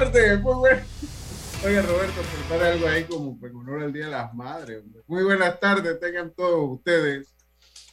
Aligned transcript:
Tardes, 0.00 0.40
muy 0.40 0.54
buenas. 0.54 0.86
Oye, 1.62 1.82
Roberto, 1.82 2.22
prepara 2.22 2.72
algo 2.72 2.88
ahí 2.88 3.04
como 3.04 3.38
en 3.46 3.54
honor 3.54 3.82
al 3.82 3.92
Día 3.92 4.06
de 4.06 4.10
las 4.10 4.32
Madres. 4.32 4.82
hombre. 4.82 5.02
Muy 5.06 5.22
buenas 5.24 5.60
tardes, 5.60 6.00
tengan 6.00 6.32
todos 6.34 6.78
ustedes. 6.78 7.28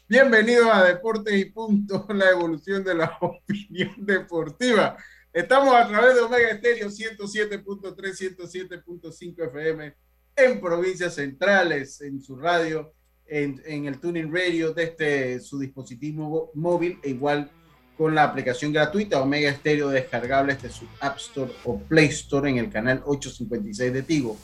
Bienvenidos 0.08 0.70
a 0.72 0.86
Deportes 0.86 1.36
y 1.36 1.46
Punto, 1.52 2.08
la 2.14 2.30
evolución 2.30 2.82
de 2.86 2.96
la 2.96 3.18
opinión 3.22 3.94
deportiva. 3.98 4.96
Estamos 5.34 5.76
a 5.76 5.86
través 5.86 6.16
de 6.16 6.22
Omega 6.22 6.50
Estéreo 6.50 6.88
107.3, 6.88 8.38
107.5 8.38 9.48
FM 9.48 9.94
en 10.38 10.62
provincias 10.62 11.16
centrales, 11.16 12.00
en 12.00 12.22
su 12.22 12.38
radio, 12.38 12.94
en, 13.26 13.62
en 13.66 13.86
el 13.86 14.00
tuning 14.00 14.34
radio 14.34 14.72
desde 14.72 15.42
su 15.42 15.60
dispositivo 15.60 16.52
móvil 16.54 17.00
e 17.04 17.10
igual 17.10 17.52
con 17.98 18.14
la 18.14 18.24
aplicación 18.24 18.72
gratuita 18.72 19.20
Omega 19.20 19.52
Stereo 19.52 19.90
descargable 19.90 20.54
desde 20.54 20.70
su 20.70 20.86
App 21.00 21.18
Store 21.18 21.52
o 21.64 21.80
Play 21.80 22.08
Store 22.08 22.50
en 22.50 22.58
el 22.58 22.70
canal 22.70 23.02
856 23.04 23.92
de 23.92 24.04
Tigo, 24.04 24.38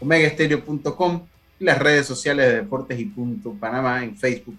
omegaestereo.com 0.00 1.26
y 1.58 1.64
las 1.64 1.78
redes 1.78 2.06
sociales 2.06 2.48
de 2.48 2.56
Deportes 2.56 3.00
y 3.00 3.06
Punto 3.06 3.54
Panamá 3.58 4.04
en 4.04 4.16
Facebook, 4.16 4.56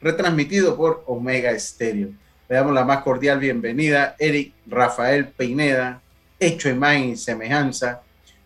retransmitido 0.00 0.76
por 0.76 1.04
Omega 1.06 1.58
Stereo. 1.58 2.10
Le 2.48 2.54
damos 2.54 2.74
la 2.74 2.84
más 2.84 3.02
cordial 3.02 3.40
bienvenida, 3.40 4.14
Eric 4.18 4.52
Rafael 4.66 5.28
Peineda, 5.28 6.00
hecho 6.38 6.68
imagen 6.68 7.10
y 7.10 7.16
semejanza. 7.16 8.02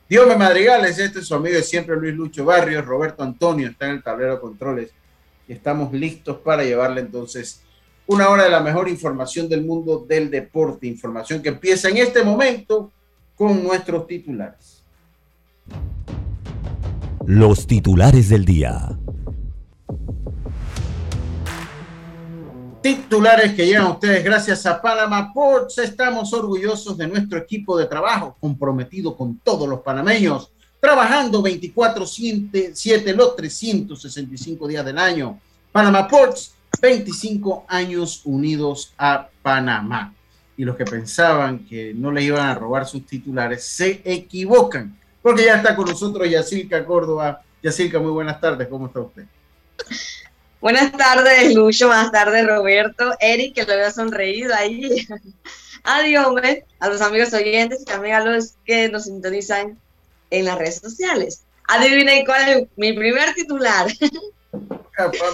Diome 0.09 0.37
Madrigales, 0.37 0.99
este 0.99 1.19
es 1.19 1.27
su 1.27 1.35
amigo 1.35 1.57
de 1.57 1.63
siempre 1.63 1.97
Luis 1.97 2.15
Lucho 2.15 2.45
Barrios, 2.45 2.85
Roberto 2.85 3.23
Antonio 3.23 3.69
está 3.69 3.87
en 3.87 3.93
el 3.93 4.03
tablero 4.03 4.35
de 4.35 4.41
controles 4.41 4.91
y 5.47 5.53
estamos 5.53 5.93
listos 5.93 6.39
para 6.39 6.63
llevarle 6.63 7.01
entonces 7.01 7.63
una 8.11 8.29
hora 8.29 8.43
de 8.43 8.51
la 8.51 8.61
mejor 8.61 8.89
información 8.89 9.49
del 9.49 9.65
mundo 9.65 10.05
del 10.07 10.31
deporte, 10.31 10.85
información 10.89 11.41
que 11.41 11.51
empieza 11.51 11.89
en 11.89 11.99
este 11.99 12.25
momento 12.25 12.91
con 13.37 13.63
nuestros 13.63 14.07
titulares. 14.07 14.83
los 17.27 17.67
titulares 17.69 18.29
del 18.29 18.45
día. 18.45 18.99
Titulares 22.83 23.55
que 23.55 23.67
llegan 23.67 23.85
a 23.85 23.91
ustedes 23.91 24.25
gracias 24.25 24.67
a 24.67 24.83
Panama 24.83 25.33
Ports. 25.33 25.79
Estamos 25.79 26.33
orgullosos 26.33 26.99
de 26.99 27.07
nuestro 27.07 27.39
equipo 27.39 27.79
de 27.79 27.87
trabajo, 27.87 28.37
comprometido 28.41 29.17
con 29.17 29.39
todos 29.45 29.69
los 29.69 29.81
panameños, 29.83 30.51
trabajando 30.81 31.41
24-7 31.45 33.15
los 33.15 33.37
365 33.37 34.67
días 34.67 34.85
del 34.85 34.99
año. 34.99 35.39
Panama 35.71 36.09
Ports, 36.09 36.55
25 36.81 37.65
años 37.69 38.23
unidos 38.25 38.93
a 38.99 39.29
Panamá. 39.43 40.15
Y 40.57 40.65
los 40.65 40.77
que 40.77 40.85
pensaban 40.85 41.67
que 41.67 41.95
no 41.95 42.13
le 42.13 42.23
iban 42.23 42.49
a 42.49 42.55
robar 42.55 42.87
sus 42.87 43.07
titulares 43.07 43.65
se 43.65 44.03
equivocan, 44.05 44.99
porque 45.23 45.45
ya 45.45 45.57
está 45.57 45.75
con 45.75 45.89
nosotros 45.89 46.29
Yacilca 46.29 46.85
Córdoba. 46.85 47.43
Yacilca, 47.63 47.99
muy 47.99 48.11
buenas 48.11 48.41
tardes, 48.41 48.69
¿cómo 48.69 48.87
está 48.87 49.01
usted? 49.01 49.25
Buenas 50.61 50.93
tardes, 50.93 51.55
Lucho. 51.55 51.87
Buenas 51.87 52.13
tardes, 52.13 52.47
Roberto. 52.47 53.15
Eric, 53.19 53.55
que 53.55 53.63
lo 53.63 53.69
veo 53.69 53.91
sonreído 53.91 54.55
ahí. 54.55 55.07
Adiós, 55.85 56.27
hombre. 56.27 56.67
A 56.81 56.89
los 56.89 57.01
amigos 57.01 57.33
oyentes 57.33 57.81
y 57.81 57.85
también 57.87 58.15
a 58.17 58.25
los 58.25 58.57
que 58.67 58.91
nos 58.91 59.05
sintonizan 59.05 59.79
en 60.29 60.45
las 60.45 60.59
redes 60.59 60.77
sociales. 60.77 61.45
Adivinen 61.69 62.27
cuál 62.27 62.49
es 62.49 62.69
mi 62.77 62.93
primer 62.93 63.33
titular. 63.33 63.87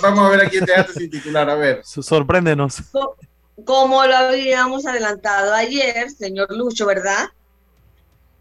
Vamos 0.03 0.27
a 0.27 0.28
ver 0.31 0.47
a 0.47 0.50
quién 0.50 0.65
te 0.65 0.75
hace 0.75 0.93
sin 0.93 1.10
titular, 1.10 1.49
a 1.49 1.54
ver. 1.54 1.81
Sorpréndenos. 1.84 2.82
Como 3.65 4.04
lo 4.04 4.16
habíamos 4.16 4.87
adelantado 4.87 5.54
ayer, 5.54 6.10
señor 6.10 6.54
Lucho, 6.54 6.87
¿verdad? 6.87 7.31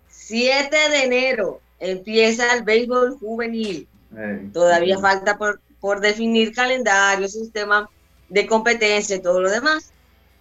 7 0.09 0.75
de 0.89 1.03
enero 1.03 1.61
empieza 1.79 2.53
el 2.53 2.63
béisbol 2.63 3.17
juvenil. 3.19 3.87
Todavía 4.53 4.97
falta 4.99 5.37
por, 5.37 5.59
por 5.79 5.99
definir 5.99 6.53
calendario, 6.53 7.27
sistema 7.27 7.89
de 8.29 8.47
competencia 8.47 9.15
y 9.15 9.21
todo 9.21 9.41
lo 9.41 9.49
demás. 9.49 9.91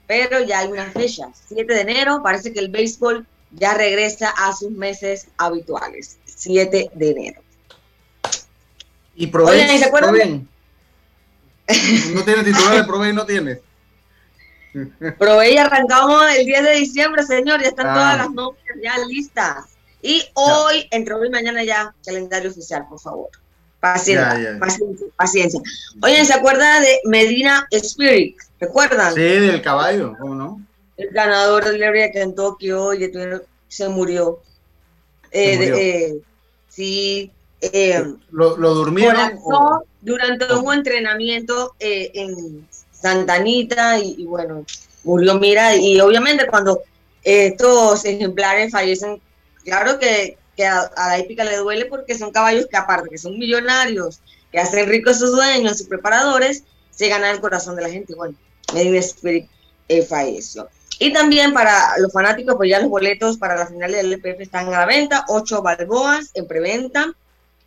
Pero 0.06 0.40
ya 0.40 0.60
hay 0.60 0.68
una 0.68 0.90
fecha, 0.90 1.28
7 1.48 1.72
de 1.72 1.80
enero, 1.80 2.22
parece 2.22 2.52
que 2.52 2.60
el 2.60 2.68
béisbol 2.68 3.26
ya 3.52 3.74
regresa 3.74 4.30
a 4.36 4.52
sus 4.52 4.70
meses 4.70 5.28
habituales, 5.38 6.18
7 6.24 6.90
de 6.92 7.10
enero. 7.10 7.43
Y 9.16 9.26
Provey, 9.28 9.60
Oigan, 9.60 9.74
¿y 9.76 9.78
se 9.78 9.84
acuerdan 9.86 10.10
Provey. 10.14 10.46
No 12.14 12.22
tiene 12.24 12.44
titular 12.44 12.76
de 12.76 12.84
Provey, 12.84 13.12
no 13.12 13.24
tiene. 13.24 13.60
Ahí 15.40 15.56
arrancamos 15.58 16.24
el 16.36 16.46
10 16.46 16.62
de 16.64 16.74
diciembre, 16.76 17.22
señor, 17.22 17.62
ya 17.62 17.68
están 17.68 17.86
Ah. 17.88 17.94
todas 17.94 18.18
las 18.18 18.30
nóminas 18.32 18.76
ya 18.82 18.98
listas. 19.06 19.64
Y 20.02 20.22
hoy, 20.34 20.86
entre 20.90 21.14
hoy 21.14 21.28
y 21.28 21.30
mañana 21.30 21.64
ya, 21.64 21.94
calendario 22.04 22.50
oficial, 22.50 22.86
por 22.88 23.00
favor. 23.00 23.28
Paciencia, 23.80 24.34
Ya, 24.38 24.52
ya. 24.54 24.58
paciencia, 24.58 25.06
paciencia. 25.16 25.60
Oye, 26.02 26.24
¿se 26.24 26.32
acuerdan 26.34 26.82
de 26.82 26.98
Medina 27.06 27.66
Spirit? 27.70 28.36
¿Recuerdan? 28.60 29.14
Sí, 29.14 29.20
del 29.20 29.62
caballo, 29.62 30.14
¿cómo 30.18 30.34
no? 30.34 30.60
El 30.96 31.08
ganador 31.08 31.64
del 31.64 31.80
Libre 31.80 32.02
de 32.02 32.10
Kentucky 32.12 32.72
hoy 32.72 33.10
se 33.68 33.88
murió. 33.88 34.40
Eh, 35.30 35.56
de- 35.58 35.70
murió. 35.70 35.76
eh, 35.76 36.14
sí. 36.68 37.32
Eh, 37.72 38.04
¿Lo, 38.30 38.56
lo 38.56 38.74
durmieron? 38.74 39.14
colapsó 39.16 39.48
o- 39.48 39.84
durante 40.00 40.52
un 40.54 40.72
entrenamiento 40.74 41.74
eh, 41.78 42.10
en 42.14 42.68
Santa 42.92 43.34
Anita 43.34 43.98
y, 43.98 44.14
y 44.18 44.26
bueno, 44.26 44.64
murió, 45.02 45.34
mira, 45.38 45.76
y 45.76 46.00
obviamente 46.00 46.46
cuando 46.46 46.80
estos 47.22 48.04
ejemplares 48.04 48.72
fallecen, 48.72 49.20
claro 49.64 49.98
que, 49.98 50.36
que 50.56 50.66
a, 50.66 50.80
a 50.96 51.08
la 51.08 51.18
hípica 51.18 51.44
le 51.44 51.56
duele 51.56 51.86
porque 51.86 52.16
son 52.18 52.30
caballos 52.32 52.66
que 52.70 52.76
aparte 52.76 53.08
que 53.10 53.18
son 53.18 53.38
millonarios, 53.38 54.20
que 54.52 54.58
hacen 54.60 54.88
ricos 54.88 55.18
sus 55.18 55.32
dueños 55.32 55.80
y 55.80 55.84
preparadores, 55.86 56.64
se 56.90 57.08
ganan 57.08 57.34
el 57.34 57.40
corazón 57.40 57.76
de 57.76 57.82
la 57.82 57.90
gente. 57.90 58.14
Bueno, 58.14 58.36
Medina 58.72 58.98
Spirit 58.98 59.48
eh, 59.88 60.02
falleció. 60.02 60.68
Y 61.00 61.12
también 61.12 61.52
para 61.52 61.98
los 61.98 62.12
fanáticos, 62.12 62.54
pues 62.56 62.70
ya 62.70 62.78
los 62.78 62.88
boletos 62.88 63.36
para 63.36 63.56
la 63.56 63.66
final 63.66 63.90
del 63.90 64.12
LPF 64.12 64.40
están 64.42 64.68
a 64.68 64.70
la 64.78 64.86
venta, 64.86 65.24
ocho 65.28 65.60
balboas 65.60 66.30
en 66.34 66.46
preventa. 66.46 67.12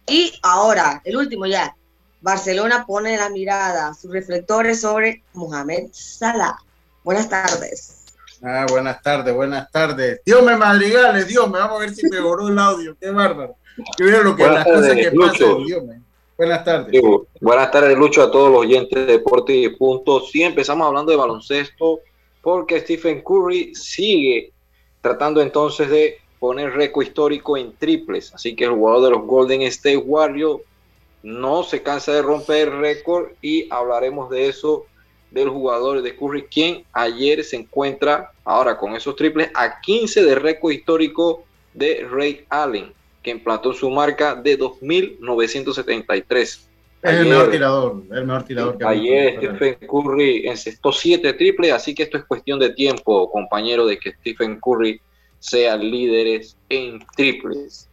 Y 0.07 0.33
ahora, 0.41 1.01
el 1.03 1.17
último 1.17 1.45
ya, 1.45 1.75
Barcelona 2.21 2.85
pone 2.87 3.17
la 3.17 3.29
mirada, 3.29 3.93
sus 3.93 4.11
reflectores 4.11 4.81
sobre 4.81 5.23
Mohamed 5.33 5.89
Salah. 5.91 6.57
Buenas 7.03 7.29
tardes. 7.29 8.05
Ah, 8.41 8.65
buenas 8.69 9.01
tardes, 9.01 9.33
buenas 9.33 9.69
tardes. 9.71 10.21
Dios 10.25 10.43
me 10.43 10.55
madrigales, 10.55 11.27
Dios 11.27 11.49
me, 11.49 11.59
vamos 11.59 11.77
a 11.77 11.79
ver 11.81 11.93
si 11.93 12.07
mejoró 12.07 12.47
el 12.47 12.57
audio, 12.57 12.95
qué 12.99 13.11
bárbaro. 13.11 13.55
Que 13.97 14.03
vieron 14.03 14.25
lo 14.25 14.35
que 14.35 14.43
Buenas 14.43 14.65
las 14.65 14.67
cosas 14.67 14.87
tardes, 14.87 15.09
que 15.09 15.15
Lucho. 15.15 15.31
pasan, 15.31 15.65
Dios 15.65 15.83
me. 15.83 16.01
Buenas 16.37 16.63
tardes. 16.63 16.91
Digo, 16.91 17.27
buenas 17.41 17.71
tardes, 17.71 17.97
Lucho, 17.97 18.23
a 18.23 18.31
todos 18.31 18.51
los 18.51 18.61
oyentes 18.61 19.07
de 19.07 19.13
Deporte 19.13 19.53
y 19.53 19.69
Punto. 19.69 20.21
Sí, 20.21 20.43
empezamos 20.43 20.87
hablando 20.87 21.11
de 21.11 21.17
baloncesto 21.17 21.99
porque 22.41 22.79
Stephen 22.79 23.23
Curry 23.23 23.73
sigue 23.75 24.53
tratando 25.01 25.41
entonces 25.41 25.89
de 25.89 26.17
poner 26.39 26.73
récord 26.73 27.05
histórico 27.05 27.57
en 27.57 27.73
triples. 27.73 28.33
Así 28.33 28.55
que 28.55 28.65
el 28.65 28.71
jugador 28.71 29.03
de 29.03 29.11
los 29.11 29.25
Golden 29.25 29.61
State 29.63 29.97
Warriors 29.97 30.61
no 31.23 31.63
se 31.63 31.81
cansa 31.81 32.13
de 32.13 32.21
romper 32.21 32.67
el 32.67 32.79
récord 32.79 33.31
y 33.41 33.67
hablaremos 33.71 34.29
de 34.29 34.47
eso 34.47 34.85
del 35.31 35.49
jugador 35.49 36.01
de 36.01 36.15
Curry, 36.15 36.43
quien 36.43 36.85
ayer 36.93 37.43
se 37.43 37.57
encuentra 37.57 38.31
ahora 38.45 38.77
con 38.77 38.95
esos 38.95 39.15
triples 39.15 39.49
a 39.53 39.81
15 39.81 40.23
de 40.23 40.35
récord 40.35 40.71
histórico 40.71 41.43
de 41.73 42.07
Ray 42.09 42.45
Allen, 42.49 42.93
que 43.21 43.31
implantó 43.31 43.73
su 43.73 43.89
marca 43.89 44.35
de 44.35 44.57
2.973. 44.57 46.39
Es 47.03 47.13
el 47.13 47.27
mejor 47.27 47.51
tirador, 47.51 48.03
el 48.11 48.25
mejor 48.25 48.43
tirador 48.43 48.77
que 48.77 48.85
Ayer 48.85 49.35
Stephen 49.37 49.77
Curry 49.87 50.47
encestó 50.47 50.91
siete 50.91 51.33
triples, 51.33 51.71
así 51.71 51.93
que 51.93 52.03
esto 52.03 52.17
es 52.17 52.25
cuestión 52.25 52.59
de 52.59 52.71
tiempo, 52.71 53.29
compañero, 53.29 53.85
de 53.85 53.99
que 53.99 54.13
Stephen 54.13 54.59
Curry 54.59 54.99
sea 55.39 55.77
líderes 55.77 56.57
en 56.69 56.99
triples. 57.15 57.89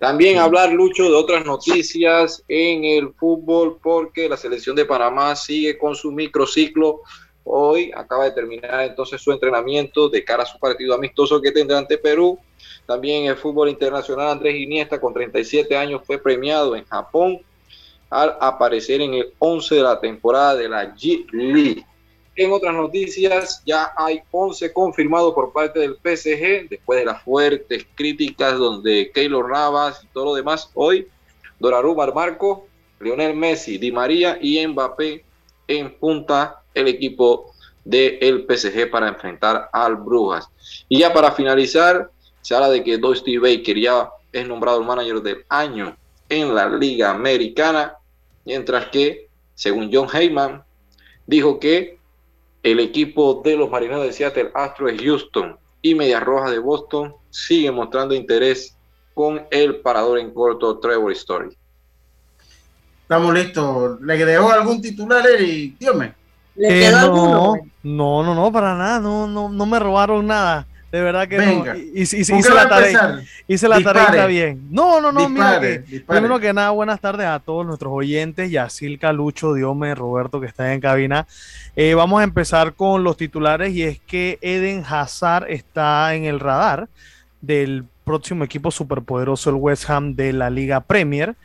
También 0.00 0.38
hablar, 0.38 0.72
Lucho, 0.72 1.04
de 1.04 1.14
otras 1.14 1.44
noticias 1.44 2.42
en 2.48 2.84
el 2.84 3.12
fútbol, 3.12 3.78
porque 3.82 4.30
la 4.30 4.38
selección 4.38 4.74
de 4.74 4.86
Panamá 4.86 5.36
sigue 5.36 5.76
con 5.76 5.94
su 5.94 6.10
microciclo. 6.10 7.02
Hoy 7.44 7.92
acaba 7.94 8.24
de 8.24 8.30
terminar 8.30 8.82
entonces 8.84 9.20
su 9.20 9.30
entrenamiento 9.30 10.08
de 10.08 10.24
cara 10.24 10.44
a 10.44 10.46
su 10.46 10.58
partido 10.58 10.94
amistoso 10.94 11.40
que 11.42 11.52
tendrá 11.52 11.76
ante 11.76 11.98
Perú. 11.98 12.38
También 12.86 13.26
el 13.26 13.36
fútbol 13.36 13.68
internacional, 13.68 14.28
Andrés 14.28 14.56
Iniesta, 14.56 14.98
con 14.98 15.12
37 15.12 15.76
años, 15.76 16.00
fue 16.04 16.16
premiado 16.16 16.74
en 16.74 16.84
Japón 16.86 17.40
al 18.08 18.36
aparecer 18.40 19.02
en 19.02 19.14
el 19.14 19.34
11 19.38 19.74
de 19.74 19.82
la 19.82 20.00
temporada 20.00 20.56
de 20.56 20.68
la 20.68 20.94
G-League. 20.94 21.84
En 22.40 22.52
otras 22.52 22.74
noticias, 22.74 23.62
ya 23.66 23.92
hay 23.94 24.22
11 24.30 24.72
confirmados 24.72 25.34
por 25.34 25.52
parte 25.52 25.78
del 25.78 25.96
PSG, 25.96 26.70
después 26.70 27.00
de 27.00 27.04
las 27.04 27.22
fuertes 27.22 27.86
críticas 27.94 28.56
donde 28.56 29.10
Keylor 29.12 29.50
Navas 29.50 30.02
y 30.02 30.06
todo 30.06 30.24
lo 30.24 30.34
demás. 30.34 30.70
Hoy, 30.72 31.06
Donnarumma 31.58 32.06
Marco, 32.06 32.66
Lionel 32.98 33.36
Messi, 33.36 33.76
Di 33.76 33.92
María 33.92 34.38
y 34.40 34.66
Mbappé 34.66 35.22
en 35.68 35.94
punta 35.98 36.62
el 36.72 36.88
equipo 36.88 37.52
del 37.84 38.46
PSG 38.48 38.90
para 38.90 39.08
enfrentar 39.08 39.68
al 39.70 39.96
Brujas. 39.96 40.48
Y 40.88 41.00
ya 41.00 41.12
para 41.12 41.32
finalizar, 41.32 42.10
se 42.40 42.54
habla 42.54 42.70
de 42.70 42.82
que 42.82 42.96
Dusty 42.96 43.36
Baker 43.36 43.78
ya 43.78 44.08
es 44.32 44.48
nombrado 44.48 44.80
el 44.80 44.86
manager 44.86 45.20
del 45.20 45.44
año 45.50 45.94
en 46.30 46.54
la 46.54 46.70
Liga 46.70 47.10
Americana 47.10 47.98
Mientras 48.46 48.86
que, 48.86 49.28
según 49.54 49.90
John 49.92 50.08
Heyman, 50.10 50.64
dijo 51.26 51.60
que 51.60 51.99
el 52.62 52.80
equipo 52.80 53.40
de 53.44 53.56
los 53.56 53.70
Marineros 53.70 54.04
de 54.04 54.12
Seattle, 54.12 54.50
Astros 54.54 54.92
de 54.92 55.04
Houston 55.04 55.58
y 55.82 55.94
Medias 55.94 56.22
Rojas 56.22 56.50
de 56.50 56.58
Boston 56.58 57.14
siguen 57.30 57.74
mostrando 57.74 58.14
interés 58.14 58.76
con 59.14 59.46
el 59.50 59.80
parador 59.80 60.18
en 60.18 60.32
corto 60.32 60.78
Trevor 60.78 61.12
Story. 61.12 61.56
Estamos 63.02 63.34
listos. 63.34 64.00
¿Le 64.02 64.24
dejó 64.24 64.50
algún 64.50 64.80
titular, 64.80 65.26
Eric? 65.26 65.78
Dígame. 65.78 66.14
¿Le 66.54 66.68
quedó 66.68 67.56
eh, 67.56 67.62
no, 67.82 68.22
no, 68.22 68.22
no, 68.22 68.34
no, 68.34 68.52
para 68.52 68.74
nada. 68.76 69.00
No, 69.00 69.26
no, 69.26 69.48
no 69.48 69.66
me 69.66 69.78
robaron 69.78 70.26
nada. 70.26 70.66
De 70.90 71.00
verdad 71.00 71.28
que 71.28 71.38
Venga. 71.38 71.74
no. 71.74 71.80
Hice, 71.94 72.34
la 72.52 72.68
tarea. 72.68 73.22
Hice 73.46 73.68
la 73.68 73.80
tarea 73.80 74.26
bien. 74.26 74.66
No, 74.70 75.00
no, 75.00 75.12
no. 75.12 75.28
mira 75.28 75.60
que, 75.60 76.02
primero 76.06 76.40
que 76.40 76.52
nada, 76.52 76.70
buenas 76.70 77.00
tardes 77.00 77.26
a 77.26 77.38
todos 77.38 77.64
nuestros 77.64 77.92
oyentes. 77.92 78.50
Yacil 78.50 78.98
Calucho, 78.98 79.54
Diome, 79.54 79.94
Roberto, 79.94 80.40
que 80.40 80.48
está 80.48 80.72
en 80.74 80.80
cabina. 80.80 81.28
Eh, 81.76 81.94
vamos 81.94 82.20
a 82.20 82.24
empezar 82.24 82.74
con 82.74 83.04
los 83.04 83.16
titulares 83.16 83.72
y 83.72 83.84
es 83.84 84.00
que 84.00 84.38
Eden 84.42 84.82
Hazard 84.88 85.48
está 85.48 86.12
en 86.14 86.24
el 86.24 86.40
radar 86.40 86.88
del 87.40 87.84
próximo 88.04 88.42
equipo 88.42 88.72
superpoderoso, 88.72 89.50
el 89.50 89.56
West 89.56 89.88
Ham 89.88 90.16
de 90.16 90.32
la 90.32 90.50
Liga 90.50 90.80
Premier. 90.80 91.36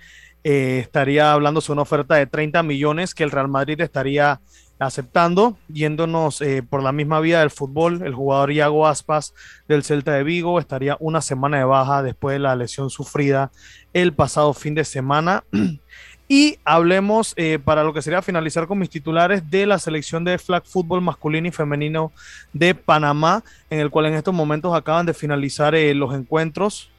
Eh, 0.44 0.80
estaría 0.82 1.32
hablando 1.32 1.62
sobre 1.62 1.76
una 1.76 1.82
oferta 1.84 2.16
de 2.16 2.26
30 2.26 2.64
millones 2.64 3.14
que 3.14 3.24
el 3.24 3.32
Real 3.32 3.48
Madrid 3.48 3.80
estaría 3.82 4.40
aceptando, 4.80 5.58
yéndonos 5.68 6.42
eh, 6.42 6.64
por 6.64 6.84
la 6.84 6.92
misma 6.92 7.20
vía 7.20 7.40
del 7.40 7.52
fútbol, 7.52 8.02
el 8.04 8.14
jugador 8.14 8.52
Iago 8.52 8.88
Aspas 8.88 9.34
del 9.68 9.84
Celta 9.84 10.14
de 10.14 10.24
Vigo 10.24 10.60
estaría 10.60 10.98
una 11.00 11.22
semana 11.22 11.58
de 11.58 11.64
baja 11.64 12.04
después 12.04 12.34
de 12.34 12.40
la 12.40 12.56
lesión 12.56 12.90
sufrida 12.90 13.52
el 13.94 14.14
pasado 14.14 14.54
fin 14.54 14.76
de 14.76 14.84
semana. 14.84 15.44
y 16.28 16.58
hablemos 16.66 17.34
eh, 17.38 17.60
para 17.64 17.84
lo 17.84 17.94
que 17.94 18.02
sería 18.02 18.22
finalizar 18.22 18.68
con 18.68 18.80
mis 18.80 18.90
titulares 18.90 19.50
de 19.50 19.66
la 19.66 19.80
selección 19.80 20.24
de 20.24 20.38
flag 20.38 20.66
fútbol 20.66 21.02
masculino 21.02 21.48
y 21.48 21.52
femenino 21.52 22.12
de 22.52 22.76
Panamá, 22.76 23.44
en 23.70 23.80
el 23.80 23.90
cual 23.90 24.08
en 24.08 24.16
estos 24.16 24.34
momentos 24.34 24.76
acaban 24.76 25.06
de 25.06 25.14
finalizar 25.14 25.76
eh, 25.76 25.94
los 25.94 26.14
encuentros. 26.14 26.90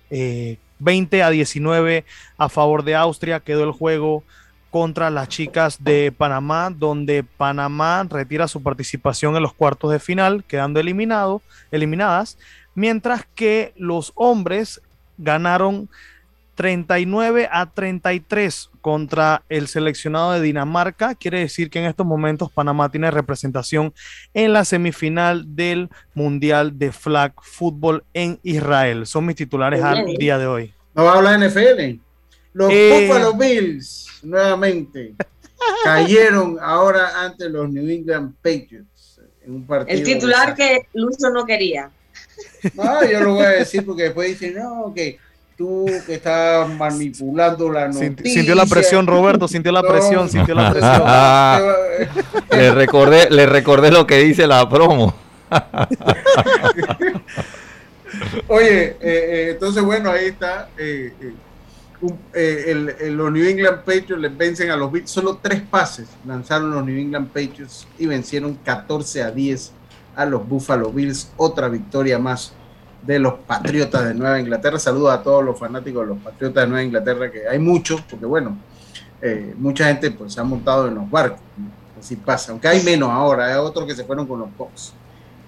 20 0.79 1.23
a 1.23 1.31
19 1.31 2.05
a 2.39 2.49
favor 2.49 2.85
de 2.85 2.95
Austria, 2.95 3.41
quedó 3.41 3.65
el 3.65 3.73
juego 3.73 4.23
contra 4.77 5.09
las 5.09 5.29
chicas 5.29 5.83
de 5.83 6.13
Panamá, 6.15 6.69
donde 6.69 7.25
Panamá 7.25 8.07
retira 8.11 8.47
su 8.47 8.63
participación 8.63 9.35
en 9.35 9.43
los 9.43 9.55
cuartos 9.55 9.91
de 9.91 9.99
final, 9.99 10.45
quedando 10.45 10.81
eliminado, 10.81 11.41
eliminadas, 11.71 12.37
mientras 12.75 13.25
que 13.35 13.73
los 13.79 14.13
hombres 14.17 14.83
ganaron 15.17 15.89
39 16.57 17.49
a 17.51 17.65
33 17.65 18.69
contra 18.83 19.45
el 19.49 19.67
seleccionado 19.67 20.33
de 20.33 20.43
Dinamarca. 20.43 21.15
Quiere 21.15 21.39
decir 21.39 21.71
que 21.71 21.79
en 21.79 21.87
estos 21.87 22.07
momentos 22.07 22.53
Panamá 22.53 22.91
tiene 22.91 23.11
representación 23.11 23.95
en 24.35 24.53
la 24.53 24.67
semifinal 24.67 25.57
del 25.57 25.89
Mundial 26.13 26.79
de 26.79 26.93
Flag 26.93 27.33
Fútbol 27.41 28.05
en 28.13 28.39
Israel. 28.43 29.07
Son 29.07 29.25
mis 29.25 29.37
titulares 29.37 29.83
al 29.83 30.05
día 30.19 30.37
de 30.37 30.47
hoy. 30.47 30.75
No 30.95 31.05
va 31.05 31.15
a 31.15 31.17
hablar 31.17 31.41
NFL. 31.41 32.06
Los 32.57 32.73
eh, 32.73 33.07
Buffalo 33.07 33.35
Bills 33.35 34.07
nuevamente 34.23 35.15
cayeron 35.85 36.57
ahora 36.59 37.23
ante 37.23 37.51
los 37.51 37.69
New 37.69 37.87
England 37.87 38.33
Patriots 38.37 39.21
en 39.45 39.57
un 39.57 39.67
partido. 39.67 39.99
El 39.99 40.03
titular 40.03 40.55
que 40.55 40.89
Lucho 40.95 41.29
no 41.29 41.45
quería. 41.45 41.91
No, 42.73 43.05
yo 43.05 43.21
lo 43.21 43.35
voy 43.35 43.45
a 43.45 43.51
decir 43.51 43.85
porque 43.85 44.05
después 44.05 44.31
dicen, 44.31 44.55
no, 44.55 44.91
que 44.95 45.19
tú 45.55 45.85
que 46.07 46.15
estás 46.15 46.67
manipulando 46.71 47.71
la 47.71 47.89
noticia. 47.89 48.33
Sintió 48.33 48.55
la 48.55 48.65
presión, 48.65 49.07
Roberto, 49.07 49.47
sintió 49.47 49.71
la 49.71 49.83
presión, 49.83 50.31
sintió 50.31 50.55
la 50.55 50.71
presión. 50.71 51.03
le, 52.51 52.71
recordé, 52.71 53.29
le 53.29 53.45
recordé 53.45 53.91
lo 53.91 54.07
que 54.07 54.17
dice 54.21 54.47
la 54.47 54.67
promo. 54.67 55.15
Oye, 58.49 58.83
eh, 58.83 58.97
eh, 59.03 59.51
entonces 59.51 59.83
bueno, 59.83 60.11
ahí 60.11 60.29
está. 60.29 60.71
Eh, 60.79 61.13
eh, 62.35 63.11
los 63.11 63.33
New 63.33 63.45
England 63.45 63.79
Patriots 63.79 64.19
les 64.19 64.37
vencen 64.37 64.71
a 64.71 64.77
los 64.77 64.93
Bills. 64.93 65.11
Solo 65.11 65.39
tres 65.41 65.63
pases 65.63 66.09
lanzaron 66.27 66.71
los 66.71 66.85
New 66.85 66.99
England 66.99 67.29
Patriots 67.29 67.87
y 67.99 68.07
vencieron 68.07 68.55
14 68.65 69.23
a 69.23 69.31
10 69.31 69.73
a 70.15 70.27
los 70.27 70.47
Buffalo 70.47 70.91
Bills. 70.93 71.31
Otra 71.37 71.69
victoria 71.69 72.19
más 72.19 72.53
de 73.03 73.19
los 73.19 73.35
Patriotas 73.35 74.05
de 74.05 74.15
Nueva 74.15 74.41
Inglaterra. 74.41 74.79
Saludos 74.79 75.13
a 75.13 75.23
todos 75.23 75.45
los 75.45 75.59
fanáticos 75.59 76.03
de 76.03 76.15
los 76.15 76.23
Patriotas 76.23 76.65
de 76.65 76.69
Nueva 76.69 76.85
Inglaterra, 76.85 77.31
que 77.31 77.49
hay 77.49 77.59
muchos, 77.59 78.01
porque 78.03 78.27
bueno, 78.27 78.59
eh, 79.23 79.55
mucha 79.57 79.87
gente 79.87 80.11
pues 80.11 80.35
se 80.35 80.41
ha 80.41 80.45
montado 80.45 80.89
en 80.89 80.97
los 80.97 81.11
barcos. 81.11 81.41
Así 81.99 82.17
pasa, 82.17 82.53
aunque 82.53 82.69
hay 82.69 82.83
menos 82.83 83.09
ahora, 83.11 83.47
hay 83.47 83.55
otros 83.55 83.87
que 83.87 83.95
se 83.95 84.05
fueron 84.05 84.27
con 84.27 84.41
los 84.41 84.55
Bucks. 84.57 84.93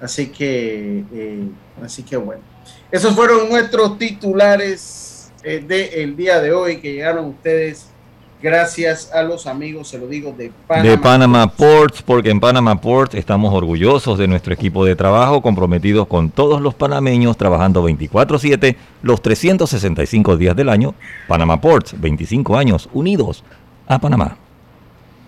Así 0.00 0.28
que, 0.28 1.04
eh, 1.12 1.48
así 1.82 2.02
que 2.02 2.16
bueno. 2.16 2.42
Esos 2.90 3.14
fueron 3.14 3.48
nuestros 3.48 3.98
titulares 3.98 5.07
eh, 5.42 5.64
del 5.66 6.16
día 6.16 6.40
de 6.40 6.52
hoy 6.52 6.78
que 6.78 6.92
llegaron 6.92 7.26
ustedes 7.26 7.88
gracias 8.42 9.10
a 9.12 9.22
los 9.22 9.46
amigos, 9.46 9.88
se 9.88 9.98
lo 9.98 10.06
digo, 10.06 10.32
de 10.36 10.52
Panama. 10.66 10.88
De 10.88 10.98
Panama 10.98 11.52
Ports, 11.52 12.02
porque 12.02 12.30
en 12.30 12.40
Panama 12.40 12.80
Ports 12.80 13.14
estamos 13.14 13.52
orgullosos 13.52 14.18
de 14.18 14.28
nuestro 14.28 14.54
equipo 14.54 14.84
de 14.84 14.96
trabajo, 14.96 15.42
comprometidos 15.42 16.06
con 16.06 16.30
todos 16.30 16.60
los 16.60 16.74
panameños, 16.74 17.36
trabajando 17.36 17.82
24/7 17.82 18.76
los 19.02 19.22
365 19.22 20.36
días 20.36 20.54
del 20.54 20.68
año. 20.68 20.94
Panama 21.26 21.60
Ports, 21.60 22.00
25 22.00 22.56
años 22.56 22.88
unidos 22.92 23.44
a 23.86 23.98
Panamá. 23.98 24.36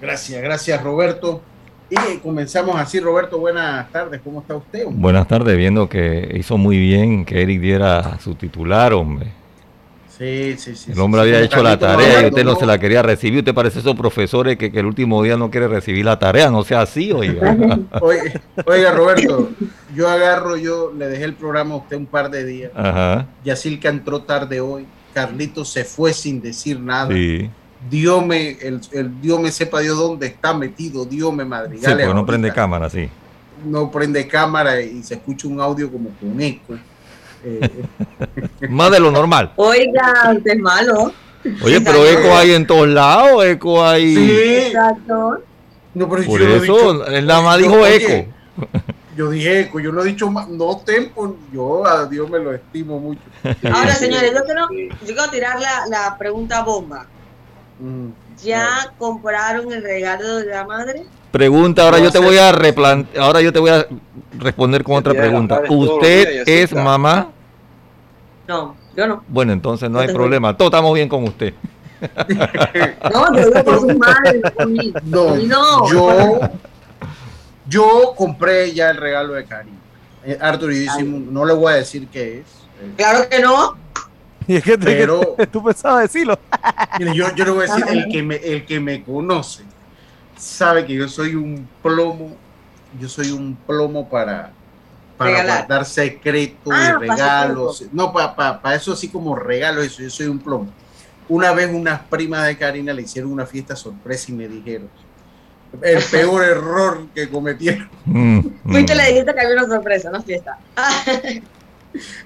Gracias, 0.01 0.43
gracias 0.43 0.83
Roberto. 0.83 1.43
Y 1.91 2.19
comenzamos 2.19 2.77
así, 2.77 3.01
Roberto, 3.01 3.39
buenas 3.39 3.91
tardes, 3.91 4.21
¿cómo 4.23 4.41
está 4.41 4.55
usted? 4.55 4.85
Buenas 4.89 5.27
tardes, 5.27 5.57
viendo 5.57 5.89
que 5.89 6.37
hizo 6.37 6.57
muy 6.57 6.79
bien 6.79 7.25
que 7.25 7.43
Eric 7.43 7.61
diera 7.61 8.21
su 8.21 8.37
titular, 8.37 8.93
hombre. 8.93 9.40
Sí, 10.21 10.55
sí, 10.59 10.77
sí. 10.77 10.93
El 10.93 11.01
hombre 11.01 11.23
había 11.23 11.41
hecho 11.41 11.63
la 11.63 11.79
tarea 11.79 12.25
y 12.25 12.27
usted 12.27 12.45
no, 12.45 12.55
se 12.55 12.67
la 12.67 12.79
quería 12.79 13.01
recibir. 13.01 13.39
Usted 13.39 13.55
parece 13.55 13.79
esos 13.79 13.97
profesores 13.97 14.59
que, 14.59 14.67
el 14.67 14.85
último 14.85 15.23
día 15.23 15.39
no 15.39 15.51
quiere 15.51 15.67
recibir 15.67 16.05
la 16.05 16.19
tarea. 16.19 16.51
No 16.51 16.63
sea 16.63 16.83
así, 16.83 17.11
oiga. 17.11 17.57
oiga, 18.67 18.93
Roberto, 18.93 19.49
yo 19.95 20.11
agarro, 20.11 20.59
yo 20.59 20.93
le 20.93 21.09
dejé 21.09 21.25
el 21.25 21.33
programa 21.33 21.77
a 21.77 21.79
usted 21.79 21.97
un 21.97 22.05
par 22.05 22.31
de 22.31 22.45
días. 22.45 22.71
Ajá. 22.75 23.29
Yacilca 23.45 23.89
entró 23.89 24.21
tarde 24.21 24.61
hoy. 24.61 24.87
Carlito 25.15 25.65
se 25.65 25.85
fue 25.85 26.13
sin 26.13 26.43
decir 26.43 26.79
nada. 26.79 27.15
Sí. 27.15 27.49
Dios 27.89 28.27
me, 28.27 28.59
el, 28.61 28.83
Dios 29.23 29.41
me 29.41 29.51
sepa 29.51 29.81
Dios 29.81 29.97
dónde 29.97 30.27
está 30.27 30.53
metido, 30.53 31.07
Dios 31.07 31.33
me 31.33 31.47
madrigal. 31.47 31.99
Sí, 31.99 32.07
no 32.15 32.27
prende 32.27 32.53
cámara, 32.53 32.91
sí. 32.91 33.09
No 33.65 33.91
prende 33.91 34.29
cámara 34.29 34.83
y 34.83 35.03
se 35.03 35.15
escucha 35.15 35.49
un 35.49 35.63
audio 35.63 35.91
como 35.91 36.11
con 36.11 36.39
eco. 36.43 36.75
Eh, 37.45 37.71
Más 38.69 38.91
de 38.91 39.01
lo 39.01 39.11
normal. 39.11 39.53
Oiga, 39.57 40.33
usted 40.37 40.53
es 40.53 40.59
malo. 40.59 41.13
Oye, 41.63 41.81
pero 41.81 42.05
eco 42.07 42.37
hay 42.37 42.53
en 42.53 42.67
todos 42.67 42.89
lados, 42.89 43.45
eco 43.45 43.85
hay. 43.85 44.15
Sí. 44.15 44.41
Exacto. 44.67 45.43
No, 45.95 46.09
pero 46.09 46.23
Por 46.25 46.43
eso, 46.43 47.07
él 47.07 47.27
nada 47.27 47.41
más 47.41 47.59
dijo 47.59 47.85
eco. 47.87 48.27
yo 49.17 49.31
dije 49.31 49.61
eco, 49.61 49.81
yo 49.81 49.91
no 49.91 50.03
he 50.03 50.07
dicho 50.07 50.31
más, 50.31 50.49
no 50.49 50.77
tempo, 50.79 51.37
yo 51.53 51.85
a 51.87 52.07
Dios 52.07 52.29
me 52.31 52.39
lo 52.39 52.53
estimo 52.53 53.01
mucho. 53.01 53.21
Ahora, 53.73 53.95
señores, 53.95 54.33
yo 54.33 54.45
quiero, 54.45 54.69
yo 54.71 55.07
quiero 55.07 55.31
tirar 55.31 55.59
la, 55.59 55.87
la 55.89 56.17
pregunta 56.19 56.63
bomba. 56.63 57.07
Mm, 57.81 58.09
¿Ya 58.45 58.93
compraron 58.99 59.73
el 59.73 59.83
regalo 59.83 60.37
de 60.37 60.47
la 60.47 60.65
madre? 60.65 61.05
Pregunta, 61.31 61.85
ahora 61.85 61.99
yo 62.01 62.11
te 62.11 62.19
voy 62.19 62.37
a 62.39 62.51
replantear, 62.51 63.25
ahora 63.25 63.41
yo 63.41 63.53
te 63.53 63.61
voy 63.61 63.71
a 63.71 63.87
responder 64.39 64.83
con 64.83 64.97
otra 64.97 65.13
pregunta. 65.13 65.63
¿Usted 65.69 66.49
es 66.49 66.75
mamá? 66.75 67.29
No, 68.49 68.77
yo 68.97 69.07
no. 69.07 69.25
Bueno, 69.29 69.53
entonces 69.53 69.89
no 69.89 70.01
hay 70.01 70.13
problema, 70.13 70.57
todos 70.57 70.71
estamos 70.71 70.93
bien 70.95 71.09
con 71.09 71.25
usted. 71.25 71.55
no, 73.13 73.37
yo 73.37 73.45
digo 73.45 73.65
por 73.65 73.81
su 73.81 73.99
madre, 73.99 74.41
No, 75.05 75.37
no, 75.37 75.93
yo 75.93 76.41
yo 77.69 78.15
compré 78.17 78.73
ya 78.73 78.91
el 78.91 78.97
regalo 78.97 79.35
de 79.35 79.45
Karim. 79.45 79.75
Eh, 80.25 80.37
Arthur 80.41 80.73
y 80.73 80.87
no 81.05 81.45
le 81.45 81.55
voy 81.55 81.73
a 81.73 81.77
decir 81.77 82.09
qué 82.09 82.41
es. 82.41 82.47
Claro 82.97 83.29
que 83.29 83.39
no. 83.39 83.77
Y 84.49 84.57
es 84.57 84.65
que, 84.65 84.77
pero, 84.77 85.37
tú 85.53 85.63
pensabas 85.63 86.03
decirlo. 86.03 86.39
yo, 87.15 87.35
yo 87.37 87.45
le 87.45 87.51
voy 87.53 87.69
a 87.69 87.73
decir, 87.73 87.85
el 87.89 88.09
que, 88.11 88.23
me, 88.23 88.37
el 88.37 88.67
que 88.67 88.81
me 88.81 89.05
conoce 89.05 89.63
sabe 90.41 90.87
que 90.87 90.95
yo 90.95 91.09
soy 91.09 91.35
un 91.35 91.69
plomo, 91.83 92.37
yo 92.99 93.09
soy 93.09 93.31
un 93.31 93.55
plomo 93.55 94.09
para, 94.09 94.53
para 95.17 95.45
guardar 95.45 95.85
secretos 95.85 96.67
y 96.67 96.71
ah, 96.73 96.97
regalos. 96.99 97.85
No, 97.93 98.13
para 98.13 98.61
pa, 98.61 98.75
eso 98.75 98.93
así 98.93 99.09
como 99.09 99.37
regalos, 99.37 99.85
eso, 99.85 100.03
yo 100.03 100.11
soy 100.11 100.27
un 100.27 100.39
plomo. 100.39 100.69
Una 101.29 101.53
vez 101.53 101.71
unas 101.73 102.01
primas 102.03 102.47
de 102.47 102.57
Karina 102.57 102.93
le 102.93 103.03
hicieron 103.03 103.31
una 103.31 103.47
fiesta 103.47 103.77
sorpresa 103.77 104.33
y 104.33 104.35
me 104.35 104.49
dijeron, 104.49 104.89
el 105.83 106.03
peor 106.05 106.43
error 106.43 107.07
que 107.15 107.29
cometieron. 107.29 107.89
Mm, 108.07 108.39
mm. 108.39 108.73
Fuiste 108.73 108.95
le 108.95 109.07
dijiste 109.09 109.33
que 109.33 109.41
había 109.41 109.63
una 109.63 109.69
sorpresa, 109.69 110.11
no 110.11 110.23
fiesta. 110.23 110.59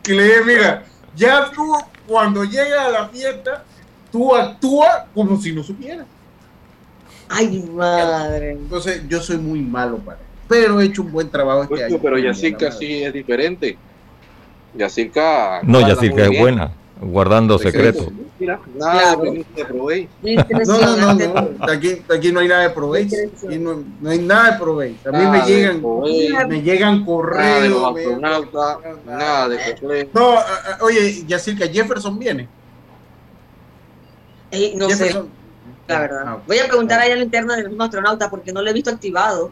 y 0.06 0.12
le 0.12 0.22
dije, 0.24 0.44
mira, 0.46 0.84
ya 1.14 1.50
tú 1.50 1.76
cuando 2.06 2.44
llegas 2.44 2.86
a 2.86 2.90
la 2.90 3.08
fiesta, 3.08 3.64
tú 4.10 4.34
actúas 4.34 5.04
como 5.12 5.38
si 5.38 5.52
no 5.52 5.62
supieras. 5.62 6.06
Ay, 7.34 7.64
madre. 7.72 8.52
Entonces, 8.52 9.02
yo 9.08 9.20
soy 9.20 9.38
muy 9.38 9.60
malo 9.60 9.98
para 9.98 10.18
eso. 10.18 10.26
Pero 10.48 10.80
he 10.80 10.86
hecho 10.86 11.02
un 11.02 11.12
buen 11.12 11.30
trabajo 11.30 11.62
este 11.62 11.74
pues 11.74 11.84
año. 11.84 11.98
Pero 12.02 12.18
Yacirca 12.18 12.70
sí 12.70 13.02
es 13.02 13.12
diferente. 13.12 13.76
Yacirca. 14.74 15.60
No, 15.62 15.80
Yacirca 15.80 16.24
es 16.24 16.38
buena 16.38 16.72
guardando 17.00 17.58
secretos. 17.58 18.08
Mira, 18.38 18.60
nada 18.76 19.16
de 19.16 19.64
provecho. 19.64 20.08
No, 20.22 20.96
no, 20.96 21.14
no, 21.14 21.14
no. 21.14 21.72
Aquí, 21.72 22.02
aquí 22.12 22.32
no 22.32 22.40
hay 22.40 22.48
nada 22.48 22.62
de 22.62 22.70
provecho. 22.70 23.16
Aquí 23.46 23.58
no, 23.58 23.84
no, 24.00 24.10
hay 24.10 24.18
nada 24.18 24.52
de 24.52 24.58
provecho. 24.58 25.08
A 25.08 25.12
mí 25.12 25.26
me 25.26 25.42
llegan, 25.46 25.82
me 26.48 26.62
llegan 26.62 27.04
correos. 27.04 27.94
Nada 28.20 29.48
de 29.48 29.58
correo. 29.80 30.08
No, 30.12 30.34
oye, 30.80 31.24
Yacirca, 31.26 31.66
Jefferson 31.68 32.18
viene. 32.18 32.48
no 34.76 34.90
sé. 34.90 35.14
La 35.86 36.00
verdad. 36.00 36.22
Ah, 36.26 36.38
Voy 36.46 36.58
a 36.58 36.66
preguntar 36.66 37.00
allá 37.00 37.12
en 37.12 37.18
la 37.18 37.24
interna 37.24 37.56
del 37.56 37.68
mismo 37.68 37.84
astronauta 37.84 38.30
porque 38.30 38.52
no 38.52 38.62
lo 38.62 38.70
he 38.70 38.72
visto 38.72 38.90
activado. 38.90 39.50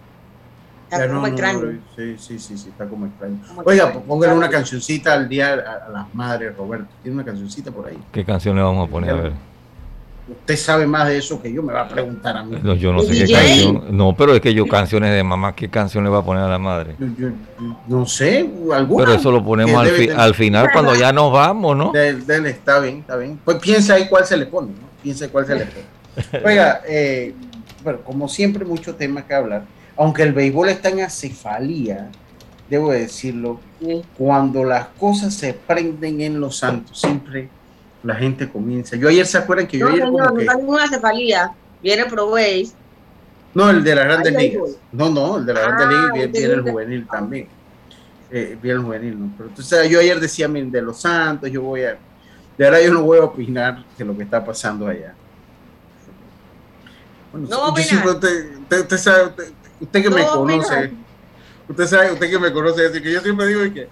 Está 0.91 1.09
como 1.09 1.27
extraño. 1.27 1.81
sí, 1.97 2.17
sí, 2.19 2.39
sí, 2.39 2.59
sí, 2.59 2.69
está 2.69 2.87
como 2.87 3.07
extraño. 3.07 3.39
Oiga, 3.65 3.93
póngale 3.93 4.35
una 4.35 4.51
cancioncita 4.51 5.15
al 5.15 5.27
día 5.27 5.55
a, 5.55 5.89
las 5.91 6.15
madres, 6.15 6.55
Roberto. 6.55 6.87
Tiene 7.03 7.17
una 7.17 7.25
cancioncita 7.25 7.71
por 7.71 7.89
ahí. 7.89 7.99
¿Qué 8.12 8.25
canción 8.25 8.57
le 8.57 8.62
vamos 8.62 8.89
a 8.89 8.91
poner? 8.91 9.11
A 9.11 9.15
ver. 9.15 9.33
Usted 10.29 10.57
sabe 10.57 10.87
más 10.87 11.09
de 11.09 11.19
eso 11.19 11.41
que 11.43 11.53
yo, 11.53 11.62
me 11.62 11.73
va 11.73 11.83
a 11.83 11.89
preguntar 11.89 12.37
a 12.37 12.45
mí. 12.45 12.59
No, 12.62 12.75
yo 12.75 12.93
no 12.93 13.03
sé 13.03 13.25
qué 13.25 13.33
canción. 13.33 13.97
No, 13.97 14.15
pero 14.15 14.35
es 14.35 14.41
que 14.41 14.55
yo 14.55 14.67
canciones 14.67 15.12
de 15.12 15.25
mamá, 15.25 15.55
¿qué 15.55 15.69
canción 15.69 16.05
le 16.05 16.11
va 16.11 16.19
a 16.19 16.25
poner 16.25 16.45
a 16.45 16.49
la 16.49 16.59
madre? 16.59 16.95
Yo, 17.19 17.31
no 17.89 18.07
sé, 18.07 18.49
alguna. 18.73 19.05
Pero 19.05 19.17
eso 19.19 19.33
lo 19.33 19.43
ponemos 19.45 19.75
al, 20.17 20.35
final 20.35 20.69
cuando 20.73 20.95
ya 20.95 21.12
nos 21.12 21.33
vamos, 21.33 21.77
¿no? 21.77 21.93
Dele, 21.93 22.51
está 22.51 22.79
bien, 22.79 22.99
está 22.99 23.17
bien. 23.17 23.41
Pues 23.45 23.57
piensa 23.59 23.95
ahí 23.95 24.09
cuál 24.09 24.25
se 24.25 24.37
le 24.37 24.47
pone, 24.47 24.69
¿no? 24.69 24.89
Piensa 25.03 25.29
cuál 25.29 25.47
se 25.47 25.55
le 25.55 25.65
pone. 25.65 26.02
Oiga, 26.45 26.83
eh, 26.87 27.35
bueno, 27.83 28.00
como 28.02 28.28
siempre, 28.28 28.64
mucho 28.64 28.95
tema 28.95 29.26
que 29.26 29.35
hablar 29.35 29.64
aunque 29.97 30.23
el 30.23 30.33
béisbol 30.33 30.69
está 30.69 30.88
en 30.88 31.00
acefalía, 31.00 32.11
debo 32.69 32.92
decirlo, 32.92 33.61
cuando 34.16 34.64
las 34.64 34.87
cosas 34.99 35.35
se 35.35 35.54
prenden 35.54 36.21
en 36.21 36.40
los 36.40 36.57
santos, 36.59 36.99
siempre 36.99 37.49
la 38.02 38.14
gente 38.14 38.49
comienza. 38.49 38.97
Yo 38.97 39.09
ayer 39.09 39.26
se 39.26 39.38
acuerdan 39.38 39.66
que 39.66 39.78
yo 39.78 39.87
no, 39.87 39.92
ayer 39.92 40.04
como 40.04 40.19
no, 40.19 40.35
que... 40.35 40.45
no 40.45 40.54
ninguna 40.54 40.85
acefalía, 40.85 41.52
viene 41.83 42.07
Pro 42.07 42.31
Base. 42.31 42.73
No, 43.54 43.69
el 43.69 43.85
de 43.85 43.95
las 43.95 44.04
grandes 44.07 44.35
ligas. 44.35 44.71
No, 44.92 45.11
no, 45.11 45.37
el 45.37 45.47
de 45.47 45.54
las 45.54 45.66
grandes 45.66 45.88
ligas 45.88 46.12
viene, 46.12 46.26
viene, 46.28 46.54
el 46.54 46.62
juvenil 46.62 47.07
también. 47.07 47.49
Eh, 48.31 48.57
viene 48.62 48.78
el 48.78 48.85
juvenil, 48.85 49.21
¿no? 49.21 49.33
Pero 49.37 49.50
entonces 49.50 49.90
yo 49.90 50.00
ayer 50.00 50.19
decía, 50.19 50.49
de 50.49 50.83
los 50.83 51.00
santos, 51.00 51.50
yo 51.50 51.62
voy 51.62 51.83
a... 51.83 51.99
De 52.57 52.64
ahora 52.64 52.83
yo 52.83 52.92
no 52.92 53.02
voy 53.02 53.19
a 53.19 53.25
opinar 53.25 53.85
de 53.97 54.04
lo 54.04 54.16
que 54.16 54.23
está 54.23 54.42
pasando 54.42 54.87
allá. 54.87 55.14
Bueno, 57.33 57.49
no, 57.49 57.77
yo 57.77 57.83
siempre, 57.83 58.11
usted, 58.11 58.99
sabe, 58.99 59.33
usted 59.81 60.03
que 60.03 60.11
me 60.11 60.23
conoce, 60.27 60.93
usted 61.67 61.87
sabe, 61.87 62.12
usted 62.12 62.31
que 62.31 62.39
me 62.39 62.53
conoce, 62.53 62.87
así 62.87 63.01
que 63.01 63.11
yo 63.11 63.21
siempre 63.23 63.47
digo 63.47 63.62
que 63.73 63.89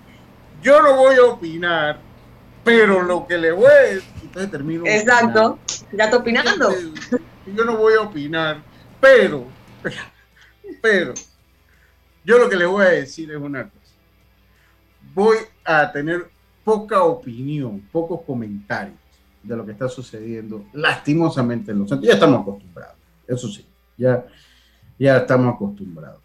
yo 0.63 0.83
no 0.83 0.95
voy 0.97 1.17
a 1.17 1.25
opinar, 1.25 1.99
pero 2.63 3.03
lo 3.03 3.27
que 3.27 3.39
le 3.39 3.53
voy 3.53 3.67
a 3.67 3.81
decir, 3.95 4.11
entonces 4.23 4.51
termino. 4.51 4.85
Exacto, 4.87 5.59
ya 5.93 6.05
está 6.05 6.19
opinando. 6.19 6.71
Yo 7.47 7.65
no 7.65 7.79
voy 7.79 7.95
a 7.95 8.03
opinar, 8.03 8.63
pero, 9.01 9.47
pero, 10.83 11.15
yo 12.25 12.39
lo 12.39 12.49
que 12.49 12.57
le 12.57 12.67
voy 12.67 12.85
a 12.85 12.91
decir 12.91 13.31
es 13.31 13.39
una 13.39 13.65
cosa. 13.65 13.95
Voy 15.15 15.39
a 15.65 15.91
tener 15.91 16.31
poca 16.63 17.03
opinión, 17.03 17.81
pocos 17.91 18.21
comentarios 18.27 18.99
de 19.43 19.57
lo 19.57 19.65
que 19.65 19.73
está 19.73 19.89
sucediendo 19.89 20.67
lastimosamente 20.75 21.73
en 21.73 21.79
los 21.79 21.89
centros. 21.89 22.07
Ya 22.07 22.15
estamos 22.15 22.43
acostumbrados, 22.43 22.97
eso 23.31 23.49
sí, 23.49 23.67
ya 23.97 24.25
ya 25.01 25.17
estamos 25.17 25.55
acostumbrados. 25.55 26.21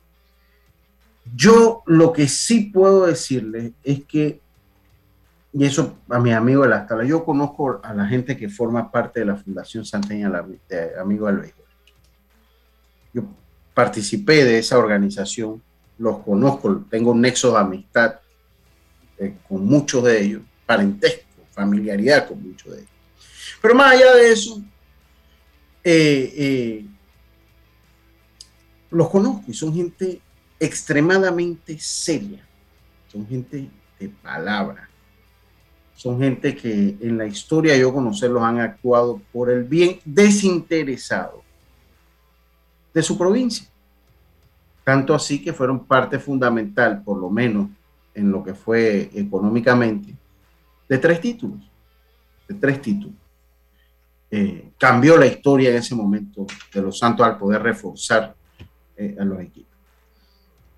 Yo 1.34 1.82
lo 1.88 2.12
que 2.12 2.28
sí 2.28 2.72
puedo 2.74 3.06
decirles 3.06 3.72
es 3.84 4.04
que, 4.04 4.42
y 5.54 5.66
eso 5.66 5.98
a 6.10 6.20
mi 6.20 6.34
amigo 6.34 6.64
de 6.64 6.70
la 6.70 6.86
Tala, 6.86 7.06
yo 7.06 7.24
conozco 7.24 7.80
a 7.82 7.94
la 7.94 8.06
gente 8.06 8.36
que 8.36 8.50
forma 8.50 8.92
parte 8.92 9.22
de 9.22 9.28
la 9.28 9.38
Fundación 9.38 9.86
Santeña 9.86 10.28
Amigo 11.00 11.28
del 11.28 11.38
Béisbol. 11.38 11.66
Yo 13.14 13.24
participé 13.74 14.44
de 14.44 14.60
esa 14.60 14.78
organización, 14.78 15.64
los 15.98 16.20
conozco, 16.20 16.84
tengo 16.90 17.12
un 17.12 17.22
nexo 17.22 17.54
de 17.54 17.60
amistad 17.60 18.16
eh, 19.18 19.38
con 19.48 19.66
muchos 19.66 20.04
de 20.04 20.22
ellos, 20.22 20.42
parentesco, 20.66 21.24
familiaridad 21.52 22.28
con 22.28 22.44
muchos 22.44 22.74
de 22.74 22.80
ellos. 22.80 22.92
Pero 23.62 23.74
más 23.74 23.94
allá 23.94 24.14
de 24.16 24.32
eso, 24.34 24.62
eh, 25.82 26.34
eh, 26.36 26.86
los 28.92 29.10
conozco 29.10 29.44
y 29.48 29.54
son 29.54 29.74
gente 29.74 30.22
extremadamente 30.60 31.78
seria, 31.80 32.46
son 33.12 33.28
gente 33.28 33.70
de 34.00 34.10
palabra, 34.10 34.90
son 35.96 36.20
gente 36.20 36.56
que 36.56 36.98
en 37.00 37.18
la 37.18 37.26
historia 37.26 37.78
yo 37.78 37.94
conocerlos 37.94 38.44
han 38.44 38.60
actuado 38.60 39.22
por 39.32 39.50
el 39.50 39.64
bien 39.64 40.00
desinteresado 40.04 41.44
de 42.94 43.02
su 43.04 43.18
provincia. 43.18 43.68
Tanto 44.84 45.16
así 45.16 45.44
que 45.44 45.52
fueron 45.52 45.86
parte 45.86 46.20
fundamental, 46.20 47.02
por 47.04 47.18
lo 47.18 47.30
menos 47.30 47.70
en 48.14 48.32
lo 48.32 48.44
que 48.44 48.54
fue 48.54 49.10
económicamente, 49.14 50.14
de 50.88 50.98
tres 50.98 51.20
títulos, 51.20 51.60
de 52.48 52.56
tres 52.56 52.82
títulos. 52.82 53.16
Eh, 54.30 54.72
cambió 54.78 55.18
la 55.18 55.26
historia 55.26 55.70
en 55.70 55.78
ese 55.78 55.96
momento 55.96 56.46
de 56.74 56.82
los 56.82 56.98
Santos 57.00 57.26
al 57.26 57.38
poder 57.38 57.62
reforzar 57.62 58.36
eh, 58.98 59.14
a 59.20 59.26
los 59.26 59.42
equipos. 59.42 59.74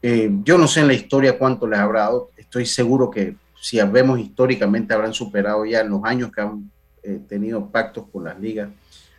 Eh, 0.01 0.31
yo 0.43 0.57
no 0.57 0.67
sé 0.67 0.79
en 0.79 0.87
la 0.87 0.95
historia 0.95 1.37
cuánto 1.37 1.67
les 1.67 1.77
habrá 1.77 2.01
dado, 2.01 2.31
estoy 2.35 2.65
seguro 2.65 3.11
que 3.11 3.35
si 3.61 3.79
vemos 3.81 4.19
históricamente 4.19 4.91
habrán 4.95 5.13
superado 5.13 5.63
ya 5.65 5.81
en 5.81 5.89
los 5.91 6.03
años 6.03 6.31
que 6.31 6.41
han 6.41 6.71
eh, 7.03 7.19
tenido 7.29 7.69
pactos 7.69 8.05
con 8.11 8.23
las 8.23 8.39
ligas, 8.39 8.69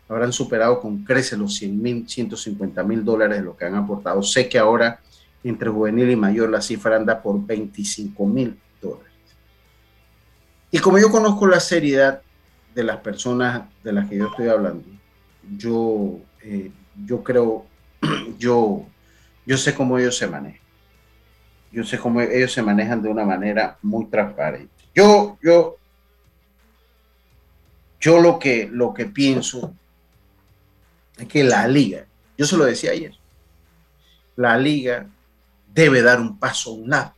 habrán 0.08 0.32
superado 0.32 0.80
con 0.80 1.04
crece 1.04 1.36
los 1.36 1.54
100 1.54 1.80
mil, 1.80 2.08
150 2.08 2.82
mil 2.82 3.04
dólares 3.04 3.38
de 3.38 3.44
lo 3.44 3.56
que 3.56 3.66
han 3.66 3.76
aportado. 3.76 4.20
Sé 4.20 4.48
que 4.48 4.58
ahora 4.58 4.98
entre 5.44 5.68
juvenil 5.68 6.10
y 6.10 6.16
mayor 6.16 6.50
la 6.50 6.60
cifra 6.60 6.96
anda 6.96 7.22
por 7.22 7.46
25 7.46 8.26
mil 8.26 8.58
dólares. 8.82 9.12
Y 10.72 10.78
como 10.80 10.98
yo 10.98 11.08
conozco 11.12 11.46
la 11.46 11.60
seriedad 11.60 12.20
de 12.74 12.82
las 12.82 12.96
personas 12.96 13.62
de 13.84 13.92
las 13.92 14.08
que 14.08 14.16
yo 14.16 14.26
estoy 14.26 14.48
hablando, 14.48 14.84
yo, 15.56 16.18
yo 17.06 17.22
creo 17.22 17.66
yo, 18.38 18.86
yo 19.46 19.56
sé 19.56 19.74
cómo 19.74 19.98
ellos 19.98 20.16
se 20.16 20.26
manejan. 20.26 20.60
Yo 21.70 21.84
sé 21.84 21.98
cómo 21.98 22.20
ellos 22.20 22.52
se 22.52 22.62
manejan 22.62 23.02
de 23.02 23.08
una 23.08 23.24
manera 23.24 23.78
muy 23.82 24.06
transparente. 24.06 24.72
Yo, 24.94 25.38
yo, 25.42 25.76
yo 28.00 28.20
lo 28.20 28.38
que, 28.38 28.68
lo 28.70 28.94
que 28.94 29.06
pienso 29.06 29.74
es 31.18 31.28
que 31.28 31.44
la 31.44 31.66
liga, 31.68 32.06
yo 32.36 32.46
se 32.46 32.56
lo 32.56 32.64
decía 32.64 32.92
ayer, 32.92 33.14
la 34.36 34.56
liga 34.56 35.06
debe 35.66 36.00
dar 36.02 36.20
un 36.20 36.38
paso 36.38 36.70
a 36.70 36.74
un 36.74 36.88
lado. 36.88 37.14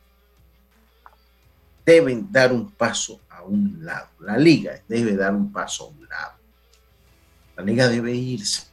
deben 1.85 2.31
dar 2.31 2.51
un 2.51 2.71
paso 2.71 3.21
a 3.29 3.43
un 3.43 3.79
lado. 3.81 4.07
La 4.19 4.37
liga 4.37 4.81
debe 4.87 5.15
dar 5.15 5.33
un 5.33 5.51
paso 5.51 5.85
a 5.85 5.87
un 5.87 6.07
lado. 6.07 6.33
La 7.55 7.63
liga 7.63 7.87
debe 7.87 8.13
irse. 8.13 8.70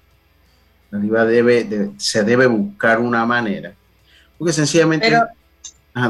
La 0.90 0.98
liga 0.98 1.24
debe, 1.24 1.92
se 1.98 2.22
debe 2.24 2.46
buscar 2.46 2.98
una 2.98 3.24
manera. 3.26 3.74
Porque 4.38 4.52
sencillamente... 4.52 5.06
Pero 5.06 5.26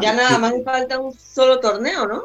ya 0.01 0.13
nada 0.13 0.39
más 0.39 0.53
falta 0.65 0.99
un 0.99 1.13
solo 1.15 1.59
torneo, 1.61 2.07
¿no? 2.07 2.23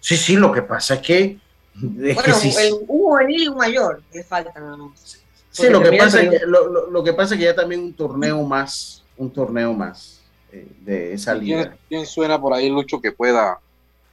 Sí, 0.00 0.16
sí, 0.16 0.36
lo 0.36 0.52
que 0.52 0.62
pasa 0.62 0.94
es 0.94 1.00
que... 1.00 1.38
bueno, 1.74 2.34
el, 2.42 2.72
un 2.72 2.86
juvenil 2.86 3.42
y 3.42 3.48
un 3.48 3.56
mayor 3.56 4.02
le 4.12 4.22
falta 4.24 4.52
nada 4.58 4.76
más. 4.76 5.18
Sí, 5.50 5.68
lo 5.68 5.82
que, 5.82 5.92
pasa 5.96 6.20
es 6.20 6.30
que, 6.30 6.46
lo, 6.46 7.02
que 7.02 7.12
pasa 7.12 7.34
es 7.34 7.38
que 7.38 7.46
ya 7.46 7.54
también 7.54 7.80
un 7.80 7.92
torneo 7.92 8.42
más, 8.42 9.04
un 9.16 9.32
torneo 9.32 9.72
más 9.72 10.20
eh, 10.52 10.68
de 10.80 11.14
esa 11.14 11.34
liga. 11.34 11.76
¿Quién, 11.88 12.06
suena 12.06 12.40
por 12.40 12.52
ahí, 12.52 12.68
Lucho, 12.68 13.00
que 13.00 13.12
pueda 13.12 13.58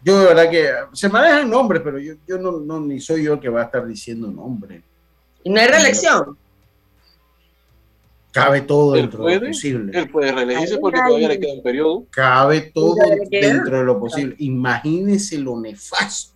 yo 0.06 0.20
de 0.20 0.26
verdad 0.28 0.50
que 0.52 0.70
se 0.94 1.10
manejan 1.10 1.50
nombres, 1.50 1.82
pero 1.84 1.98
yo, 1.98 2.14
yo 2.28 2.38
no, 2.38 2.60
no, 2.60 2.80
ni 2.80 3.00
soy 3.00 3.24
yo 3.24 3.34
el 3.34 3.40
que 3.40 3.50
va 3.50 3.62
a 3.62 3.66
estar 3.66 3.88
diciendo 3.88 4.28
nombres. 4.28 4.84
¿Y 5.44 5.50
no 5.50 5.60
hay 5.60 5.66
reelección? 5.66 6.38
Cabe 8.36 8.60
todo 8.64 8.92
dentro 8.92 9.26
de 9.28 9.40
lo 9.40 9.48
posible. 9.48 9.98
Él 9.98 10.10
puede 10.10 10.30
reelegirse 10.30 10.78
porque 10.78 11.00
todavía 11.00 11.30
le 11.30 11.40
queda 11.40 11.54
un 11.54 11.64
periodo. 11.64 12.06
Cabe 12.10 12.70
todo 12.74 12.96
dentro 13.32 13.80
de 13.80 13.86
lo 13.86 13.98
posible. 13.98 14.36
Imagínese 14.40 15.38
lo 15.38 15.58
nefasto. 15.58 16.34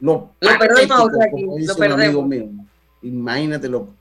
Lo, 0.00 0.32
lo 0.40 0.58
perdemos, 0.58 1.08
como 1.30 1.56
dice 1.56 1.88
lo 1.88 1.94
un 1.94 2.00
amigo 2.02 2.26
mío. 2.26 2.50
Imagínate 3.02 3.68
lo, 3.68 3.94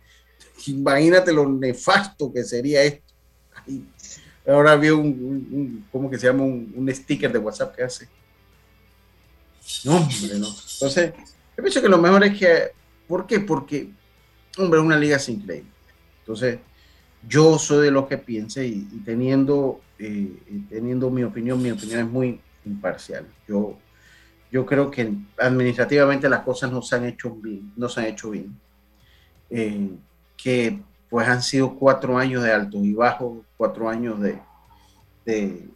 imagínate 0.65 1.31
lo 1.31 1.47
nefasto 1.47 2.33
que 2.33 2.43
sería 2.43 2.81
esto. 2.81 3.13
Ahora 4.47 4.75
vi 4.75 4.89
un, 4.89 5.85
¿cómo 5.91 6.09
que 6.09 6.17
se 6.17 6.25
llama? 6.25 6.45
Un, 6.45 6.89
sticker 6.91 7.31
de 7.31 7.37
WhatsApp 7.37 7.75
que 7.75 7.83
hace. 7.83 8.09
No, 9.83 9.97
hombre, 9.97 10.39
no. 10.39 10.47
Entonces, 10.47 11.13
yo 11.55 11.63
pienso 11.63 11.79
que 11.79 11.89
lo 11.89 11.99
mejor 11.99 12.23
es 12.23 12.39
que, 12.39 12.71
¿por 13.07 13.27
qué? 13.27 13.39
Porque, 13.39 13.91
hombre, 14.57 14.79
es 14.79 14.85
una 14.85 14.97
liga 14.97 15.19
sin 15.19 15.35
increíble. 15.35 15.72
Entonces, 16.23 16.59
yo 17.27 17.57
soy 17.57 17.85
de 17.85 17.91
los 17.91 18.07
que 18.07 18.17
piense 18.17 18.65
y, 18.65 18.83
teniendo, 19.05 19.81
eh, 19.99 20.65
teniendo 20.69 21.09
mi 21.09 21.23
opinión, 21.23 21.61
mi 21.61 21.71
opinión 21.71 21.99
es 21.99 22.07
muy 22.07 22.39
imparcial. 22.65 23.25
Yo, 23.47 23.77
yo 24.51 24.65
creo 24.65 24.89
que 24.89 25.13
administrativamente 25.37 26.29
las 26.29 26.41
cosas 26.41 26.71
no 26.71 26.81
se 26.81 26.95
han 26.95 27.05
hecho 27.05 27.31
bien, 27.35 27.73
no 27.75 27.89
se 27.89 28.01
han 28.01 28.05
hecho 28.07 28.29
bien. 28.29 28.57
Eh, 29.49 29.91
que 30.37 30.81
pues 31.09 31.27
han 31.27 31.43
sido 31.43 31.75
cuatro 31.75 32.17
años 32.17 32.43
de 32.43 32.51
altos 32.51 32.83
y 32.83 32.93
bajos, 32.93 33.39
cuatro 33.55 33.87
años 33.89 34.19
de, 34.19 34.39
de, 35.25 35.67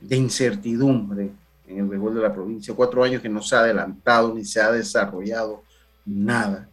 de 0.00 0.16
incertidumbre 0.16 1.30
en 1.66 1.78
el 1.78 1.88
béisbol 1.88 2.14
de 2.14 2.20
la 2.20 2.32
provincia, 2.32 2.74
cuatro 2.74 3.02
años 3.02 3.22
que 3.22 3.28
no 3.28 3.42
se 3.42 3.56
ha 3.56 3.60
adelantado 3.60 4.34
ni 4.34 4.44
se 4.44 4.60
ha 4.60 4.70
desarrollado 4.70 5.62
nada. 6.04 6.68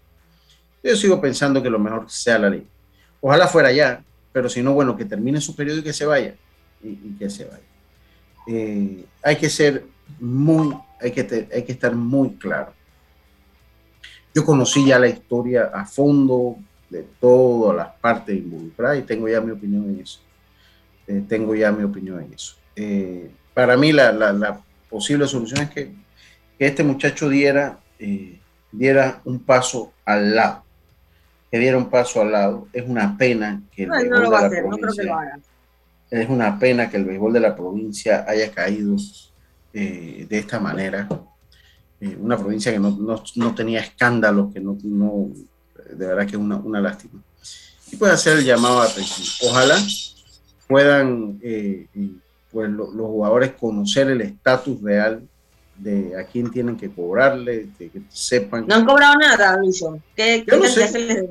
Yo 0.83 0.95
sigo 0.95 1.19
pensando 1.19 1.61
que 1.61 1.69
lo 1.69 1.79
mejor 1.79 2.09
sea 2.09 2.39
la 2.39 2.49
ley. 2.49 2.65
Ojalá 3.21 3.47
fuera 3.47 3.71
ya, 3.71 4.03
pero 4.31 4.47
si 4.47 4.61
no, 4.61 4.73
bueno, 4.73 4.95
que 4.95 5.05
termine 5.05 5.41
su 5.41 5.55
periodo 5.55 5.79
y 5.79 5.83
que 5.83 5.93
se 5.93 6.05
vaya. 6.05 6.35
Y, 6.81 6.95
que 7.17 7.29
se 7.29 7.45
vaya. 7.45 7.63
Eh, 8.47 9.03
hay 9.21 9.35
que 9.35 9.49
ser 9.49 9.83
muy, 10.19 10.73
hay 11.01 11.11
que, 11.11 11.47
hay 11.53 11.63
que 11.63 11.71
estar 11.71 11.93
muy 11.93 12.35
claro. 12.35 12.73
Yo 14.33 14.45
conocí 14.45 14.85
ya 14.85 14.99
la 14.99 15.07
historia 15.07 15.71
a 15.73 15.85
fondo, 15.85 16.57
de 16.89 17.05
todas 17.19 17.75
las 17.75 17.89
partes 17.97 18.35
involucradas 18.35 18.99
y 18.99 19.03
tengo 19.03 19.27
ya 19.27 19.41
mi 19.41 19.51
opinión 19.51 19.83
en 19.89 19.99
eso. 19.99 20.19
Eh, 21.07 21.23
tengo 21.27 21.53
ya 21.53 21.71
mi 21.71 21.83
opinión 21.83 22.21
en 22.21 22.33
eso. 22.33 22.55
Eh, 22.75 23.29
para 23.53 23.77
mí 23.77 23.91
la, 23.91 24.11
la, 24.11 24.61
posible 24.89 25.27
solución 25.27 25.61
es 25.61 25.69
que, 25.69 25.93
que 26.57 26.65
este 26.65 26.83
muchacho 26.83 27.29
diera, 27.29 27.77
diera 28.71 29.21
un 29.23 29.39
paso 29.39 29.93
al 30.03 30.35
lado. 30.35 30.63
Que 31.51 31.59
diera 31.59 31.77
un 31.77 31.89
paso 31.89 32.21
al 32.21 32.31
lado. 32.31 32.67
Es 32.73 32.87
una 32.87 33.17
pena 33.17 33.61
que 33.71 33.83
el 33.83 33.89
béisbol 33.89 34.21
de 34.21 34.29
la 34.29 34.49
provincia, 34.49 35.39
Es 36.11 36.29
una 36.29 36.59
pena 36.59 36.89
que 36.89 36.97
el 36.97 37.05
béisbol 37.05 37.33
de 37.33 37.39
la 37.39 37.55
provincia 37.55 38.25
haya 38.27 38.51
caído 38.51 38.95
de 39.73 40.27
esta 40.29 40.59
manera. 40.59 41.07
una 42.19 42.37
provincia 42.37 42.71
que 42.71 42.79
no, 42.79 42.91
no, 42.91 43.23
no 43.35 43.55
tenía 43.55 43.79
escándalos, 43.81 44.53
que 44.53 44.59
no, 44.59 44.77
no 44.83 45.29
de 45.75 46.05
verdad 46.05 46.25
que 46.25 46.35
es 46.35 46.41
una, 46.41 46.57
una 46.57 46.81
lástima. 46.81 47.21
Y 47.91 47.95
puede 47.95 48.13
hacer 48.13 48.37
el 48.37 48.45
llamado 48.45 48.81
a 48.81 48.85
atención. 48.85 49.49
Ojalá 49.49 49.77
puedan 50.67 51.39
eh, 51.41 51.87
pues, 52.51 52.69
los 52.69 52.89
jugadores 52.95 53.53
conocer 53.53 54.09
el 54.09 54.21
estatus 54.21 54.81
real 54.81 55.27
de 55.79 56.19
a 56.19 56.25
quién 56.25 56.51
tienen 56.51 56.77
que 56.77 56.89
cobrarle, 56.89 57.69
que, 57.77 57.91
sepan. 58.09 58.67
No 58.67 58.75
han 58.75 58.85
cobrado 58.85 59.15
nada, 59.15 59.57
Lucho. 59.57 59.99
¿Qué, 60.15 60.45
qué 60.47 60.67
se 60.67 60.99
les 60.99 61.23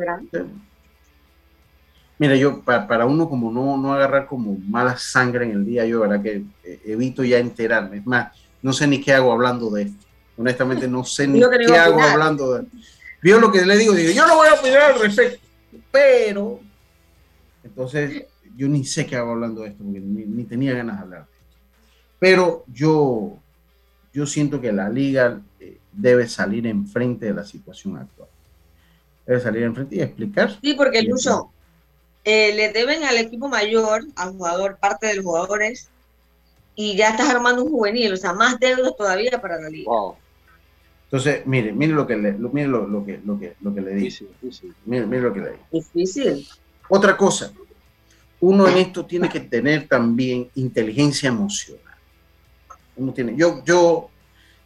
Mira, 2.20 2.34
yo 2.34 2.62
para, 2.62 3.06
uno 3.06 3.28
como 3.28 3.52
no, 3.52 3.76
no 3.76 3.94
agarrar 3.94 4.26
como 4.26 4.58
mala 4.68 4.96
sangre 4.98 5.44
en 5.44 5.52
el 5.52 5.64
día, 5.64 5.86
yo 5.86 6.00
verdad 6.00 6.20
que 6.20 6.42
eh, 6.64 6.80
evito 6.86 7.22
ya 7.22 7.38
enterarme. 7.38 7.98
Es 7.98 8.06
más, 8.06 8.36
no 8.60 8.72
sé 8.72 8.88
ni 8.88 9.00
qué 9.00 9.12
hago 9.12 9.32
hablando 9.32 9.70
de 9.70 9.82
esto. 9.82 10.06
Honestamente 10.36 10.88
no 10.88 11.04
sé 11.04 11.28
ni 11.28 11.40
qué 11.40 11.76
hago 11.76 12.00
hablando 12.00 12.54
de 12.54 12.62
esto 12.62 12.78
vio 13.20 13.40
lo 13.40 13.50
que 13.50 13.64
le 13.64 13.76
digo, 13.76 13.94
digo, 13.94 14.12
yo 14.12 14.26
no 14.26 14.36
voy 14.36 14.48
a 14.48 14.54
opinar 14.54 14.92
al 14.92 15.00
respecto, 15.00 15.38
pero 15.90 16.60
entonces 17.62 18.24
yo 18.56 18.68
ni 18.68 18.84
sé 18.84 19.06
qué 19.06 19.16
hago 19.16 19.32
hablando 19.32 19.62
de 19.62 19.68
esto, 19.68 19.84
porque 19.84 20.00
ni, 20.00 20.44
tenía 20.44 20.74
ganas 20.74 20.96
de 20.96 21.02
hablar 21.02 21.26
de 21.26 21.32
esto. 21.32 21.44
Pero 22.18 22.64
yo, 22.68 23.38
yo 24.18 24.26
siento 24.26 24.60
que 24.60 24.72
la 24.72 24.88
liga 24.88 25.40
eh, 25.60 25.78
debe 25.92 26.26
salir 26.26 26.66
enfrente 26.66 27.26
de 27.26 27.34
la 27.34 27.44
situación 27.44 27.96
actual. 27.96 28.28
Debe 29.24 29.40
salir 29.40 29.62
enfrente 29.62 29.94
y 29.94 30.00
explicar. 30.00 30.58
Sí, 30.60 30.74
porque 30.74 31.02
Lucho, 31.02 31.52
eh, 32.24 32.52
le 32.56 32.72
deben 32.72 33.04
al 33.04 33.16
equipo 33.16 33.48
mayor, 33.48 34.04
al 34.16 34.32
jugador, 34.32 34.76
parte 34.78 35.06
de 35.06 35.14
los 35.14 35.24
jugadores, 35.24 35.88
y 36.74 36.96
ya 36.96 37.10
estás 37.10 37.30
armando 37.30 37.62
un 37.62 37.70
juvenil, 37.70 38.12
o 38.12 38.16
sea, 38.16 38.32
más 38.32 38.58
deudas 38.58 38.96
todavía 38.96 39.40
para 39.40 39.60
la 39.60 39.68
liga. 39.68 39.88
Entonces, 41.04 41.46
mire, 41.46 41.72
mire 41.72 41.92
lo 41.92 42.04
que 42.04 42.16
le, 42.16 42.32
mire 42.32 42.66
lo, 42.66 42.88
lo, 42.88 43.06
que, 43.06 43.20
lo, 43.24 43.38
que, 43.38 43.54
lo 43.60 43.72
que 43.72 43.80
le 43.80 43.94
dice. 43.94 44.26
Mire, 44.84 45.06
mire, 45.06 45.22
lo 45.22 45.32
que 45.32 45.40
le 45.40 45.50
dice. 45.52 45.64
Difícil. 45.70 46.48
Otra 46.88 47.16
cosa, 47.16 47.52
uno 48.40 48.66
en 48.66 48.78
esto 48.78 49.06
tiene 49.06 49.28
que 49.28 49.40
tener 49.40 49.86
también 49.86 50.50
inteligencia 50.56 51.28
emocional. 51.28 51.87
Uno 52.98 53.12
tiene, 53.12 53.34
yo, 53.36 53.62
yo, 53.64 54.10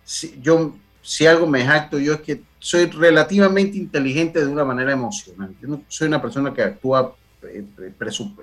si, 0.04 0.40
yo, 0.40 0.74
si 1.00 1.26
algo 1.26 1.46
me 1.46 1.64
jacto, 1.64 1.98
yo 1.98 2.14
es 2.14 2.20
que 2.20 2.42
soy 2.58 2.86
relativamente 2.86 3.76
inteligente 3.76 4.40
de 4.40 4.46
una 4.46 4.64
manera 4.64 4.92
emocional. 4.92 5.54
Yo 5.60 5.68
no 5.68 5.82
soy 5.88 6.08
una 6.08 6.20
persona 6.20 6.52
que 6.52 6.62
actúa 6.62 7.14
eh, 7.42 7.64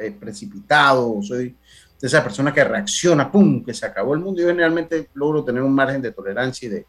eh, 0.02 0.16
precipitado, 0.20 1.22
soy 1.22 1.56
de 2.00 2.08
esa 2.08 2.24
persona 2.24 2.54
que 2.54 2.64
reacciona, 2.64 3.30
pum, 3.30 3.64
que 3.64 3.74
se 3.74 3.86
acabó 3.86 4.14
el 4.14 4.22
mundo. 4.22 4.42
Yo 4.42 4.48
generalmente 4.48 5.10
logro 5.14 5.44
tener 5.44 5.62
un 5.62 5.74
margen 5.74 6.02
de 6.02 6.12
tolerancia 6.12 6.68
y 6.68 6.70
de, 6.70 6.86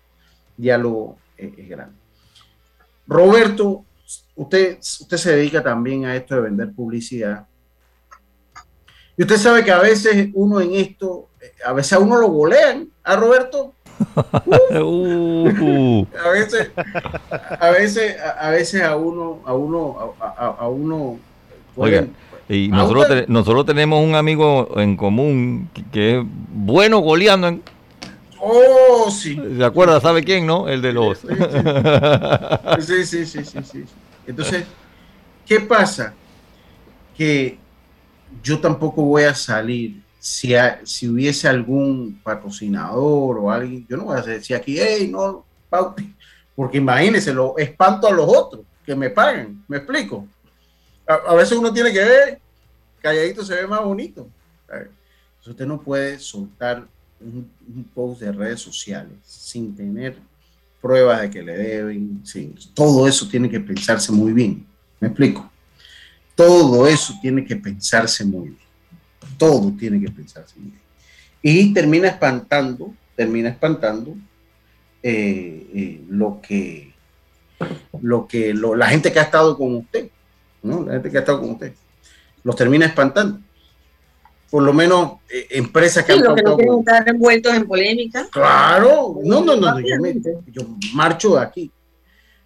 diálogo 0.60 1.18
eh, 1.36 1.54
es 1.56 1.68
grande. 1.68 1.96
Roberto, 3.06 3.84
usted, 4.36 4.78
usted 4.78 5.16
se 5.16 5.36
dedica 5.36 5.62
también 5.62 6.04
a 6.04 6.14
esto 6.14 6.34
de 6.34 6.42
vender 6.42 6.72
publicidad. 6.72 7.46
Y 9.16 9.22
usted 9.22 9.36
sabe 9.36 9.64
que 9.64 9.72
a 9.72 9.80
veces 9.80 10.30
uno 10.34 10.60
en 10.60 10.74
esto, 10.74 11.30
eh, 11.40 11.52
a 11.64 11.72
veces 11.72 11.94
a 11.94 11.98
uno 11.98 12.18
lo 12.18 12.28
golean, 12.28 12.89
a 13.04 13.16
Roberto. 13.16 13.74
Uh. 14.72 16.06
a 16.24 16.30
veces, 16.30 16.70
a 17.60 17.70
veces, 17.70 18.16
a 18.18 18.50
veces 18.50 18.82
a 18.82 18.96
uno, 18.96 19.40
a 19.44 19.52
uno, 19.52 20.14
a, 20.18 20.68
uno. 20.68 21.18
Oiga, 21.76 22.06
y 22.48 22.68
nosotros, 22.68 23.28
nosotros 23.28 23.66
tenemos 23.66 24.02
un 24.02 24.14
amigo 24.14 24.70
en 24.76 24.96
común 24.96 25.68
que 25.92 26.18
es 26.18 26.24
bueno 26.48 27.00
goleando 27.00 27.48
en 27.48 27.62
Oh, 28.40 29.10
sí. 29.10 29.38
¿Se 29.56 29.64
acuerda? 29.64 30.00
¿Sabe 30.00 30.24
quién, 30.24 30.46
no? 30.46 30.68
El 30.68 30.80
de 30.80 30.92
los. 30.92 31.18
Sí, 31.18 33.04
sí, 33.04 33.26
sí, 33.26 33.44
sí, 33.44 33.58
sí. 33.62 33.84
Entonces, 34.26 34.64
¿qué 35.46 35.60
pasa? 35.60 36.14
Que 37.16 37.58
yo 38.42 38.58
tampoco 38.60 39.02
voy 39.02 39.24
a 39.24 39.34
salir 39.34 39.99
si, 40.20 40.52
si 40.84 41.08
hubiese 41.08 41.48
algún 41.48 42.20
patrocinador 42.22 43.38
o 43.38 43.50
alguien, 43.50 43.86
yo 43.88 43.96
no 43.96 44.04
voy 44.04 44.18
a 44.18 44.22
decir 44.22 44.54
aquí, 44.54 44.78
hey, 44.78 45.08
no, 45.10 45.46
porque 46.54 46.76
imagínense, 46.76 47.32
lo 47.32 47.56
espanto 47.56 48.06
a 48.06 48.12
los 48.12 48.28
otros 48.28 48.66
que 48.84 48.94
me 48.94 49.08
pagan, 49.08 49.64
¿me 49.66 49.78
explico? 49.78 50.28
A, 51.06 51.34
veces 51.34 51.56
uno 51.56 51.72
tiene 51.72 51.90
que 51.90 52.04
ver, 52.04 52.40
calladito 53.00 53.42
se 53.42 53.54
ve 53.54 53.66
más 53.66 53.82
bonito. 53.82 54.28
Entonces 54.68 55.46
usted 55.46 55.66
no 55.66 55.80
puede 55.80 56.18
soltar 56.18 56.86
un, 57.18 57.50
post 57.94 58.20
de 58.20 58.30
redes 58.30 58.60
sociales 58.60 59.12
sin 59.24 59.74
tener 59.74 60.16
pruebas 60.82 61.22
de 61.22 61.30
que 61.30 61.42
le 61.42 61.56
deben, 61.56 62.22
todo 62.74 63.08
eso 63.08 63.26
tiene 63.26 63.48
que 63.48 63.58
pensarse 63.58 64.12
muy 64.12 64.32
bien. 64.32 64.66
¿Me 65.00 65.08
explico? 65.08 65.50
Todo 66.34 66.86
eso 66.86 67.14
tiene 67.22 67.44
que 67.44 67.56
pensarse 67.56 68.24
muy 68.24 68.50
bien. 68.50 68.69
Todo 69.38 69.72
tiene 69.78 70.00
que 70.00 70.10
pensarse 70.10 70.54
bien. 70.58 70.78
y 71.42 71.72
termina 71.72 72.08
espantando, 72.08 72.94
termina 73.16 73.48
espantando 73.50 74.14
eh, 75.02 75.66
eh, 75.74 76.04
lo 76.08 76.40
que, 76.42 76.92
lo 78.02 78.26
que 78.26 78.52
la 78.52 78.86
gente 78.88 79.10
que 79.10 79.18
ha 79.18 79.22
estado 79.22 79.56
con 79.56 79.76
usted, 79.76 80.10
¿no? 80.62 80.84
La 80.84 80.92
gente 80.92 81.10
que 81.10 81.16
ha 81.16 81.20
estado 81.20 81.40
con 81.40 81.50
usted, 81.50 81.72
los 82.42 82.56
termina 82.56 82.86
espantando. 82.86 83.40
Por 84.50 84.62
lo 84.62 84.72
menos 84.72 85.18
eh, 85.30 85.46
empresas 85.50 86.04
que 86.04 86.12
sí, 86.12 86.18
han 86.18 86.34
que 86.34 86.42
no 86.42 86.56
quieren 86.56 86.78
estar 86.80 87.08
envueltos 87.08 87.54
en 87.54 87.66
polémica. 87.66 88.26
Claro, 88.30 89.20
no, 89.24 89.42
no, 89.42 89.56
no, 89.56 89.80
yo, 89.80 89.96
yo, 90.48 90.62
marcho 90.92 91.36
de 91.36 91.42
aquí. 91.42 91.70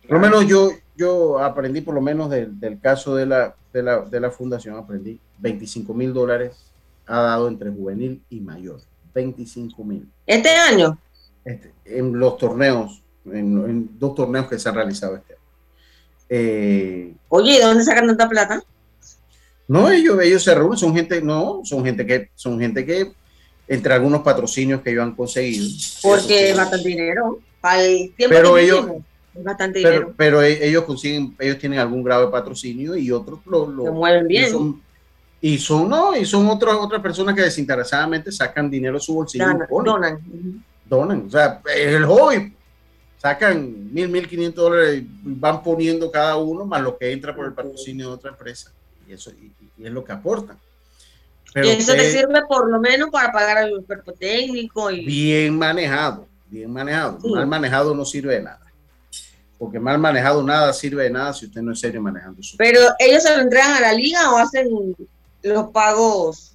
Por 0.02 0.18
lo 0.18 0.20
menos 0.20 0.46
yo, 0.46 0.70
yo 0.96 1.38
aprendí, 1.38 1.80
por 1.80 1.94
lo 1.94 2.00
menos 2.00 2.30
del, 2.30 2.58
del 2.58 2.80
caso 2.80 3.14
de 3.14 3.26
la, 3.26 3.54
de 3.72 3.82
la, 3.82 4.00
de 4.00 4.20
la 4.20 4.30
fundación, 4.30 4.76
aprendí 4.76 5.20
25 5.38 5.92
mil 5.94 6.12
dólares 6.12 6.74
ha 7.06 7.20
dado 7.20 7.48
entre 7.48 7.70
juvenil 7.70 8.22
y 8.30 8.40
mayor. 8.40 8.80
25 9.14 9.84
mil. 9.84 10.08
¿Este 10.26 10.48
año? 10.50 10.98
Este, 11.44 11.72
en 11.84 12.18
los 12.18 12.36
torneos, 12.36 13.02
en, 13.24 13.98
dos 13.98 14.14
torneos 14.14 14.48
que 14.48 14.58
se 14.58 14.68
han 14.68 14.74
realizado 14.74 15.16
este 15.16 15.34
año. 15.34 15.42
Eh, 16.28 17.14
Oye, 17.28 17.58
¿de 17.58 17.64
dónde 17.64 17.84
sacan 17.84 18.06
tanta 18.06 18.28
plata? 18.28 18.62
No, 19.68 19.90
ellos, 19.90 20.20
ellos 20.22 20.42
se 20.42 20.54
reúnen, 20.54 20.78
son 20.78 20.94
gente, 20.94 21.22
no, 21.22 21.60
son 21.64 21.84
gente 21.84 22.04
que, 22.04 22.30
son 22.34 22.58
gente 22.58 22.84
que, 22.84 23.12
entre 23.68 23.94
algunos 23.94 24.22
patrocinios 24.22 24.82
que 24.82 24.90
ellos 24.90 25.04
han 25.04 25.14
conseguido. 25.14 25.66
Porque 26.02 26.50
es 26.50 26.56
bastante 26.56 26.88
dinero. 26.88 27.38
Para 27.60 27.82
el 27.82 28.12
tiempo 28.14 28.36
pero 28.36 28.58
ellos, 28.58 28.86
bastante 29.42 29.82
pero, 29.82 29.94
dinero. 29.94 30.14
Pero 30.16 30.42
e, 30.42 30.68
ellos 30.68 30.84
consiguen, 30.84 31.34
ellos 31.38 31.58
tienen 31.58 31.78
algún 31.78 32.02
grado 32.02 32.26
de 32.26 32.32
patrocinio 32.32 32.96
y 32.96 33.10
otros 33.10 33.40
lo, 33.46 33.68
lo 33.68 33.92
mueven 33.92 34.26
bien. 34.28 34.46
Y 34.46 34.50
son, 34.50 34.82
y 35.40 35.58
son, 35.58 35.88
no, 35.88 36.16
y 36.16 36.24
son 36.24 36.48
otras 36.48 36.74
otras 36.76 37.02
personas 37.02 37.34
que 37.34 37.42
desinteresadamente 37.42 38.32
sacan 38.32 38.70
dinero 38.70 38.94
de 38.94 39.00
su 39.00 39.14
bolsillo. 39.14 39.44
Donan. 39.44 39.64
y 39.64 39.68
ponen. 39.68 39.92
donan. 39.92 40.64
donan. 40.86 41.26
O 41.26 41.30
sea, 41.30 41.60
es 41.74 41.94
el 41.94 42.06
hobby. 42.06 42.54
Sacan 43.18 43.92
mil, 43.92 44.08
mil 44.08 44.28
quinientos 44.28 44.64
dólares 44.64 45.02
y 45.02 45.08
van 45.22 45.62
poniendo 45.62 46.10
cada 46.10 46.36
uno 46.36 46.64
más 46.64 46.82
lo 46.82 46.96
que 46.96 47.12
entra 47.12 47.34
por 47.34 47.46
el 47.46 47.52
patrocinio 47.52 48.08
de 48.08 48.14
otra 48.14 48.30
empresa. 48.30 48.72
Y 49.06 49.12
eso 49.12 49.30
y, 49.32 49.52
y 49.76 49.86
es 49.86 49.92
lo 49.92 50.04
que 50.04 50.12
aportan. 50.12 50.58
y 51.56 51.68
eso 51.68 51.92
te 51.92 52.10
sirve 52.10 52.42
por 52.48 52.70
lo 52.70 52.80
menos 52.80 53.10
para 53.10 53.30
pagar 53.30 53.58
al 53.58 53.84
cuerpo 53.84 54.12
técnico. 54.12 54.90
Y... 54.90 55.04
Bien 55.04 55.58
manejado, 55.58 56.26
bien 56.48 56.72
manejado. 56.72 57.18
Sí. 57.20 57.30
Mal 57.30 57.46
manejado 57.46 57.94
no 57.94 58.04
sirve 58.04 58.36
de 58.36 58.42
nada. 58.42 58.63
Porque 59.64 59.80
mal 59.80 59.98
manejado 59.98 60.42
nada 60.42 60.74
sirve 60.74 61.04
de 61.04 61.10
nada 61.10 61.32
si 61.32 61.46
usted 61.46 61.62
no 61.62 61.72
es 61.72 61.80
serio 61.80 62.02
manejando 62.02 62.42
su. 62.42 62.54
Pero 62.58 62.80
ellos 62.98 63.22
se 63.22 63.34
lo 63.34 63.40
entregan 63.40 63.72
a 63.72 63.80
la 63.80 63.94
liga 63.94 64.30
o 64.30 64.36
hacen 64.36 64.68
los 65.42 65.70
pagos. 65.70 66.52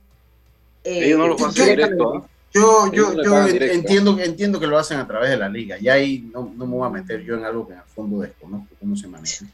Eh, 0.83 1.07
ellos 1.07 1.17
no 1.17 1.27
lo 1.29 1.47
hacen 1.47 1.65
directo. 1.65 2.29
Yo, 2.53 2.91
yo, 2.93 3.23
yo 3.23 3.47
entiendo, 3.47 4.19
entiendo 4.19 4.59
que 4.59 4.67
lo 4.67 4.77
hacen 4.77 4.99
a 4.99 5.07
través 5.07 5.31
de 5.31 5.37
la 5.37 5.49
liga. 5.49 5.79
Y 5.79 5.89
ahí 5.89 6.29
no, 6.31 6.53
no 6.55 6.67
me 6.67 6.75
voy 6.75 6.85
a 6.85 6.91
meter 6.91 7.23
yo 7.23 7.33
en 7.33 7.45
algo 7.45 7.65
que 7.65 7.73
en 7.73 7.79
el 7.79 7.85
fondo 7.85 8.19
desconozco 8.19 8.75
cómo 8.79 8.95
se 8.95 9.07
maneja. 9.07 9.47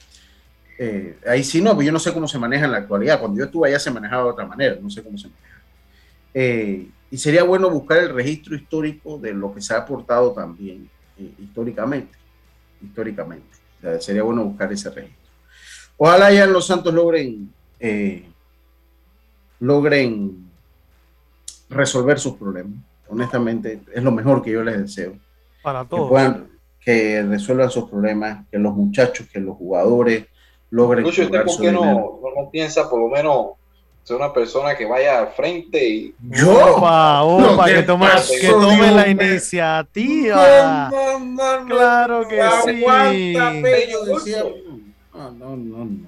Eh, 0.78 1.18
ahí 1.26 1.42
sí 1.42 1.62
no, 1.62 1.74
pues 1.76 1.88
yo 1.88 1.94
no 1.94 2.00
sé 2.00 2.12
cómo 2.12 2.28
se 2.28 2.38
maneja 2.38 2.66
en 2.66 2.74
la 2.74 2.80
actualidad. 2.80 3.22
Cuando 3.22 3.38
yo 3.40 3.46
estuve 3.46 3.70
allá 3.70 3.80
se 3.80 3.90
manejaba 3.90 4.24
de 4.24 4.30
otra 4.32 4.46
manera, 4.46 4.76
no 4.82 4.90
sé 4.90 5.02
cómo 5.02 5.18
se 5.18 5.30
maneja. 5.30 5.62
Eh, 6.34 6.90
y 7.10 7.18
sería 7.18 7.44
bueno 7.44 7.70
buscar 7.70 8.00
el 8.00 8.14
registro 8.14 8.54
histórico 8.54 9.18
de 9.18 9.34
lo 9.34 9.54
que 9.54 9.62
se 9.62 9.74
ha 9.74 9.78
aportado 9.78 10.34
también 10.34 10.90
eh, 11.18 11.32
históricamente. 11.40 12.25
Históricamente. 12.86 13.58
O 13.80 13.82
sea, 13.82 14.02
sería 14.02 14.24
bueno 14.24 14.44
buscar 14.44 14.72
ese 14.72 14.90
registro. 14.90 15.26
Ojalá 15.98 16.32
ya 16.32 16.46
los 16.46 16.66
Santos 16.66 16.94
logren 16.94 17.50
eh, 17.80 18.26
logren 19.60 20.50
resolver 21.70 22.20
sus 22.20 22.36
problemas. 22.36 22.80
Honestamente, 23.08 23.82
es 23.94 24.04
lo 24.04 24.12
mejor 24.12 24.42
que 24.42 24.52
yo 24.52 24.64
les 24.64 24.78
deseo. 24.78 25.18
Para 25.62 25.86
todos. 25.86 26.06
Que, 26.06 26.10
puedan, 26.10 26.48
que 26.80 27.24
resuelvan 27.24 27.70
sus 27.70 27.90
problemas, 27.90 28.46
que 28.50 28.58
los 28.58 28.74
muchachos, 28.74 29.28
que 29.32 29.40
los 29.40 29.58
jugadores 29.58 30.26
logren. 30.70 31.04
Lucho, 31.04 31.24
¿usted 31.24 31.44
por 31.44 31.60
qué 31.60 31.72
no, 31.72 31.82
no, 31.84 32.20
no, 32.36 32.50
piensa 32.52 32.90
por 32.90 33.00
lo 33.00 33.10
menos 33.10 33.48
ser 34.06 34.18
una 34.18 34.32
persona 34.32 34.78
que 34.78 34.86
vaya 34.86 35.18
al 35.18 35.30
frente 35.30 35.90
y. 35.90 36.16
¡Yo! 36.30 36.78
Opa, 36.78 37.24
opa, 37.24 37.42
no, 37.42 37.66
que, 37.66 37.82
tome, 37.82 38.08
que 38.40 38.50
tome 38.50 38.92
la 38.92 39.08
iniciativa. 39.10 40.90
No, 40.92 41.20
no, 41.20 41.60
no, 41.62 41.66
claro 41.66 42.28
que 42.28 42.40
sí. 42.66 43.34
Decía, 44.14 44.44
no, 45.12 45.32
no, 45.32 45.56
no, 45.58 45.86
no. 45.86 46.08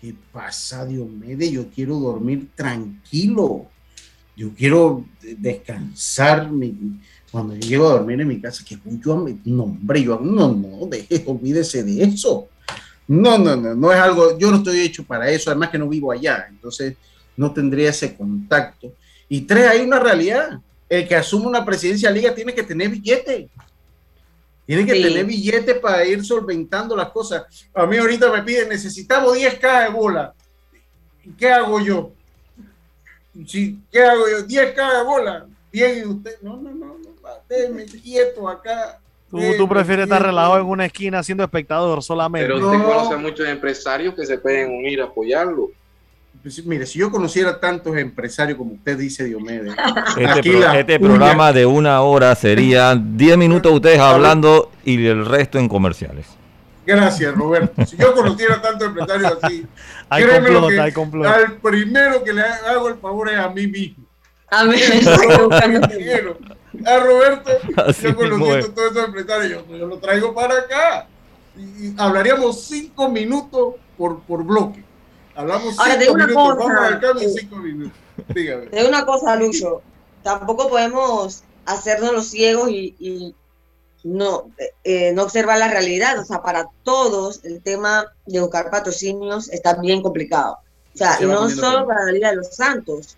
¿Qué 0.00 0.14
pasa, 0.32 0.86
Diomedes? 0.86 1.50
Yo 1.50 1.66
quiero 1.68 1.96
dormir 1.96 2.48
tranquilo. 2.54 3.66
Yo 4.34 4.54
quiero 4.56 5.04
descansar. 5.20 6.50
Mi, 6.50 6.98
cuando 7.30 7.54
yo 7.56 7.68
llego 7.68 7.88
a 7.88 7.92
dormir 7.92 8.22
en 8.22 8.28
mi 8.28 8.40
casa, 8.40 8.64
que 8.66 8.78
yo, 9.04 9.26
no, 9.44 9.64
hombre, 9.64 10.02
yo, 10.02 10.18
no, 10.18 10.50
no, 10.50 10.86
deje, 10.86 11.22
olvídese 11.26 11.82
de 11.82 12.04
eso. 12.04 12.48
No, 13.08 13.38
no, 13.38 13.56
no, 13.56 13.74
no 13.74 13.92
es 13.92 13.98
algo, 13.98 14.36
yo 14.38 14.50
no 14.50 14.56
estoy 14.58 14.80
hecho 14.80 15.04
para 15.04 15.30
eso, 15.30 15.50
además 15.50 15.70
que 15.70 15.78
no 15.78 15.88
vivo 15.88 16.10
allá, 16.10 16.46
entonces 16.48 16.96
no 17.36 17.52
tendría 17.52 17.90
ese 17.90 18.16
contacto. 18.16 18.92
Y 19.28 19.42
tres, 19.42 19.68
hay 19.68 19.80
una 19.80 20.00
realidad, 20.00 20.60
el 20.88 21.06
que 21.06 21.16
asume 21.16 21.46
una 21.46 21.64
presidencia 21.64 22.08
de 22.08 22.16
liga 22.16 22.34
tiene 22.34 22.54
que 22.54 22.62
tener 22.62 22.88
billete. 22.88 23.48
Tiene 24.64 24.84
que 24.84 24.94
sí. 24.94 25.02
tener 25.02 25.24
billete 25.24 25.76
para 25.76 26.04
ir 26.04 26.24
solventando 26.24 26.96
las 26.96 27.10
cosas. 27.10 27.44
A 27.72 27.86
mí 27.86 27.96
ahorita 27.96 28.32
me 28.32 28.42
piden, 28.42 28.68
necesitamos 28.68 29.36
10K 29.36 29.84
de 29.84 29.88
bola. 29.90 30.34
¿Qué 31.38 31.50
hago 31.50 31.80
yo? 31.80 32.12
Sí, 33.46 33.80
¿Qué 33.92 34.02
hago 34.02 34.28
yo? 34.28 34.46
10K 34.46 34.98
de 34.98 35.04
bola. 35.04 35.46
Bien, 35.70 36.08
usted, 36.08 36.40
no, 36.42 36.56
no, 36.56 36.70
no, 36.70 36.98
no 36.98 37.16
déjeme 37.48 37.84
quieto 37.86 38.48
acá. 38.48 39.00
Tú, 39.30 39.40
tú 39.56 39.68
prefieres 39.68 40.04
estar 40.04 40.22
relajado 40.22 40.58
en 40.58 40.66
una 40.66 40.86
esquina 40.86 41.22
siendo 41.22 41.42
espectador 41.42 42.02
solamente. 42.02 42.46
Pero 42.46 42.64
usted 42.64 42.78
no. 42.78 42.84
conoce 42.84 43.14
a 43.14 43.18
muchos 43.18 43.48
empresarios 43.48 44.14
que 44.14 44.24
se 44.24 44.38
pueden 44.38 44.70
unir 44.70 45.00
a 45.00 45.04
apoyarlo. 45.04 45.70
Pues, 46.42 46.64
mire, 46.64 46.86
si 46.86 47.00
yo 47.00 47.10
conociera 47.10 47.58
tantos 47.58 47.96
empresarios 47.96 48.56
como 48.56 48.74
usted 48.74 48.96
dice, 48.96 49.24
Diomedes. 49.24 49.74
Este, 50.16 50.50
pro, 50.50 50.72
este 50.72 51.00
programa 51.00 51.52
de 51.52 51.66
una 51.66 52.00
hora 52.02 52.34
sería 52.36 52.94
10 52.94 53.36
minutos 53.36 53.72
ustedes 53.72 53.98
hablando 53.98 54.70
y 54.84 55.04
el 55.06 55.26
resto 55.26 55.58
en 55.58 55.68
comerciales. 55.68 56.26
Gracias, 56.86 57.34
Roberto. 57.34 57.84
Si 57.84 57.96
yo 57.96 58.14
conociera 58.14 58.62
tantos 58.62 58.86
empresarios 58.86 59.38
así, 59.42 59.66
hay 60.08 60.24
complot, 60.24 60.70
que 60.70 60.80
hay 60.80 60.92
complot. 60.92 61.26
al 61.26 61.52
primero 61.54 62.22
que 62.22 62.32
le 62.32 62.42
hago 62.42 62.88
el 62.90 62.94
favor 62.98 63.28
es 63.28 63.38
a 63.38 63.48
mí 63.48 63.66
mismo. 63.66 64.04
A 64.48 64.64
mí 64.64 64.76
a 66.86 66.98
Roberto, 67.00 67.50
Así 67.76 68.02
yo 68.02 68.16
conociendo 68.16 68.70
todos 68.72 68.92
esos 68.92 69.04
empresarios, 69.04 69.64
yo, 69.68 69.76
yo, 69.76 69.86
lo 69.86 69.98
traigo 69.98 70.34
para 70.34 70.58
acá. 70.58 71.08
Y, 71.56 71.88
y 71.88 71.94
hablaríamos 71.98 72.60
cinco 72.62 73.08
minutos 73.08 73.74
por, 73.98 74.20
por 74.22 74.44
bloque. 74.44 74.84
Hablamos 75.34 75.78
Ahora, 75.78 75.98
cinco 75.98 76.12
una 76.14 76.26
minutos, 76.26 76.54
cosa, 76.56 76.66
vamos 76.66 76.92
al 76.92 77.00
cambio 77.00 77.28
en 77.28 77.34
cinco 77.34 77.56
minutos. 77.56 77.98
Dígame. 78.28 78.66
Te 78.66 78.76
digo 78.76 78.88
una 78.88 79.04
cosa, 79.04 79.36
Lucho. 79.36 79.82
Tampoco 80.22 80.68
podemos 80.68 81.42
hacernos 81.66 82.12
los 82.12 82.26
ciegos 82.28 82.70
y, 82.70 82.94
y 82.98 83.34
no, 84.04 84.50
eh, 84.84 85.12
no 85.12 85.24
observar 85.24 85.58
la 85.58 85.68
realidad. 85.68 86.18
O 86.18 86.24
sea, 86.24 86.42
para 86.42 86.68
todos 86.84 87.44
el 87.44 87.60
tema 87.62 88.06
de 88.26 88.40
buscar 88.40 88.70
patrocinios 88.70 89.48
está 89.50 89.74
bien 89.74 90.02
complicado. 90.02 90.58
O 90.94 90.98
sea, 90.98 91.18
no 91.20 91.50
solo 91.50 91.86
para 91.86 92.04
la 92.04 92.12
Liga 92.12 92.30
de 92.30 92.36
los 92.36 92.54
Santos. 92.54 93.16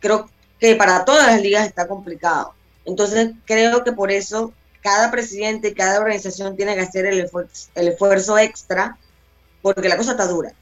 Creo 0.00 0.30
que 0.58 0.76
para 0.76 1.04
todas 1.04 1.26
las 1.26 1.42
ligas 1.42 1.66
está 1.66 1.86
complicado. 1.88 2.54
Entonces, 2.84 3.32
creo 3.44 3.84
que 3.84 3.92
por 3.92 4.10
eso 4.10 4.52
cada 4.82 5.10
presidente, 5.10 5.74
cada 5.74 6.00
organización 6.00 6.56
tiene 6.56 6.74
que 6.74 6.80
hacer 6.80 7.06
el 7.06 7.20
esfuerzo, 7.20 7.70
el 7.74 7.88
esfuerzo 7.88 8.38
extra, 8.38 8.96
porque 9.62 9.88
la 9.88 9.96
cosa 9.96 10.12
está 10.12 10.26
dura. 10.26 10.52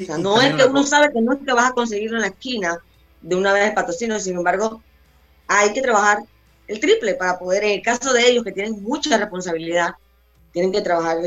O 0.00 0.04
sea, 0.04 0.18
no 0.18 0.40
es 0.40 0.54
que 0.54 0.64
uno 0.64 0.82
sabe 0.82 1.12
que 1.12 1.20
no 1.20 1.34
es 1.34 1.40
que 1.44 1.52
vas 1.52 1.70
a 1.70 1.74
conseguirlo 1.74 2.16
en 2.16 2.22
la 2.22 2.28
esquina 2.28 2.78
de 3.20 3.36
una 3.36 3.52
vez 3.52 3.68
el 3.68 3.74
patrocinio, 3.74 4.18
sin 4.18 4.36
embargo, 4.36 4.82
hay 5.46 5.72
que 5.72 5.82
trabajar 5.82 6.20
el 6.66 6.80
triple 6.80 7.14
para 7.14 7.38
poder, 7.38 7.64
en 7.64 7.70
el 7.72 7.82
caso 7.82 8.12
de 8.12 8.28
ellos 8.28 8.44
que 8.44 8.52
tienen 8.52 8.82
mucha 8.82 9.16
responsabilidad, 9.18 9.90
tienen 10.52 10.72
que 10.72 10.80
trabajar 10.80 11.18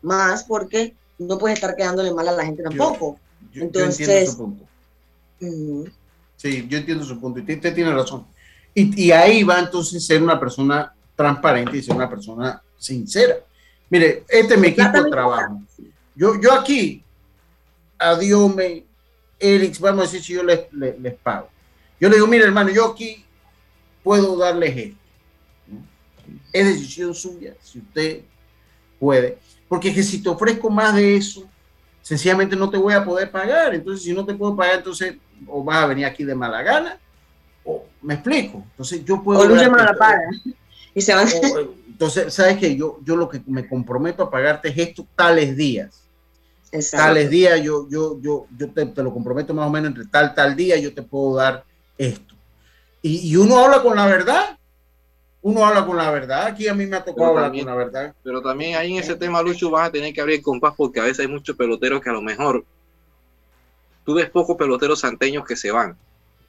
más 0.00 0.44
porque 0.44 0.94
no 1.18 1.38
puedes 1.38 1.58
estar 1.58 1.76
quedándole 1.76 2.12
mal 2.12 2.26
a 2.28 2.32
la 2.32 2.44
gente 2.44 2.62
tampoco. 2.62 3.18
Yo, 3.52 3.60
yo, 3.60 3.62
Entonces, 3.62 3.98
yo 3.98 4.12
entiendo 4.12 4.30
su 4.30 4.38
punto. 4.38 4.64
Uh, 5.40 5.88
Sí, 6.42 6.66
yo 6.68 6.78
entiendo 6.78 7.04
su 7.04 7.20
punto 7.20 7.38
y 7.38 7.54
usted 7.54 7.72
tiene 7.72 7.94
razón. 7.94 8.26
Y, 8.74 9.04
y, 9.04 9.12
ahí 9.12 9.44
va 9.44 9.58
entonces 9.58 10.04
ser 10.04 10.22
una 10.22 10.40
persona 10.40 10.94
transparente 11.14 11.76
y 11.76 11.82
ser 11.82 11.94
una 11.94 12.08
persona 12.08 12.62
sincera. 12.78 13.36
Mire, 13.90 14.24
este 14.28 14.54
es 14.54 14.60
mi 14.60 14.68
equipo 14.68 15.02
de 15.02 15.10
trabajo. 15.10 15.60
Yo, 16.14 16.40
yo 16.40 16.52
aquí, 16.52 17.02
a 17.98 18.14
Diome, 18.16 18.86
Eric, 19.38 19.78
vamos 19.80 20.00
a 20.00 20.02
decir 20.04 20.22
si 20.22 20.32
yo 20.34 20.42
les, 20.42 20.72
les, 20.72 20.98
les, 20.98 21.14
pago. 21.14 21.48
Yo 22.00 22.08
le 22.08 22.14
digo, 22.14 22.26
mire 22.26 22.44
hermano, 22.44 22.70
yo 22.70 22.86
aquí 22.86 23.24
puedo 24.02 24.36
darles 24.36 24.76
esto. 24.76 24.96
¿no? 25.68 25.84
Es 26.52 26.66
decisión 26.66 27.14
suya, 27.14 27.54
si 27.60 27.80
usted 27.80 28.22
puede. 28.98 29.38
Porque 29.68 29.88
es 29.88 29.94
que 29.94 30.02
si 30.02 30.22
te 30.22 30.28
ofrezco 30.28 30.70
más 30.70 30.94
de 30.94 31.16
eso, 31.16 31.46
sencillamente 32.00 32.56
no 32.56 32.70
te 32.70 32.76
voy 32.76 32.94
a 32.94 33.04
poder 33.04 33.30
pagar. 33.30 33.74
Entonces, 33.74 34.04
si 34.04 34.12
no 34.12 34.24
te 34.24 34.34
puedo 34.34 34.56
pagar, 34.56 34.76
entonces 34.76 35.16
o 35.46 35.64
vas 35.64 35.78
a 35.78 35.86
venir 35.86 36.04
aquí 36.04 36.24
de 36.24 36.34
mala 36.34 36.62
gana, 36.62 37.00
me 38.02 38.14
explico. 38.14 38.64
Entonces 38.70 39.04
yo 39.04 39.22
puedo... 39.22 39.40
O 39.40 39.48
la 39.48 39.94
paga. 39.98 40.30
Y 40.94 41.00
se 41.00 41.14
van... 41.14 41.28
entonces, 41.86 42.32
¿sabes 42.34 42.58
que 42.58 42.76
Yo, 42.76 42.98
yo 43.04 43.16
lo 43.16 43.28
que 43.28 43.42
me 43.46 43.68
comprometo 43.68 44.24
a 44.24 44.30
pagarte 44.30 44.68
es 44.68 44.78
esto 44.78 45.06
tales 45.16 45.56
días. 45.56 46.02
Tales 46.90 47.28
días, 47.28 47.60
yo, 47.62 47.86
yo, 47.90 48.18
yo, 48.20 48.46
yo 48.56 48.70
te, 48.70 49.02
lo 49.02 49.12
comprometo 49.12 49.52
más 49.52 49.66
o 49.66 49.70
menos 49.70 49.88
entre 49.88 50.06
tal, 50.06 50.34
tal 50.34 50.56
día, 50.56 50.78
yo 50.78 50.94
te 50.94 51.02
puedo 51.02 51.36
dar 51.36 51.64
esto. 51.98 52.34
Y, 53.02 53.30
y 53.30 53.36
uno 53.36 53.58
habla 53.58 53.82
con 53.82 53.94
la 53.94 54.06
verdad 54.06 54.58
uno 55.42 55.66
habla 55.66 55.84
con 55.84 55.96
la 55.96 56.10
verdad. 56.10 56.46
Aquí 56.46 56.68
a 56.68 56.74
mí 56.74 56.86
me 56.86 56.96
ha 56.96 57.04
tocado 57.04 57.30
hablar 57.30 57.50
con 57.50 57.66
la 57.66 57.74
verdad. 57.74 58.14
Pero 58.22 58.40
también 58.40 58.76
ahí 58.76 58.92
en 58.92 59.00
ese 59.00 59.16
tema, 59.16 59.42
Lucho, 59.42 59.70
vas 59.70 59.88
a 59.88 59.92
tener 59.92 60.14
que 60.14 60.20
abrir 60.20 60.36
el 60.36 60.42
compás 60.42 60.72
porque 60.76 61.00
a 61.00 61.04
veces 61.04 61.20
hay 61.20 61.28
muchos 61.28 61.56
peloteros 61.56 62.00
que 62.00 62.08
a 62.08 62.12
lo 62.12 62.22
mejor 62.22 62.64
tú 64.04 64.14
ves 64.14 64.30
pocos 64.30 64.56
peloteros 64.56 65.00
santeños 65.00 65.44
que 65.44 65.56
se 65.56 65.72
van. 65.72 65.96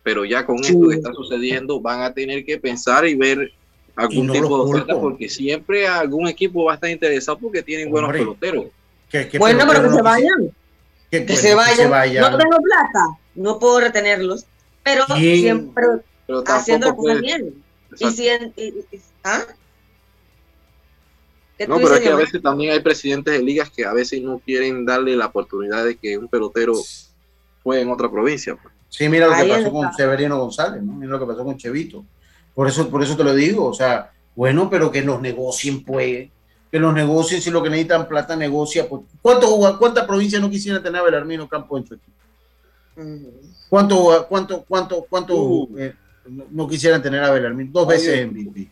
Pero 0.03 0.25
ya 0.25 0.45
con 0.45 0.59
esto 0.59 0.87
que 0.87 0.95
está 0.95 1.13
sucediendo, 1.13 1.79
van 1.79 2.01
a 2.01 2.13
tener 2.13 2.43
que 2.45 2.59
pensar 2.59 3.07
y 3.07 3.15
ver 3.15 3.53
algún 3.95 4.31
tipo 4.31 4.57
de 4.57 4.71
oferta 4.71 4.99
porque 4.99 5.29
siempre 5.29 5.87
algún 5.87 6.27
equipo 6.27 6.65
va 6.65 6.73
a 6.73 6.75
estar 6.75 6.89
interesado 6.89 7.37
porque 7.39 7.61
tienen 7.61 7.89
buenos 7.89 8.11
peloteros. 8.11 8.65
bueno, 9.39 9.65
pero 9.67 9.83
que 9.83 9.95
se 9.95 10.01
vayan. 10.01 10.55
Que, 11.09 11.35
se, 11.35 11.53
vayan. 11.53 12.21
No 12.21 12.37
tengo 12.37 12.57
plata, 12.57 13.05
no 13.35 13.59
puedo 13.59 13.79
retenerlos, 13.79 14.45
pero 14.83 15.05
siempre 15.05 15.85
haciendo 16.47 16.87
las 16.87 16.95
cosas 16.95 17.21
bien. 17.21 17.63
¿ah? 19.23 19.43
No, 21.67 21.77
pero 21.77 21.95
es 21.95 22.01
que 22.01 22.09
a 22.09 22.15
veces 22.15 22.41
también 22.41 22.71
hay 22.71 22.79
presidentes 22.79 23.33
de 23.33 23.43
ligas 23.43 23.69
que 23.69 23.85
a 23.85 23.93
veces 23.93 24.21
no 24.21 24.39
quieren 24.39 24.85
darle 24.85 25.15
la 25.15 25.27
oportunidad 25.27 25.85
de 25.85 25.95
que 25.95 26.17
un 26.17 26.27
pelotero 26.27 26.73
juegue 27.61 27.83
en 27.83 27.91
otra 27.91 28.09
provincia. 28.09 28.55
Pues. 28.55 28.72
Sí, 28.93 29.09
mira 29.09 29.25
lo 29.25 29.35
que 29.35 29.49
pasó 29.49 29.71
con 29.71 29.91
Severino 29.91 30.37
González, 30.37 30.83
¿no? 30.83 30.93
Mira 30.93 31.13
lo 31.13 31.19
que 31.19 31.25
pasó 31.25 31.43
con 31.43 31.57
Chevito. 31.57 32.05
Por 32.53 32.67
eso, 32.67 32.87
por 32.91 33.01
eso 33.01 33.17
te 33.17 33.23
lo 33.23 33.33
digo, 33.33 33.65
o 33.65 33.73
sea, 33.73 34.11
bueno, 34.35 34.69
pero 34.69 34.91
que 34.91 35.01
los 35.01 35.19
negocien, 35.19 35.83
pues, 35.83 36.29
que 36.71 36.79
los 36.79 36.93
negocien, 36.93 37.41
si 37.41 37.49
lo 37.49 37.63
que 37.63 37.71
necesitan 37.71 38.07
plata 38.07 38.35
negocia, 38.35 38.87
pues, 38.87 39.01
¿cuánto, 39.19 39.77
¿cuántas 39.79 40.05
provincias 40.05 40.39
no 40.39 40.47
quisieran 40.47 40.83
tener 40.83 41.01
a 41.01 41.05
Belarmino 41.05 41.49
Campo 41.49 41.75
en 41.75 41.87
su 41.87 41.95
equipo? 41.95 42.11
¿Cuánto, 43.67 44.27
cuánto, 44.29 44.63
cuánto, 44.67 45.07
cuánto, 45.09 45.35
uh. 45.35 45.77
eh, 45.79 45.95
no, 46.51 46.67
quisieran 46.67 47.01
tener 47.01 47.23
a 47.23 47.31
Belarmín 47.31 47.73
dos 47.73 47.87
veces 47.87 48.27
MVP. 48.27 48.67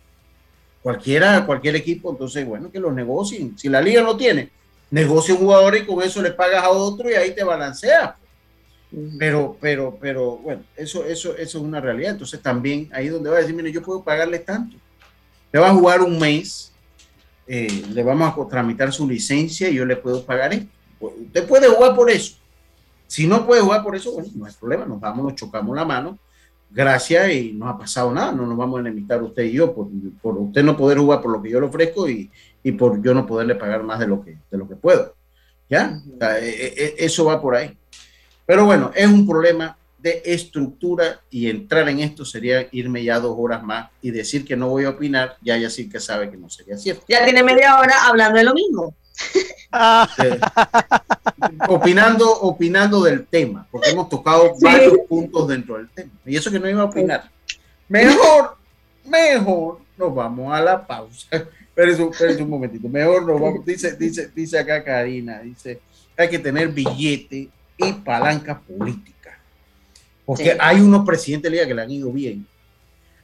Cualquiera, 0.84 1.48
cualquier 1.48 1.78
equipo, 1.78 2.12
entonces, 2.12 2.46
bueno, 2.46 2.72
que 2.72 2.80
los 2.80 2.94
negocien. 2.94 3.58
Si 3.58 3.70
la 3.70 3.82
liga 3.82 4.04
no 4.04 4.16
tiene, 4.16 4.52
negocia 4.92 5.34
un 5.34 5.40
jugador 5.42 5.78
y 5.78 5.86
con 5.88 6.04
eso 6.04 6.22
le 6.22 6.30
pagas 6.30 6.64
a 6.64 6.70
otro 6.70 7.10
y 7.10 7.16
ahí 7.16 7.34
te 7.34 7.44
balancea. 7.44 8.16
Pero, 9.18 9.58
pero, 9.62 9.98
pero, 10.02 10.38
bueno, 10.38 10.64
eso, 10.76 11.06
eso, 11.06 11.36
eso 11.38 11.58
es 11.58 11.64
una 11.64 11.80
realidad. 11.80 12.12
Entonces 12.12 12.42
también 12.42 12.90
ahí 12.92 13.08
donde 13.08 13.30
va 13.30 13.38
a 13.38 13.40
decir, 13.40 13.56
mire, 13.56 13.72
yo 13.72 13.82
puedo 13.82 14.04
pagarle 14.04 14.40
tanto. 14.40 14.78
Le 15.52 15.60
va 15.60 15.70
a 15.70 15.74
jugar 15.74 16.02
un 16.02 16.20
mes, 16.20 16.74
eh, 17.48 17.86
le 17.94 18.04
vamos 18.04 18.34
a 18.38 18.50
tramitar 18.50 18.92
su 18.92 19.08
licencia 19.08 19.70
y 19.70 19.76
yo 19.76 19.86
le 19.86 19.96
puedo 19.96 20.24
pagar 20.26 20.54
esto. 20.54 20.68
Usted 21.00 21.48
puede 21.48 21.68
jugar 21.68 21.96
por 21.96 22.10
eso. 22.10 22.36
Si 23.08 23.28
no 23.28 23.46
puede 23.46 23.62
jugar 23.62 23.84
por 23.84 23.96
eso, 23.96 24.14
bueno, 24.14 24.30
no 24.36 24.46
hay 24.46 24.54
problema, 24.54 24.86
nos 24.86 25.00
vamos, 25.00 25.26
nos 25.26 25.36
chocamos 25.36 25.76
la 25.76 25.86
mano 25.86 26.20
gracias 26.72 27.32
y 27.32 27.52
no 27.54 27.68
ha 27.68 27.78
pasado 27.78 28.14
nada, 28.14 28.32
no 28.32 28.46
nos 28.46 28.58
vamos 28.58 28.80
a 28.80 28.84
limitar 28.84 29.22
usted 29.22 29.44
y 29.44 29.54
yo 29.54 29.74
por, 29.74 29.88
por, 30.22 30.38
usted 30.38 30.64
no 30.64 30.78
poder 30.78 30.98
jugar 30.98 31.22
por 31.22 31.32
lo 31.32 31.42
que 31.42 31.50
yo 31.50 31.60
le 31.60 31.68
ofrezco 31.68 32.10
y, 32.10 32.32
y, 32.64 32.72
por 32.72 33.02
yo 33.02 33.14
no 33.14 33.26
poderle 33.28 33.56
pagar 33.56 33.84
más 33.84 34.00
de 34.00 34.08
lo 34.08 34.24
que, 34.24 34.38
de 34.50 34.58
lo 34.58 34.68
que 34.68 34.76
puedo. 34.76 35.14
¿Ya? 35.70 36.02
E, 36.20 36.50
e, 36.50 36.84
e, 36.86 37.06
eso 37.06 37.26
va 37.26 37.42
por 37.42 37.56
ahí. 37.56 37.78
Pero 38.46 38.66
bueno, 38.66 38.92
es 38.96 39.08
un 39.08 39.28
problema 39.28 39.78
de 40.02 40.22
estructura 40.26 41.22
y 41.30 41.50
entrar 41.50 41.88
en 41.88 42.00
esto 42.00 42.26
sería 42.26 42.68
irme 42.72 43.04
ya 43.04 43.20
dos 43.20 43.36
horas 43.38 43.62
más 43.62 43.90
y 44.02 44.10
decir 44.10 44.44
que 44.44 44.56
no 44.56 44.70
voy 44.70 44.86
a 44.86 44.90
opinar, 44.90 45.38
ya 45.42 45.58
ya 45.58 45.70
sí 45.70 45.88
que 45.88 46.00
sabe 46.00 46.30
que 46.30 46.38
no 46.38 46.50
sería 46.50 46.78
cierto. 46.78 47.06
Ya 47.08 47.24
tiene 47.24 47.44
media 47.44 47.78
hora 47.80 47.94
hablando 48.08 48.38
de 48.38 48.44
lo 48.44 48.54
mismo. 48.54 48.96
Eh, 50.24 50.40
opinando, 51.70 52.30
opinando 52.42 53.04
del 53.04 53.26
tema, 53.26 53.68
porque 53.72 53.92
hemos 53.92 54.10
tocado 54.10 54.54
varios 54.60 54.98
puntos 55.08 55.48
dentro 55.48 55.78
del 55.78 55.90
tema. 55.90 56.12
Y 56.26 56.36
eso 56.36 56.52
que 56.52 56.60
no 56.60 56.70
iba 56.70 56.82
a 56.82 56.86
opinar. 56.86 57.30
Mejor, 57.88 58.58
mejor 59.06 59.80
nos 59.98 60.14
vamos 60.16 60.54
a 60.54 60.62
la 60.62 60.86
pausa. 60.86 61.28
Espérense, 61.76 62.44
un 62.44 62.50
momentito. 62.50 62.90
Mejor 62.90 63.26
nos 63.26 63.40
vamos. 63.40 63.66
Dice, 63.66 63.96
dice, 63.96 64.30
dice 64.36 64.60
acá 64.60 64.84
Karina, 64.84 65.40
dice, 65.40 65.80
hay 66.18 66.30
que 66.30 66.40
tener 66.40 66.68
billete 66.68 67.50
y 67.88 67.94
palanca 67.94 68.60
política. 68.60 69.38
Porque 70.26 70.56
hay 70.60 70.80
unos 70.80 71.06
presidentes 71.06 71.52
de 71.52 71.58
liga 71.58 71.68
que 71.68 71.74
le 71.74 71.82
han 71.82 71.92
ido 71.92 72.12
bien. 72.12 72.46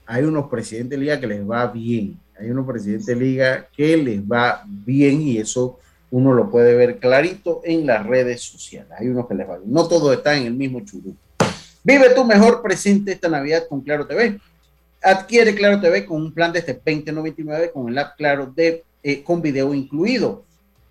Hay 0.05 0.23
unos 0.23 0.49
presidentes 0.49 0.97
de 0.97 1.05
liga 1.05 1.19
que 1.19 1.27
les 1.27 1.49
va 1.49 1.67
bien. 1.67 2.19
Hay 2.39 2.49
unos 2.49 2.65
presidentes 2.65 3.05
de 3.05 3.15
liga 3.15 3.67
que 3.75 3.97
les 3.97 4.21
va 4.21 4.63
bien 4.65 5.21
y 5.21 5.37
eso 5.37 5.79
uno 6.09 6.33
lo 6.33 6.49
puede 6.49 6.75
ver 6.75 6.99
clarito 6.99 7.61
en 7.63 7.85
las 7.85 8.05
redes 8.05 8.41
sociales. 8.41 8.91
Hay 8.97 9.07
unos 9.07 9.27
que 9.27 9.35
les 9.35 9.47
va 9.47 9.57
bien. 9.57 9.71
No 9.71 9.87
todo 9.87 10.13
está 10.13 10.35
en 10.35 10.45
el 10.45 10.53
mismo 10.53 10.79
churú. 10.81 11.15
Vive 11.83 12.09
tu 12.11 12.23
mejor 12.25 12.61
presente 12.61 13.11
esta 13.11 13.29
Navidad 13.29 13.67
con 13.67 13.81
Claro 13.81 14.05
TV. 14.05 14.39
Adquiere 15.01 15.55
Claro 15.55 15.79
TV 15.79 16.05
con 16.05 16.21
un 16.21 16.33
plan 16.33 16.51
desde 16.51 16.73
2099 16.73 17.71
con 17.71 17.89
el 17.89 17.97
app 17.97 18.17
Claro 18.17 18.51
de, 18.53 18.83
eh, 19.03 19.23
con 19.23 19.41
video 19.41 19.73
incluido. 19.73 20.43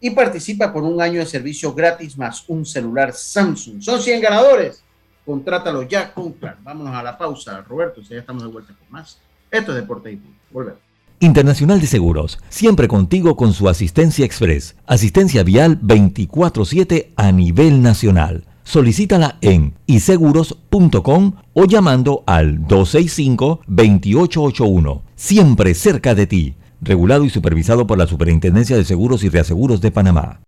Y 0.07 0.11
participa 0.11 0.73
por 0.73 0.85
un 0.85 1.03
año 1.03 1.19
de 1.19 1.27
servicio 1.27 1.75
gratis 1.75 2.16
más 2.16 2.45
un 2.47 2.64
celular 2.64 3.12
Samsung. 3.12 3.83
Son 3.83 4.01
100 4.01 4.21
ganadores. 4.21 4.81
Contrátalo 5.25 5.83
ya 5.83 6.14
con 6.14 6.31
Claro. 6.35 6.59
Vámonos 6.62 6.95
a 6.95 7.03
la 7.03 7.19
pausa, 7.19 7.61
Roberto. 7.69 8.01
Ya 8.03 8.19
estamos 8.19 8.45
de 8.45 8.49
vuelta 8.49 8.73
más. 8.88 9.19
Esto 9.51 9.73
es 9.73 9.79
Deporte 9.79 10.12
y 10.12 10.21
Volvemos. 10.53 10.79
Internacional 11.19 11.81
de 11.81 11.88
Seguros, 11.88 12.38
siempre 12.51 12.87
contigo 12.87 13.35
con 13.35 13.53
su 13.53 13.69
asistencia 13.69 14.25
express, 14.25 14.77
asistencia 14.87 15.42
vial 15.42 15.81
24/7 15.81 17.12
a 17.16 17.33
nivel 17.33 17.83
nacional. 17.83 18.45
Solicítala 18.62 19.38
en 19.40 19.75
iseguros.com 19.87 21.33
o 21.53 21.64
llamando 21.64 22.23
al 22.27 22.61
265-2881, 22.69 25.03
siempre 25.16 25.75
cerca 25.75 26.14
de 26.14 26.29
ti. 26.29 26.55
Regulado 26.80 27.24
y 27.24 27.30
supervisado 27.30 27.86
por 27.86 27.98
la 27.98 28.06
Superintendencia 28.06 28.76
de 28.76 28.84
Seguros 28.84 29.24
y 29.24 29.28
Reaseguros 29.28 29.80
de 29.80 29.90
Panamá. 29.90 30.40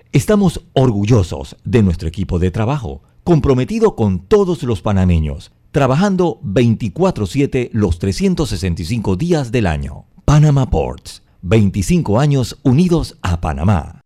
Estamos 0.13 0.65
orgullosos 0.73 1.55
de 1.63 1.83
nuestro 1.83 2.09
equipo 2.09 2.37
de 2.37 2.51
trabajo, 2.51 3.01
comprometido 3.23 3.95
con 3.95 4.19
todos 4.19 4.61
los 4.63 4.81
panameños, 4.81 5.53
trabajando 5.71 6.41
24/7 6.43 7.69
los 7.71 7.97
365 7.97 9.15
días 9.15 9.53
del 9.53 9.67
año. 9.67 10.03
Panama 10.25 10.69
Ports 10.69 11.23
25 11.43 12.19
años 12.19 12.59
unidos 12.63 13.19
a 13.21 13.39
Panamá. 13.39 14.01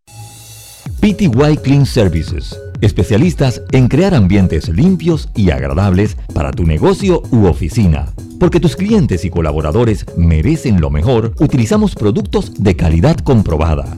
PTY 0.99 1.57
Clean 1.63 1.87
Services, 1.87 2.55
especialistas 2.81 3.63
en 3.71 3.87
crear 3.87 4.13
ambientes 4.13 4.69
limpios 4.69 5.29
y 5.35 5.49
agradables 5.49 6.17
para 6.35 6.51
tu 6.51 6.65
negocio 6.65 7.23
u 7.31 7.47
oficina. 7.47 8.13
Porque 8.39 8.59
tus 8.59 8.75
clientes 8.75 9.25
y 9.25 9.31
colaboradores 9.31 10.05
merecen 10.15 10.79
lo 10.79 10.91
mejor, 10.91 11.33
utilizamos 11.39 11.95
productos 11.95 12.53
de 12.61 12.75
calidad 12.75 13.17
comprobada. 13.17 13.97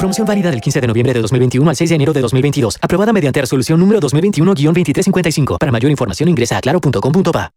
Promoción 0.00 0.26
válida 0.26 0.50
del 0.50 0.62
15 0.62 0.80
de 0.80 0.86
noviembre 0.86 1.12
de 1.12 1.20
2021 1.20 1.68
al 1.68 1.76
6 1.76 1.90
de 1.90 1.96
enero 1.96 2.14
de 2.14 2.22
2022. 2.22 2.78
Aprobada 2.80 3.12
mediante 3.12 3.38
resolución 3.38 3.78
número 3.78 4.00
2021-2355. 4.00 5.58
Para 5.58 5.70
mayor 5.70 5.90
información 5.90 6.30
ingresa 6.30 6.56
a 6.56 6.62
claro.com.pa. 6.62 7.52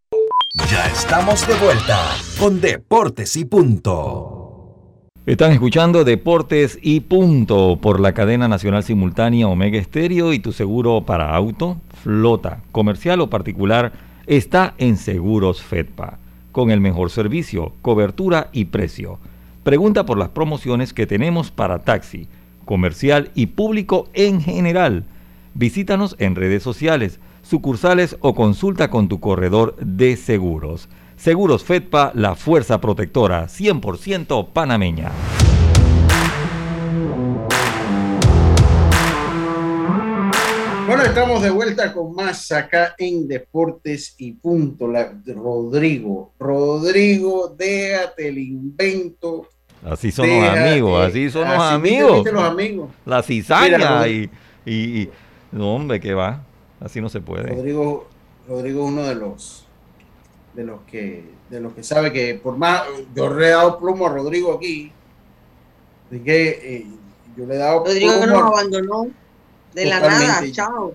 Ya 0.70 0.86
estamos 0.88 1.48
de 1.48 1.56
vuelta 1.56 2.06
con 2.38 2.60
Deportes 2.60 3.38
y 3.38 3.46
Punto. 3.46 5.00
Están 5.26 5.54
escuchando 5.54 6.04
Deportes 6.04 6.78
y 6.82 7.00
Punto 7.00 7.80
por 7.82 8.02
la 8.02 8.14
cadena 8.14 8.50
nacional 8.50 8.84
simultánea 8.84 9.48
Omega 9.48 9.80
Estéreo 9.80 10.34
y 10.34 10.40
tu 10.40 10.52
seguro 10.52 11.06
para 11.06 11.34
auto, 11.34 11.78
flota, 12.04 12.62
comercial 12.74 13.22
o 13.22 13.30
particular 13.30 13.94
está 14.28 14.74
en 14.80 14.98
Seguros 14.98 15.62
Fedpa, 15.62 16.20
con 16.52 16.72
el 16.72 16.82
mejor 16.82 17.10
servicio, 17.10 17.72
cobertura 17.82 18.50
y 18.52 18.66
precio. 18.66 19.20
Pregunta 19.64 20.06
por 20.06 20.18
las 20.18 20.30
promociones 20.30 20.94
que 20.94 21.08
tenemos 21.08 21.50
para 21.50 21.80
taxi, 21.80 22.28
comercial 22.66 23.32
y 23.34 23.48
público 23.48 24.10
en 24.14 24.42
general. 24.42 25.06
Visítanos 25.54 26.18
en 26.20 26.36
redes 26.36 26.64
sociales, 26.64 27.20
sucursales 27.44 28.18
o 28.20 28.36
consulta 28.36 28.90
con 28.90 29.08
tu 29.08 29.22
corredor 29.22 29.76
de 29.78 30.18
seguros. 30.18 30.90
Seguros 31.16 31.64
Fedpa, 31.64 32.12
la 32.14 32.36
fuerza 32.36 32.82
protectora 32.82 33.46
100% 33.46 34.50
panameña. 34.52 35.12
Bueno, 40.86 41.04
estamos 41.04 41.42
de 41.42 41.50
vuelta 41.50 41.94
con 41.94 42.14
más 42.14 42.52
acá 42.52 42.96
en 42.98 43.28
Deportes 43.28 44.16
y 44.18 44.34
Punto. 44.34 44.92
Rodrigo, 45.26 46.34
Rodrigo, 46.38 47.56
déjate 47.58 48.28
el 48.28 48.38
invento 48.38 49.48
Así 49.86 50.12
son 50.12 50.30
los 50.30 50.50
amigos, 50.50 51.06
así 51.06 51.30
son 51.30 51.48
los 51.48 51.62
amigos. 51.62 52.32
los 52.32 52.44
amigos. 52.44 52.90
La 53.06 53.22
cizaña 53.22 54.08
y, 54.08 54.30
y, 54.66 55.10
No, 55.52 55.76
hombre, 55.76 56.00
que 56.00 56.14
va. 56.14 56.44
Así 56.80 57.02
no 57.02 57.10
se 57.10 57.22
puede. 57.22 57.48
Rodrigo, 57.54 58.08
Rodrigo 58.48 58.84
es 58.86 58.92
uno 58.92 59.04
de 59.04 59.16
los 59.16 59.66
de 60.54 60.64
los 60.64 60.82
que 60.82 61.24
de 61.50 61.60
los 61.60 61.74
que 61.74 61.84
sabe 61.84 62.12
que 62.14 62.36
por 62.36 62.58
más 62.58 62.84
yo 63.16 63.34
le 63.34 63.48
he 63.48 63.50
dado 63.50 63.80
plomo 63.80 64.06
a 64.06 64.10
Rodrigo 64.10 64.54
aquí 64.54 64.92
de 66.12 66.22
que 66.22 66.50
eh, 66.50 66.86
yo 67.36 67.48
le 67.48 67.56
he 67.56 67.58
dado 67.58 67.80
Rodrigo 67.80 68.12
plomo 68.22 68.28
nos 68.28 68.60
abandonó 68.60 69.08
de 69.74 69.86
la 69.86 70.00
nada 70.00 70.44
chao 70.52 70.94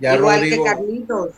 igual 0.00 0.40
que 0.42 0.62
Carlitos 0.62 1.30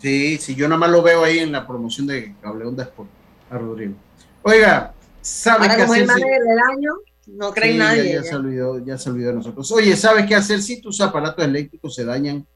sí 0.00 0.38
sí 0.38 0.54
yo 0.54 0.68
nada 0.68 0.78
más 0.78 0.90
lo 0.90 1.02
veo 1.02 1.24
ahí 1.24 1.38
en 1.38 1.52
la 1.52 1.66
promoción 1.66 2.06
de 2.06 2.34
Cableón 2.40 2.76
de 2.76 2.82
Sport 2.84 3.10
a 3.50 3.58
Rodrigo 3.58 3.94
oiga 4.42 4.94
¿Sabe 5.26 5.66
Ahora, 5.66 5.82
como 5.82 5.94
el 5.96 6.06
manager 6.06 6.40
del 6.40 6.58
año, 6.60 6.92
no 7.26 7.52
cree 7.52 7.76
nadie. 7.76 8.12
Ya, 8.12 8.22
Se 8.22 8.36
olvidó, 8.36 8.78
ya 8.84 8.96
se 8.96 9.10
olvidó 9.10 9.30
de 9.30 9.34
nosotros. 9.34 9.72
Oye, 9.72 9.96
¿sabes 9.96 10.24
qué 10.26 10.36
hacer 10.36 10.62
si 10.62 10.80
tus 10.80 11.00
aparatos 11.00 11.44
eléctricos 11.44 11.96
se 11.96 12.04
dañan, 12.04 12.46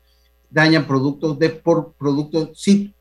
dañan 0.49 0.87
productos 0.87 1.37
de 1.37 1.51
por 1.51 1.95
productos? 1.95 2.51
Sí, 2.55 2.95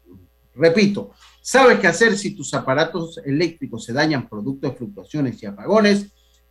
repito, 0.55 1.11
¿sabes 1.43 1.79
qué 1.79 1.85
hacer 1.85 2.17
si 2.17 2.31
tus 2.31 2.51
aparatos 2.55 3.19
eléctricos 3.23 3.85
se 3.85 3.93
dañan 3.93 4.27
producto 4.27 4.67
de 4.67 4.75
fluctuaciones 4.75 5.41
y 5.43 5.45
apagones? 5.45 6.07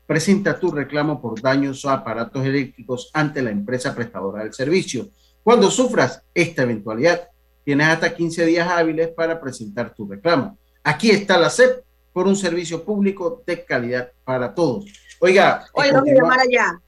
Presenta 0.08 0.58
tu 0.58 0.70
reclamo 0.70 1.20
por 1.20 1.38
daños 1.38 1.84
a 1.84 1.92
aparatos 1.92 2.42
eléctricos 2.42 3.10
ante 3.12 3.42
la 3.42 3.50
empresa 3.50 3.94
prestadora 3.94 4.42
del 4.42 4.54
servicio. 4.54 5.10
Cuando 5.42 5.70
sufras 5.70 6.22
esta 6.32 6.62
eventualidad, 6.62 7.28
tienes 7.62 7.88
hasta 7.88 8.14
15 8.14 8.46
días 8.46 8.66
hábiles 8.66 9.08
para 9.08 9.38
presentar 9.38 9.94
tu 9.94 10.08
reclamo. 10.08 10.56
Aquí 10.82 11.10
está 11.10 11.36
la 11.36 11.50
CEP 11.50 11.84
por 12.10 12.26
un 12.26 12.36
servicio 12.36 12.82
público 12.82 13.42
de 13.46 13.62
calidad 13.66 14.10
para 14.24 14.54
todos. 14.54 14.86
Oiga. 15.20 15.66
No 15.92 16.02
me 16.02 16.14
llamar 16.14 16.40
allá. 16.40 16.80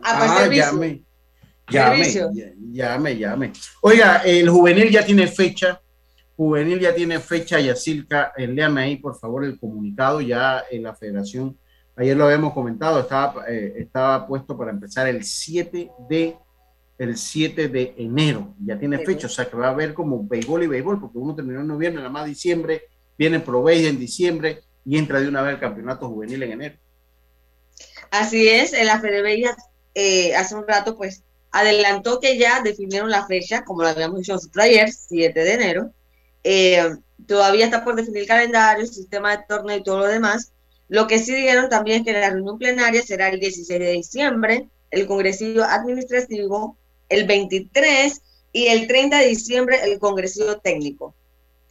Ah, 0.00 0.48
llame, 0.48 1.04
llame, 1.68 2.14
llame, 2.72 3.16
llame. 3.18 3.52
Oiga, 3.82 4.18
el 4.18 4.48
juvenil 4.48 4.88
ya 4.88 5.04
tiene 5.04 5.26
fecha. 5.26 5.80
Juvenil 6.36 6.78
ya 6.78 6.94
tiene 6.94 7.18
fecha, 7.18 7.58
Yacilca, 7.58 8.32
eh, 8.36 8.46
léame 8.46 8.82
ahí 8.82 8.96
por 8.98 9.18
favor 9.18 9.44
el 9.44 9.58
comunicado, 9.58 10.20
ya 10.20 10.62
en 10.70 10.84
la 10.84 10.94
federación, 10.94 11.58
ayer 11.98 12.16
lo 12.16 12.24
habíamos 12.24 12.52
comentado, 12.52 13.00
estaba, 13.00 13.44
eh, 13.48 13.74
estaba 13.76 14.26
puesto 14.26 14.56
para 14.56 14.70
empezar 14.70 15.08
el 15.08 15.24
7 15.24 15.90
de 16.08 16.36
el 16.98 17.16
7 17.16 17.68
de 17.68 17.94
enero, 17.96 18.54
ya 18.58 18.76
tiene 18.76 18.98
fecha, 18.98 19.28
o 19.28 19.30
sea 19.30 19.48
que 19.48 19.56
va 19.56 19.68
a 19.68 19.70
haber 19.70 19.94
como 19.94 20.26
béisbol 20.26 20.64
y 20.64 20.66
béisbol, 20.66 21.00
porque 21.00 21.18
uno 21.18 21.34
terminó 21.34 21.60
en 21.60 21.68
noviembre, 21.68 22.02
nada 22.02 22.12
más 22.12 22.26
diciembre, 22.26 22.82
viene 23.16 23.38
Provey 23.38 23.86
en 23.86 24.00
diciembre 24.00 24.62
y 24.84 24.98
entra 24.98 25.20
de 25.20 25.28
una 25.28 25.42
vez 25.42 25.54
el 25.54 25.60
campeonato 25.60 26.08
juvenil 26.08 26.42
en 26.42 26.52
enero. 26.52 26.76
Así 28.10 28.48
es, 28.48 28.72
en 28.72 28.86
la 28.86 29.00
Fede 29.00 29.44
eh, 29.94 30.34
hace 30.34 30.54
un 30.56 30.66
rato 30.66 30.96
pues 30.96 31.22
adelantó 31.52 32.18
que 32.20 32.36
ya 32.36 32.62
definieron 32.62 33.10
la 33.10 33.26
fecha, 33.26 33.64
como 33.64 33.82
lo 33.82 33.88
habíamos 33.88 34.18
dicho 34.18 34.32
nosotros 34.32 34.64
ayer, 34.64 34.90
7 34.90 35.38
de 35.38 35.52
enero. 35.52 35.92
Eh, 36.42 36.96
todavía 37.26 37.66
está 37.66 37.84
por 37.84 37.96
definir 37.96 38.22
el 38.22 38.28
calendario, 38.28 38.84
el 38.84 38.90
sistema 38.90 39.36
de 39.36 39.44
torneo 39.48 39.76
y 39.76 39.82
todo 39.82 39.98
lo 39.98 40.06
demás. 40.06 40.52
Lo 40.88 41.06
que 41.06 41.18
sí 41.18 41.34
dijeron 41.34 41.68
también 41.68 41.98
es 41.98 42.04
que 42.06 42.12
la 42.12 42.30
reunión 42.30 42.58
plenaria 42.58 43.02
será 43.02 43.28
el 43.28 43.40
16 43.40 43.78
de 43.78 43.92
diciembre 43.92 44.68
el 44.90 45.06
congresillo 45.06 45.64
administrativo, 45.64 46.76
el 47.08 47.26
23 47.26 48.22
y 48.52 48.68
el 48.68 48.86
30 48.86 49.18
de 49.18 49.26
diciembre 49.26 49.78
el 49.84 49.98
congresillo 49.98 50.58
técnico. 50.58 51.14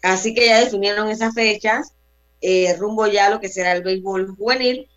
Así 0.03 0.33
que 0.33 0.45
ya 0.45 0.59
definieron 0.63 1.09
esas 1.09 1.33
fechas, 1.33 1.93
eh, 2.41 2.75
rumbo 2.77 3.07
ya 3.07 3.27
a 3.27 3.29
lo 3.31 3.39
que 3.39 3.49
será 3.49 3.71
el 3.71 3.83
béisbol 3.83 4.35
juvenil, 4.35 4.87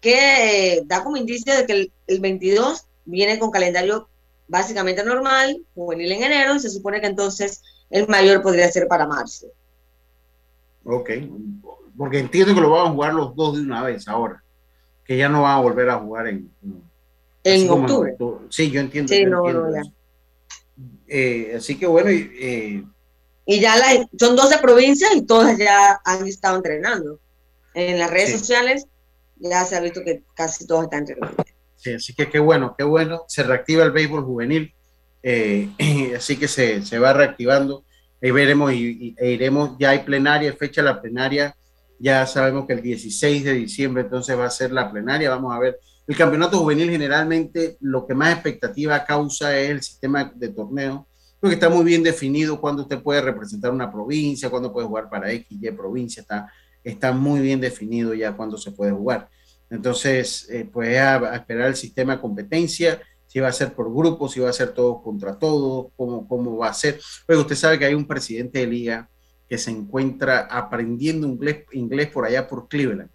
que 0.00 0.74
eh, 0.74 0.82
da 0.84 1.04
como 1.04 1.16
indicio 1.16 1.54
de 1.54 1.64
que 1.64 1.72
el, 1.72 1.92
el 2.08 2.20
22 2.20 2.86
viene 3.04 3.38
con 3.38 3.50
calendario 3.52 4.08
básicamente 4.48 5.04
normal, 5.04 5.64
juvenil 5.74 6.10
en 6.12 6.24
enero, 6.24 6.56
y 6.56 6.60
se 6.60 6.70
supone 6.70 7.00
que 7.00 7.06
entonces 7.06 7.62
el 7.90 8.08
mayor 8.08 8.42
podría 8.42 8.70
ser 8.70 8.88
para 8.88 9.06
marzo. 9.06 9.46
Ok, 10.84 11.10
porque 11.96 12.18
entiendo 12.18 12.54
que 12.54 12.60
lo 12.60 12.70
van 12.70 12.86
a 12.86 12.90
jugar 12.90 13.14
los 13.14 13.34
dos 13.34 13.56
de 13.56 13.62
una 13.62 13.82
vez 13.82 14.08
ahora, 14.08 14.42
que 15.04 15.16
ya 15.16 15.28
no 15.28 15.42
van 15.42 15.58
a 15.58 15.60
volver 15.60 15.90
a 15.90 15.98
jugar 15.98 16.28
en... 16.28 16.50
En 17.44 17.68
octubre. 17.68 18.16
Sí, 18.50 18.70
yo 18.70 18.80
entiendo. 18.80 19.12
Sí, 19.12 19.24
no, 19.24 19.44
eh, 21.08 21.54
así 21.56 21.76
que 21.76 21.86
bueno, 21.86 22.10
y, 22.10 22.30
eh, 22.40 22.84
y 23.44 23.60
ya 23.60 23.74
son 24.18 24.36
12 24.36 24.58
provincias 24.58 25.14
y 25.14 25.22
todas 25.22 25.58
ya 25.58 26.00
han 26.04 26.26
estado 26.26 26.56
entrenando. 26.56 27.18
En 27.74 27.98
las 27.98 28.10
redes 28.10 28.32
sociales 28.32 28.86
ya 29.36 29.64
se 29.64 29.76
ha 29.76 29.80
visto 29.80 30.02
que 30.04 30.22
casi 30.34 30.66
todos 30.66 30.84
están 30.84 31.00
entrenando. 31.00 31.42
Sí, 31.76 31.94
así 31.94 32.14
que 32.14 32.30
qué 32.30 32.38
bueno, 32.38 32.74
qué 32.78 32.84
bueno. 32.84 33.24
Se 33.26 33.42
reactiva 33.42 33.84
el 33.84 33.90
béisbol 33.90 34.24
juvenil, 34.24 34.72
eh, 35.22 35.68
así 36.16 36.36
que 36.36 36.48
se, 36.48 36.82
se, 36.82 36.98
va 36.98 37.12
reactivando. 37.12 37.84
Ahí 38.22 38.30
veremos 38.30 38.72
y, 38.72 39.16
e 39.18 39.30
iremos, 39.30 39.76
ya 39.78 39.90
hay 39.90 40.00
plenaria, 40.00 40.52
fecha 40.52 40.80
la 40.80 41.00
plenaria, 41.00 41.56
ya 42.02 42.26
sabemos 42.26 42.66
que 42.66 42.72
el 42.72 42.82
16 42.82 43.44
de 43.44 43.52
diciembre 43.54 44.02
entonces 44.02 44.36
va 44.36 44.46
a 44.46 44.50
ser 44.50 44.72
la 44.72 44.90
plenaria, 44.90 45.30
vamos 45.30 45.54
a 45.54 45.60
ver. 45.60 45.78
El 46.04 46.16
campeonato 46.16 46.58
juvenil 46.58 46.90
generalmente 46.90 47.76
lo 47.80 48.04
que 48.04 48.14
más 48.14 48.32
expectativa 48.32 49.04
causa 49.04 49.56
es 49.56 49.70
el 49.70 49.82
sistema 49.82 50.32
de 50.34 50.48
torneo, 50.48 51.06
porque 51.38 51.54
está 51.54 51.68
muy 51.68 51.84
bien 51.84 52.02
definido 52.02 52.60
cuándo 52.60 52.82
usted 52.82 53.00
puede 53.00 53.20
representar 53.20 53.70
una 53.70 53.90
provincia, 53.90 54.50
cuándo 54.50 54.72
puede 54.72 54.88
jugar 54.88 55.08
para 55.08 55.30
X, 55.30 55.46
Y 55.48 55.70
provincia, 55.70 56.22
está, 56.22 56.52
está 56.82 57.12
muy 57.12 57.40
bien 57.40 57.60
definido 57.60 58.14
ya 58.14 58.32
cuándo 58.36 58.58
se 58.58 58.72
puede 58.72 58.90
jugar. 58.90 59.28
Entonces, 59.70 60.48
eh, 60.50 60.68
pues 60.70 60.98
a, 60.98 61.36
esperar 61.36 61.68
el 61.68 61.76
sistema 61.76 62.16
de 62.16 62.20
competencia, 62.20 63.00
si 63.28 63.38
va 63.38 63.46
a 63.46 63.52
ser 63.52 63.74
por 63.74 63.94
grupos, 63.94 64.32
si 64.32 64.40
va 64.40 64.50
a 64.50 64.52
ser 64.52 64.72
todos 64.72 65.00
contra 65.04 65.38
todos, 65.38 65.92
cómo, 65.96 66.26
cómo 66.26 66.56
va 66.56 66.68
a 66.68 66.74
ser. 66.74 67.00
Pero 67.28 67.40
usted 67.40 67.54
sabe 67.54 67.78
que 67.78 67.84
hay 67.84 67.94
un 67.94 68.08
presidente 68.08 68.58
de 68.58 68.66
liga 68.66 69.08
que 69.52 69.58
se 69.58 69.70
encuentra 69.70 70.46
aprendiendo 70.50 71.26
inglés, 71.26 71.66
inglés 71.72 72.08
por 72.08 72.24
allá 72.24 72.48
por 72.48 72.68
Cleveland. 72.68 73.10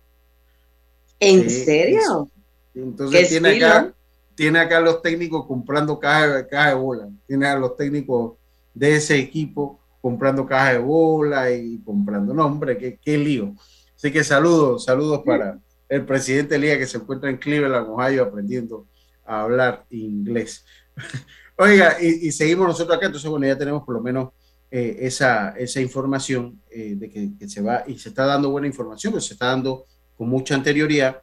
¿En 1.20 1.50
serio? 1.50 2.30
entonces 2.76 3.30
tiene 3.30 3.56
acá, 3.56 3.92
tiene 4.36 4.60
acá 4.60 4.80
los 4.80 5.02
técnicos 5.02 5.48
comprando 5.48 6.00
cajas 6.00 6.46
caja 6.48 6.70
de 6.70 6.76
bola, 6.76 7.10
tiene 7.26 7.48
a 7.48 7.58
los 7.58 7.76
técnicos 7.76 8.34
de 8.72 8.98
ese 8.98 9.18
equipo 9.18 9.80
comprando 10.00 10.46
cajas 10.46 10.74
de 10.74 10.78
bola 10.78 11.50
y 11.50 11.80
comprando, 11.80 12.36
no 12.36 12.46
hombre, 12.46 12.78
qué, 12.78 13.00
qué 13.02 13.18
lío. 13.18 13.56
Así 13.96 14.12
que 14.12 14.24
saludos, 14.24 14.86
saludos 14.86 15.24
para, 15.26 15.60
el 15.90 16.06
presidente 16.06 16.60
Liga 16.60 16.78
que 16.78 16.86
se 16.86 16.98
encuentra 16.98 17.32
en 17.32 17.38
Cleveland, 17.38 17.90
Ohio, 17.90 18.22
aprendiendo 18.22 18.86
a 19.26 19.42
hablar 19.42 19.88
inglés. 19.90 20.64
Oiga, 21.58 22.00
y, 22.00 22.32
seguimos 22.32 22.68
nosotros 22.68 22.96
acá, 22.96 23.08
entonces 23.08 23.28
bueno, 23.28 23.48
ya 23.48 23.58
tenemos 23.58 23.84
por 23.84 23.96
lo 23.96 24.02
menos 24.02 24.30
eh, 24.70 24.98
esa, 25.02 25.52
esa 25.52 25.80
información 25.80 26.62
eh, 26.70 26.96
de 26.98 27.10
que, 27.10 27.48
se 27.48 27.62
va 27.62 27.86
y 27.88 27.98
se 27.98 28.10
está 28.10 28.26
dando 28.26 28.52
buena 28.52 28.68
información, 28.68 29.14
pero 29.14 29.22
se 29.22 29.34
está 29.34 29.48
dando 29.48 29.86
con 30.18 30.28
mucha 30.28 30.56
anterioridad. 30.56 31.22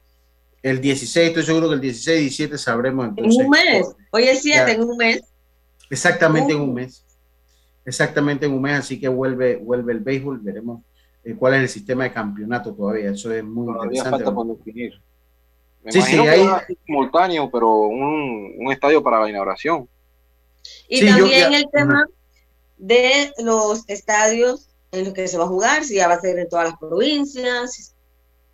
El 0.63 0.81
16, 0.81 1.29
estoy 1.29 1.43
seguro 1.43 1.69
que 1.69 1.75
el 1.75 1.81
16 1.83 2.21
y 2.21 2.23
17 2.23 2.57
sabremos 2.57 3.07
entonces. 3.07 3.39
En 3.39 3.45
un 3.45 3.51
mes, 3.51 3.87
hoy 4.11 4.25
es 4.25 4.41
7, 4.41 4.73
en 4.73 4.83
un 4.83 4.97
mes. 4.97 5.23
Exactamente 5.91 6.55
en 6.55 6.61
un 6.61 6.73
mes. 6.73 7.05
Exactamente 7.85 8.47
en 8.47 8.53
un 8.53 8.63
mes, 8.63 8.79
así 8.79 8.99
que 8.99 9.09
vuelve, 9.09 9.57
vuelve 9.57 9.93
el 9.93 10.01
béisbol, 10.01 10.39
veremos 10.39 10.81
eh, 11.23 11.35
cuál 11.35 11.53
es 11.55 11.61
el 11.61 11.69
sistema 11.69 12.05
de 12.05 12.13
campeonato 12.15 12.73
todavía. 12.73 13.11
Eso 13.11 13.31
es 13.31 13.45
muy 13.45 13.67
todavía 13.67 13.99
interesante. 13.99 14.25
falta 14.25 14.35
por 14.35 14.57
definir. 14.57 14.95
Me 15.83 15.93
sí, 15.93 16.01
sí, 16.01 16.17
hay... 16.17 16.47
simultáneo, 16.87 17.51
pero 17.51 17.69
un, 17.81 18.55
un, 18.57 18.73
estadio 18.73 19.03
para 19.03 19.21
la 19.21 19.29
inauguración. 19.29 19.87
Y 20.89 21.01
sí, 21.01 21.07
también 21.07 21.53
el 21.53 21.69
tema 21.71 22.07
de 22.77 23.33
los 23.39 23.89
estadios 23.89 24.69
en 24.93 25.07
los 25.07 25.15
que 25.15 25.29
se 25.29 25.39
va 25.39 25.45
a 25.45 25.49
jugar, 25.49 25.85
si 25.85 25.97
ya 25.97 26.09
va 26.09 26.15
a 26.15 26.21
ser 26.21 26.39
en 26.39 26.49
todas 26.49 26.71
las 26.71 26.79
provincias, 26.79 27.95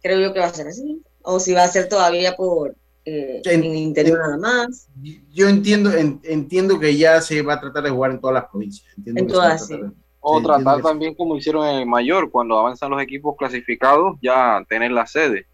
creo 0.03 0.21
yo 0.21 0.33
que 0.33 0.41
va 0.41 0.47
a 0.47 0.55
ser 0.55 0.69
así, 0.69 1.03
o 1.23 1.39
si 1.39 1.53
va 1.53 1.65
a 1.65 1.69
ser 1.69 1.89
todavía 1.89 2.37
por 2.37 2.75
eh, 3.05 3.41
en, 3.45 3.65
el 3.65 3.77
interior 3.77 4.19
nada 4.19 4.37
más. 4.37 4.89
Yo 5.33 5.49
entiendo, 5.49 5.91
entiendo 5.93 6.79
que 6.79 6.97
ya 6.97 7.21
se 7.21 7.43
va 7.43 7.55
a 7.55 7.61
tratar 7.61 7.83
de 7.83 7.91
jugar 7.91 8.13
en 8.13 8.21
todas 8.21 8.35
las 8.35 8.51
provincias. 8.51 8.87
en 9.05 9.27
todas, 9.27 9.67
sí. 9.67 9.79
O 10.23 10.43
tratar 10.43 10.83
también 10.83 11.15
como 11.15 11.37
hicieron 11.37 11.67
en 11.67 11.77
el 11.77 11.87
mayor, 11.87 12.31
cuando 12.31 12.59
avanzan 12.59 12.91
los 12.91 13.03
equipos 13.03 13.37
clasificados, 13.39 14.19
ya 14.21 14.63
tener 14.69 14.91
la 14.91 15.07
sede. 15.07 15.47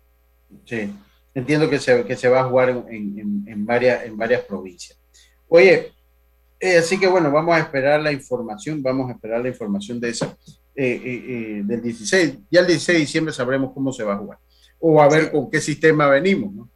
Sí, 0.64 0.92
entiendo 1.34 1.70
que 1.70 1.78
se, 1.78 2.04
que 2.04 2.16
se 2.16 2.28
va 2.28 2.40
a 2.40 2.44
jugar 2.48 2.70
en, 2.70 3.44
en, 3.46 3.64
varias, 3.64 4.04
en 4.04 4.16
varias 4.16 4.42
provincias. 4.42 4.98
Oye, 5.48 5.92
eh, 6.60 6.78
así 6.78 6.98
que 6.98 7.06
bueno, 7.06 7.30
vamos 7.30 7.54
a 7.54 7.60
esperar 7.60 8.00
la 8.00 8.12
información, 8.12 8.82
vamos 8.82 9.08
a 9.08 9.12
esperar 9.12 9.40
la 9.40 9.48
información 9.48 10.00
de 10.00 10.10
esa, 10.10 10.36
eh, 10.74 11.00
eh, 11.04 11.62
del 11.64 11.82
16. 11.82 12.38
Ya 12.50 12.60
el 12.60 12.66
16 12.66 12.96
de 12.96 13.00
diciembre 13.00 13.34
sabremos 13.34 13.72
cómo 13.72 13.92
se 13.92 14.04
va 14.04 14.14
a 14.14 14.18
jugar. 14.18 14.38
O 14.78 15.00
a 15.00 15.08
ver 15.08 15.30
con 15.30 15.50
qué 15.50 15.60
sistema 15.60 16.08
venimos, 16.08 16.52
¿no? 16.54 16.70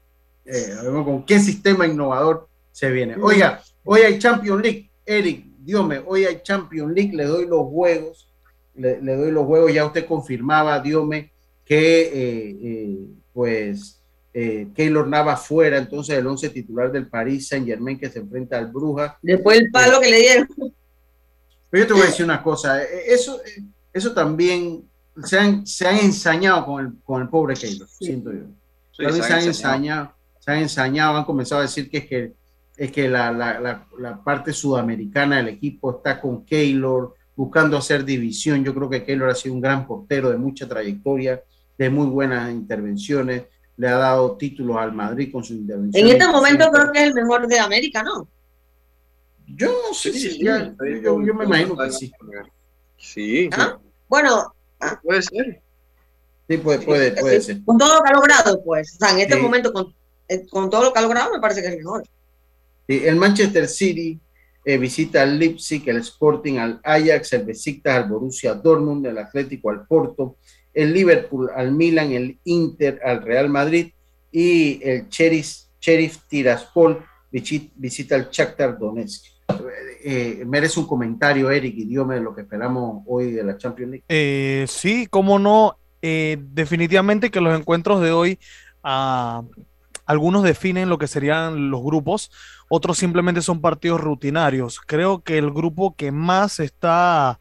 a 0.47 0.83
ver 0.83 1.05
con 1.05 1.24
qué 1.24 1.39
sistema 1.39 1.87
innovador 1.87 2.49
se 2.72 2.91
viene. 2.91 3.14
Oiga, 3.20 3.62
hoy 3.85 4.01
hay 4.01 4.18
Champions 4.18 4.62
League, 4.62 4.91
Eric, 5.05 5.45
Dios 5.59 5.87
me, 5.87 5.99
hoy 5.99 6.24
hay 6.24 6.41
Champions 6.43 6.93
League, 6.93 7.14
le 7.14 7.24
doy 7.24 7.47
los 7.47 7.66
juegos, 7.68 8.31
le, 8.74 9.16
doy 9.16 9.31
los 9.31 9.45
juegos, 9.47 9.72
ya 9.72 9.85
usted 9.85 10.07
confirmaba, 10.07 10.81
Dios 10.81 11.07
me, 11.07 11.33
que 11.64 12.03
eh, 12.03 12.59
eh, 12.62 12.99
pues 13.33 13.99
eh, 14.33 14.68
Keylor 14.74 15.09
Nava 15.09 15.37
fuera 15.37 15.78
entonces 15.78 16.16
el 16.16 16.26
11 16.26 16.51
titular 16.51 16.93
del 16.93 17.09
París 17.09 17.49
Saint 17.49 17.66
Germain 17.66 17.99
que 17.99 18.09
se 18.09 18.20
enfrenta 18.20 18.59
al 18.59 18.66
Bruja. 18.66 19.18
Después 19.22 19.59
el 19.59 19.70
palo 19.70 20.01
que 20.01 20.11
le 20.11 20.18
dieron. 20.18 20.49
Pero 21.68 21.85
yo 21.85 21.87
te 21.87 21.93
voy 21.93 22.03
a 22.03 22.07
decir 22.07 22.24
una 22.24 22.43
cosa, 22.43 22.83
eso, 22.83 23.41
eso 23.93 24.12
también 24.12 24.85
se 25.24 25.39
han, 25.39 25.66
se 25.66 25.87
han 25.87 25.99
ensañado 25.99 26.64
con 26.66 26.85
el, 26.85 26.93
con 27.05 27.22
el 27.22 27.28
pobre 27.28 27.55
Keylor, 27.55 27.89
siento 27.89 28.33
yo. 28.33 28.47
se, 28.93 29.33
han 29.33 29.43
ensañado, 29.43 30.12
se 30.41 30.51
han 30.51 30.59
ensañado, 30.59 31.16
han 31.16 31.24
comenzado 31.24 31.61
a 31.61 31.64
decir 31.64 31.89
que 31.89 31.99
es 31.99 32.07
que 32.07 32.41
es 32.81 32.91
que 32.91 33.11
la, 33.11 33.31
la, 33.31 33.87
la, 33.99 34.24
parte 34.24 34.55
sudamericana 34.55 35.37
del 35.37 35.49
equipo 35.49 35.99
está 35.99 36.18
con 36.18 36.47
Keylor, 36.47 37.14
buscando 37.37 37.76
hacer 37.76 38.07
división. 38.07 38.64
Yo 38.64 38.74
creo 38.74 38.89
que 38.89 39.05
Keylor 39.05 39.28
ha 39.28 39.35
sido 39.35 39.55
un 39.55 39.61
gran 39.61 39.87
portero 39.87 40.31
de 40.31 40.39
mucha 40.39 40.66
trayectoria, 40.66 41.43
de 41.76 41.91
muy 41.91 42.07
buenas 42.07 42.51
intervenciones, 42.51 43.43
le 43.81 43.89
ha 43.89 43.97
dado 43.97 44.37
títulos 44.37 44.76
al 44.76 44.93
Madrid 44.93 45.33
con 45.33 45.43
su 45.43 45.55
intervención. 45.55 46.07
En 46.07 46.12
este 46.12 46.28
momento 46.28 46.70
creo 46.70 46.93
que 46.93 46.99
es 46.99 47.07
el 47.07 47.14
mejor 47.14 47.49
de 47.49 47.59
América, 47.59 48.03
¿no? 48.03 48.28
Yo 49.47 49.68
no 49.68 49.95
sé 49.95 50.12
si 50.12 50.45
yo, 50.45 50.53
yo, 51.03 51.16
me 51.16 51.45
imagino 51.47 51.74
que 51.78 51.91
sí. 51.91 52.12
Sí. 52.99 53.49
¿Ah? 53.55 53.78
Bueno, 54.07 54.55
ah. 54.81 55.01
puede 55.03 55.22
ser. 55.22 55.62
Sí, 56.47 56.59
puede, 56.59 56.81
puede, 56.81 57.12
puede 57.12 57.41
ser. 57.41 57.64
Con 57.64 57.78
todo 57.78 57.97
lo 57.97 58.03
que 58.03 58.11
ha 58.11 58.12
logrado, 58.12 58.62
pues. 58.62 58.97
O 58.97 58.99
sea, 58.99 59.14
en 59.14 59.20
este 59.20 59.37
momento, 59.37 59.72
con, 59.72 59.95
eh, 60.28 60.47
con 60.51 60.68
todo 60.68 60.85
lo 60.85 60.93
que 60.93 60.99
ha 60.99 61.03
logrado, 61.03 61.33
me 61.33 61.41
parece 61.41 61.62
que 61.62 61.68
es 61.68 61.72
el 61.72 61.78
mejor. 61.78 62.05
El 62.87 63.16
Manchester 63.16 63.66
City 63.66 64.20
eh, 64.62 64.76
visita 64.76 65.22
al 65.22 65.39
Leipzig, 65.39 65.89
el 65.89 65.97
Sporting 65.97 66.59
al 66.59 66.81
Ajax, 66.85 67.33
el 67.33 67.47
Besiktas 67.47 67.97
al 67.97 68.11
Borussia 68.11 68.53
Dortmund, 68.53 69.07
el 69.07 69.16
Atlético 69.16 69.70
al 69.70 69.87
Porto, 69.87 70.37
el 70.73 70.93
Liverpool 70.93 71.51
al 71.55 71.73
Milan, 71.73 72.12
el 72.12 72.39
Inter 72.45 73.01
al 73.05 73.23
Real 73.23 73.49
Madrid 73.49 73.93
y 74.31 74.81
el 74.83 75.09
Sheriff, 75.09 76.18
Tiraspol 76.29 77.05
visita 77.31 78.14
al 78.14 78.29
Shakhtar 78.31 78.79
Donetsk. 78.79 79.27
Eh, 80.03 80.45
merece 80.47 80.79
un 80.81 80.87
comentario, 80.87 81.51
Eric, 81.51 81.75
y 81.77 81.85
dígame 81.85 82.21
lo 82.21 82.35
que 82.35 82.43
esperamos 82.43 83.03
hoy 83.07 83.33
de 83.33 83.43
la 83.43 83.59
Champions 83.59 83.91
League. 83.91 84.05
Eh, 84.09 84.64
sí, 84.68 85.07
cómo 85.09 85.39
no. 85.39 85.77
definitivamente 86.01 87.31
que 87.31 87.41
los 87.41 87.59
encuentros 87.59 88.01
de 88.01 88.12
hoy, 88.12 88.39
ah, 88.83 89.43
algunos 90.07 90.43
definen 90.43 90.89
lo 90.89 90.99
que 90.99 91.07
serían 91.07 91.71
los 91.71 91.83
grupos 91.83 92.31
otros 92.73 92.99
simplemente 92.99 93.43
son 93.43 93.61
partidos 93.61 94.01
rutinarios. 94.01 94.81
Creo 94.81 95.25
que 95.25 95.39
el 95.39 95.51
grupo 95.51 95.97
que 95.97 96.12
más 96.12 96.61
está 96.61 97.41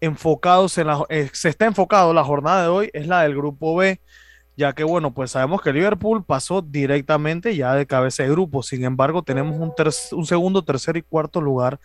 enfocados 0.00 0.78
en 0.78 0.88
la, 0.88 1.04
eh, 1.08 1.30
se 1.32 1.48
está 1.48 1.66
enfocado 1.66 2.12
la 2.14 2.24
jornada 2.24 2.62
de 2.62 2.68
hoy 2.68 2.90
es 2.92 3.06
la 3.06 3.22
del 3.22 3.36
grupo 3.36 3.76
B, 3.76 4.00
ya 4.56 4.72
que 4.72 4.84
bueno, 4.84 5.14
pues 5.14 5.32
sabemos 5.32 5.62
que 5.62 5.72
Liverpool 5.72 6.24
pasó 6.24 6.62
directamente 6.62 7.56
ya 7.56 7.74
de 7.74 7.86
cabeza 7.86 8.22
de 8.22 8.30
grupo. 8.30 8.62
Sin 8.62 8.84
embargo, 8.84 9.22
tenemos 9.22 9.56
un, 9.58 9.72
un 10.18 10.26
segundo, 10.26 10.64
tercer 10.64 10.96
y 10.96 11.02
cuarto 11.02 11.40
lugar 11.40 11.80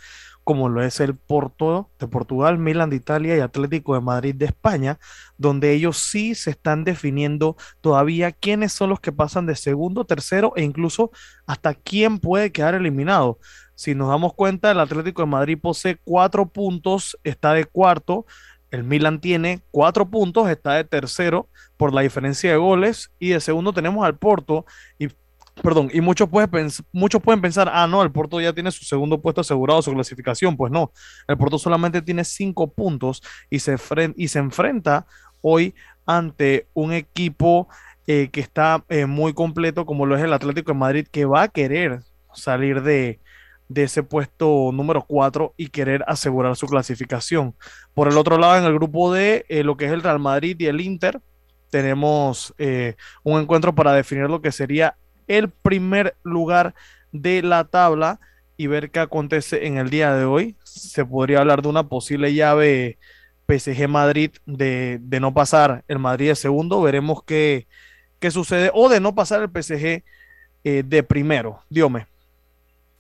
como 0.46 0.70
lo 0.70 0.84
es 0.84 1.00
el 1.00 1.18
Porto 1.18 1.90
de 2.00 2.08
Portugal, 2.08 2.60
Milan 2.60 2.92
de 2.92 2.98
Italia 2.98 3.36
y 3.36 3.40
Atlético 3.40 3.96
de 3.96 4.02
Madrid 4.02 4.36
de 4.36 4.46
España, 4.46 5.00
donde 5.38 5.74
ellos 5.74 5.98
sí 5.98 6.36
se 6.36 6.52
están 6.52 6.84
definiendo 6.84 7.58
todavía 7.82 8.32
quiénes 8.32 8.72
son 8.72 8.92
los 8.92 9.00
que 9.00 9.12
pasan 9.12 9.48
de 9.48 9.56
segundo, 9.56 10.06
tercero 10.06 10.54
e 10.56 10.62
incluso 10.62 11.10
hasta 11.48 11.74
quién 11.74 12.20
puede 12.20 12.52
quedar 12.52 12.76
eliminado. 12.76 13.40
Si 13.76 13.94
nos 13.94 14.10
damos 14.10 14.34
cuenta, 14.34 14.72
el 14.72 14.80
Atlético 14.80 15.22
de 15.22 15.28
Madrid 15.28 15.58
posee 15.62 15.98
cuatro 16.04 16.48
puntos, 16.48 17.18
está 17.24 17.54
de 17.54 17.66
cuarto, 17.66 18.26
el 18.72 18.84
Milan 18.84 19.22
tiene 19.22 19.62
cuatro 19.72 20.10
puntos, 20.10 20.50
está 20.50 20.74
de 20.74 20.84
tercero 20.84 21.48
por 21.78 21.94
la 21.94 22.02
diferencia 22.02 22.52
de 22.52 22.58
goles. 22.58 23.12
Y 23.20 23.30
de 23.30 23.40
segundo 23.40 23.72
tenemos 23.72 24.06
al 24.06 24.18
Porto. 24.18 24.66
Y 25.00 25.08
perdón, 25.62 25.90
y 25.94 26.02
muchos, 26.02 26.28
muchos 26.92 27.22
pueden 27.22 27.42
pensar, 27.42 27.70
ah, 27.72 27.88
no, 27.88 28.04
el 28.04 28.12
Porto 28.12 28.42
ya 28.42 28.54
tiene 28.54 28.72
su 28.72 28.84
segundo 28.84 29.22
puesto 29.22 29.42
asegurado, 29.42 29.82
su 29.82 29.94
clasificación. 29.94 30.58
Pues 30.58 30.72
no, 30.72 30.92
el 31.28 31.38
Porto 31.38 31.58
solamente 31.58 32.02
tiene 32.02 32.26
cinco 32.26 32.72
puntos 32.72 33.22
y 33.50 33.60
se, 33.60 33.78
y 34.18 34.28
se 34.28 34.40
enfrenta 34.40 35.06
hoy 35.42 35.74
ante 36.06 36.68
un 36.74 36.92
equipo 36.92 37.70
eh, 38.08 38.30
que 38.32 38.42
está 38.42 38.84
eh, 38.90 39.06
muy 39.06 39.34
completo, 39.34 39.86
como 39.86 40.06
lo 40.06 40.18
es 40.18 40.24
el 40.24 40.34
Atlético 40.34 40.74
de 40.74 40.80
Madrid, 40.80 41.08
que 41.10 41.26
va 41.26 41.44
a 41.44 41.48
querer 41.48 42.02
salir 42.34 42.82
de, 42.82 43.20
ese 43.74 44.04
puesto 44.04 44.72
número 44.74 45.06
4 45.08 45.54
y 45.58 45.68
querer 45.68 46.04
asegurar 46.08 46.56
su 46.56 46.68
clasificación. 46.68 47.56
Por 47.94 48.08
el 48.08 48.18
otro 48.18 48.38
lado, 48.38 48.58
en 48.58 48.66
el 48.66 48.74
grupo 48.74 49.14
D, 49.14 49.46
eh, 49.50 49.64
lo 49.64 49.78
que 49.78 49.86
es 49.86 49.92
el 49.92 50.04
Real 50.04 50.20
Madrid 50.20 50.56
y 50.60 50.66
el 50.68 50.82
Inter, 50.82 51.20
tenemos 51.72 52.54
un 53.24 53.42
encuentro 53.42 53.76
para 53.76 53.92
definir 53.92 54.30
lo 54.30 54.42
que 54.42 54.54
sería 54.54 54.96
el 55.28 55.50
primer 55.50 56.16
lugar 56.24 56.74
de 57.12 57.42
la 57.42 57.66
tabla 57.66 58.20
y 58.58 58.68
ver 58.68 58.92
qué 58.92 59.00
acontece 59.00 59.68
en 59.68 59.78
el 59.78 59.90
día 59.90 60.14
de 60.14 60.26
hoy. 60.26 60.56
Se 60.64 61.06
podría 61.06 61.40
hablar 61.40 61.62
de 61.62 61.70
una 61.70 61.88
posible 61.88 62.34
llave 62.34 62.98
PSG 63.48 63.88
Madrid 63.88 64.32
de, 64.46 65.00
no 65.20 65.34
pasar 65.34 65.84
el 65.88 66.00
Madrid 66.00 66.30
de 66.30 66.36
segundo. 66.36 66.82
Veremos 66.82 67.24
qué, 67.24 67.68
qué 68.20 68.32
sucede. 68.32 68.72
O 68.74 68.90
de 68.90 69.00
no 69.00 69.16
pasar 69.16 69.42
el 69.42 69.50
PSG 69.50 70.04
eh, 70.64 70.84
de 70.86 71.04
primero. 71.04 71.62
Diome. 71.70 72.08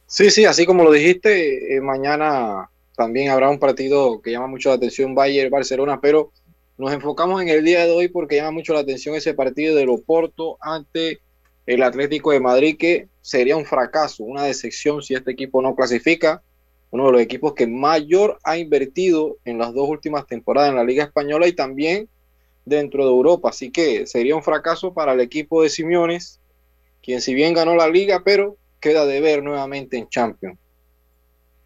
Sí, 0.08 0.30
sí, 0.30 0.46
así 0.46 0.66
como 0.66 0.84
lo 0.84 0.92
dijiste, 0.92 1.76
eh, 1.76 1.82
mañana 1.82 2.70
también 2.96 3.30
habrá 3.32 3.50
un 3.50 3.60
partido 3.60 4.22
que 4.22 4.32
llama 4.32 4.48
mucho 4.48 4.70
la 4.70 4.76
atención, 4.76 5.16
Bayern-Barcelona, 5.16 6.00
pero 6.00 6.32
nos 6.78 6.94
enfocamos 6.94 7.42
en 7.42 7.50
el 7.50 7.66
día 7.66 7.86
de 7.86 7.92
hoy 7.92 8.08
porque 8.08 8.36
llama 8.36 8.52
mucho 8.52 8.74
la 8.74 8.82
atención 8.82 9.16
ese 9.16 9.34
partido 9.34 9.76
de 9.76 9.86
Loporto 9.86 10.58
ante 10.62 11.20
el 11.66 11.82
Atlético 11.82 12.32
de 12.32 12.40
Madrid, 12.40 12.78
que 12.78 13.08
sería 13.22 13.58
un 13.58 13.66
fracaso, 13.66 14.24
una 14.24 14.44
decepción 14.44 15.02
si 15.02 15.16
este 15.16 15.32
equipo 15.32 15.62
no 15.62 15.76
clasifica. 15.76 16.44
Uno 16.92 17.08
de 17.08 17.12
los 17.14 17.22
equipos 17.22 17.54
que 17.54 17.66
mayor 17.66 18.38
ha 18.44 18.58
invertido 18.58 19.38
en 19.44 19.58
las 19.58 19.74
dos 19.74 19.90
últimas 19.90 20.28
temporadas 20.28 20.70
en 20.70 20.76
la 20.76 20.84
Liga 20.84 21.04
Española 21.04 21.48
y 21.48 21.54
también 21.54 22.08
dentro 22.64 23.04
de 23.04 23.10
Europa. 23.10 23.50
Así 23.50 23.72
que 23.72 24.06
sería 24.06 24.36
un 24.36 24.44
fracaso 24.44 24.94
para 24.94 25.14
el 25.14 25.20
equipo 25.20 25.64
de 25.64 25.70
Simeones, 25.70 26.40
quien 27.02 27.22
si 27.22 27.34
bien 27.34 27.54
ganó 27.54 27.76
la 27.76 27.90
liga, 27.90 28.22
pero 28.24 28.56
queda 28.86 29.04
de 29.04 29.20
ver 29.20 29.42
nuevamente 29.42 29.98
en 29.98 30.08
Champions. 30.08 30.60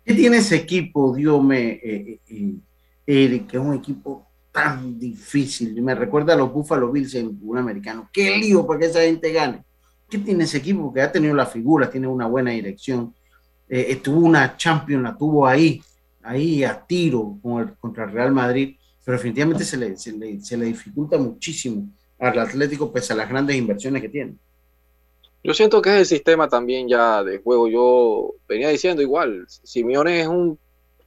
¿Qué 0.06 0.14
tiene 0.14 0.38
ese 0.38 0.56
equipo, 0.56 1.14
Dios 1.14 1.44
me, 1.44 1.72
eh, 1.72 2.22
eh, 2.30 2.54
eh, 3.06 3.46
que 3.46 3.58
es 3.58 3.62
un 3.62 3.74
equipo 3.74 4.26
tan 4.54 4.98
difícil? 4.98 5.82
Me 5.82 5.96
recuerda 5.96 6.34
a 6.34 6.38
los 6.38 6.54
Buffalo 6.54 6.90
Bills 6.90 7.16
en 7.16 7.38
un 7.42 7.58
americano. 7.58 8.10
Qué 8.14 8.38
lío 8.38 8.66
para 8.66 8.80
que 8.80 8.86
esa 8.86 9.02
gente 9.02 9.34
gane. 9.34 9.66
¿Qué 10.10 10.18
tiene 10.18 10.46
ese 10.46 10.60
equipo? 10.60 10.84
Porque 10.84 11.02
ha 11.02 11.12
tenido 11.12 11.36
la 11.36 11.46
figura, 11.46 11.90
tiene 11.90 12.08
una 12.08 12.26
buena 12.26 12.52
dirección. 12.52 13.14
Eh, 13.68 13.88
estuvo 13.90 14.22
una 14.22 14.56
Champions, 14.56 15.04
la 15.04 15.18
tuvo 15.18 15.46
ahí, 15.46 15.82
ahí 16.24 16.64
a 16.64 16.86
tiro 16.88 17.38
contra 17.82 18.06
el 18.06 18.12
Real 18.12 18.32
Madrid, 18.32 18.78
pero 19.04 19.18
definitivamente 19.18 19.66
se 19.66 19.76
le, 19.76 19.98
se 19.98 20.58
le, 20.58 20.66
dificulta 20.66 21.18
muchísimo 21.18 21.90
al 22.18 22.40
Atlético 22.40 22.94
pese 22.94 23.12
a 23.12 23.18
las 23.18 23.28
grandes 23.28 23.58
inversiones 23.58 24.02
que 24.02 24.10
tiene. 24.10 24.36
Yo 25.44 25.54
siento 25.54 25.82
que 25.82 25.90
es 25.90 25.96
el 25.96 26.06
sistema 26.06 26.50
también 26.50 26.88
ya 26.90 27.24
de 27.24 27.40
juego. 27.40 27.68
Yo 27.68 28.34
venía 28.48 28.70
diciendo 28.70 29.02
igual, 29.02 29.46
Simeone 29.48 30.22
es 30.22 30.28
un 30.28 30.60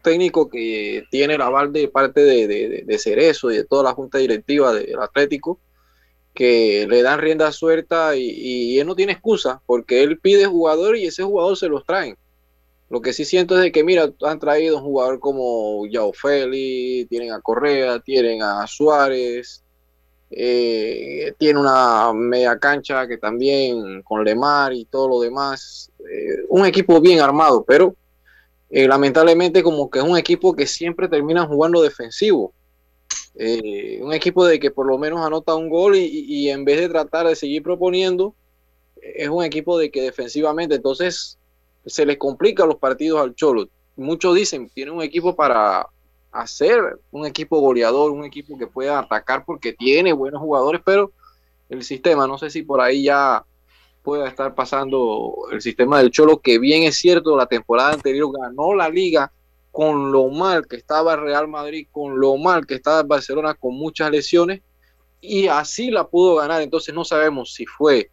técnico 0.03 0.49
que 0.49 1.05
tiene 1.11 1.35
el 1.35 1.43
aval 1.43 1.73
de 1.73 1.89
parte 1.89 2.23
de, 2.23 2.85
de, 2.85 2.99
Cerezo 2.99 3.51
y 3.51 3.57
de 3.57 3.65
toda 3.65 3.85
la 3.85 3.93
junta 3.93 4.19
directiva 4.19 4.73
del 4.73 4.99
Atlético 5.01 5.61
que 6.35 6.87
le 6.89 7.03
dan 7.03 7.21
rienda 7.21 7.53
suelta 7.53 8.17
y, 8.17 8.79
él 8.79 8.87
no 8.87 8.97
tiene 8.97 9.13
excusa 9.13 9.63
porque 9.67 10.03
él 10.03 10.19
pide 10.19 10.47
jugador 10.47 10.97
y 10.97 11.07
ese 11.07 11.23
jugador 11.23 11.57
se 11.57 11.69
los 11.69 11.85
traen. 11.85 12.17
Lo 12.89 13.01
que 13.01 13.13
sí 13.13 13.25
siento 13.25 13.57
es 13.57 13.63
de 13.63 13.73
que, 13.73 13.85
mira, 13.85 14.13
han 14.23 14.39
traído 14.39 14.79
un 14.79 14.83
jugador 14.83 15.19
como 15.19 15.87
Yao 15.87 16.13
tienen 17.09 17.33
a 17.33 17.41
Correa, 17.41 18.01
tienen 18.01 18.43
a 18.43 18.67
Suárez, 18.67 19.62
eh, 20.35 21.35
tiene 21.39 21.61
una 21.61 22.13
media 22.15 22.59
cancha 22.59 23.07
que 23.07 23.19
también 23.19 24.03
con 24.03 24.25
Lemar 24.25 24.73
y 24.73 24.87
todo 24.87 25.09
lo 25.09 25.21
demás. 25.21 25.91
Eh, 26.01 26.45
un 26.49 26.65
equipo 26.65 27.01
bien 27.01 27.21
armado, 27.21 27.65
pero 27.65 27.95
eh, 28.71 28.89
lamentablemente 28.89 29.63
como 29.63 29.91
que 29.91 29.99
es 29.99 30.05
un 30.05 30.17
equipo 30.17 30.57
que 30.57 30.67
siempre 30.67 31.07
termina 31.07 31.47
jugando 31.47 31.83
defensivo. 31.83 32.55
Eh, 33.35 33.99
un 34.03 34.13
equipo 34.13 34.47
de 34.47 34.59
que 34.59 34.71
por 34.71 34.87
lo 34.87 34.97
menos 34.99 35.25
anota 35.25 35.55
un 35.55 35.69
gol 35.69 35.97
y, 35.97 36.49
en 36.49 36.65
vez 36.65 36.81
de 36.81 36.89
tratar 36.89 37.27
de 37.27 37.37
seguir 37.37 37.63
proponiendo, 37.63 38.35
es 39.01 39.29
un 39.29 39.45
equipo 39.45 39.79
de 39.79 39.91
que 39.91 40.03
defensivamente 40.03 40.77
entonces 40.77 41.39
se 41.85 42.07
les 42.07 42.17
complica 42.17 42.65
los 42.65 42.77
partidos 42.77 43.21
al 43.21 43.35
Cholo. 43.35 43.69
Muchos 43.97 44.35
dicen, 44.35 44.71
tiene 44.71 44.91
un 44.91 45.03
equipo 45.03 45.37
para 45.37 45.87
hacer 46.33 46.99
un 47.11 47.27
equipo 47.27 47.61
goleador, 47.61 48.11
un 48.11 48.25
equipo 48.25 48.59
que 48.59 48.67
pueda 48.67 48.99
atacar 48.99 49.45
porque 49.45 49.73
tiene 49.75 50.13
buenos 50.13 50.41
jugadores, 50.41 50.81
pero 50.85 51.13
el 51.69 51.85
sistema, 51.85 52.27
no 52.27 52.39
sé 52.39 52.51
si 52.51 52.63
por 52.63 52.81
ahí 52.81 53.05
ya 53.05 53.45
pueda 54.03 54.27
estar 54.27 54.55
pasando 54.55 55.35
el 55.53 55.61
sistema 55.61 55.99
del 55.99 56.11
Cholo, 56.11 56.39
que 56.39 56.59
bien 56.59 56.83
es 56.83 56.97
cierto, 56.97 57.37
la 57.37 57.47
temporada 57.47 57.93
anterior 57.93 58.31
ganó 58.37 58.75
la 58.75 58.89
liga 58.89 59.31
con 59.71 60.11
lo 60.11 60.29
mal 60.29 60.67
que 60.67 60.77
estaba 60.77 61.15
el 61.15 61.21
Real 61.21 61.49
Madrid, 61.49 61.87
con 61.91 62.19
lo 62.19 62.37
mal 62.37 62.67
que 62.67 62.75
estaba 62.75 63.01
el 63.01 63.07
Barcelona, 63.07 63.55
con 63.55 63.75
muchas 63.75 64.11
lesiones, 64.11 64.61
y 65.21 65.47
así 65.47 65.91
la 65.91 66.09
pudo 66.09 66.37
ganar. 66.37 66.63
Entonces 66.63 66.95
no 66.95 67.05
sabemos 67.05 67.55
si 67.55 67.65
fue 67.65 68.11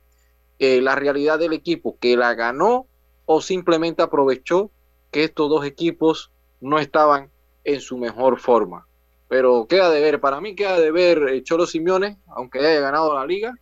eh, 0.60 0.82
la 0.82 0.96
realidad 0.96 1.40
del 1.40 1.54
equipo 1.54 1.98
que 2.00 2.16
la 2.16 2.34
ganó 2.36 2.86
o 3.26 3.42
simplemente 3.42 4.02
aprovechó 4.02 4.72
que 5.12 5.24
estos 5.24 5.50
dos 5.50 5.66
equipos 5.66 6.32
no 6.62 6.80
estaban 6.80 7.30
en 7.64 7.82
su 7.82 7.98
mejor 7.98 8.40
forma. 8.40 8.86
Pero 9.28 9.68
queda 9.68 9.90
de 9.90 10.02
ver, 10.02 10.20
para 10.20 10.42
mí 10.42 10.56
queda 10.56 10.80
de 10.80 10.92
ver 10.92 11.24
eh, 11.30 11.44
Cholo 11.44 11.68
Simeone, 11.68 12.18
aunque 12.28 12.60
haya 12.60 12.80
ganado 12.80 13.14
la 13.14 13.26
liga, 13.26 13.54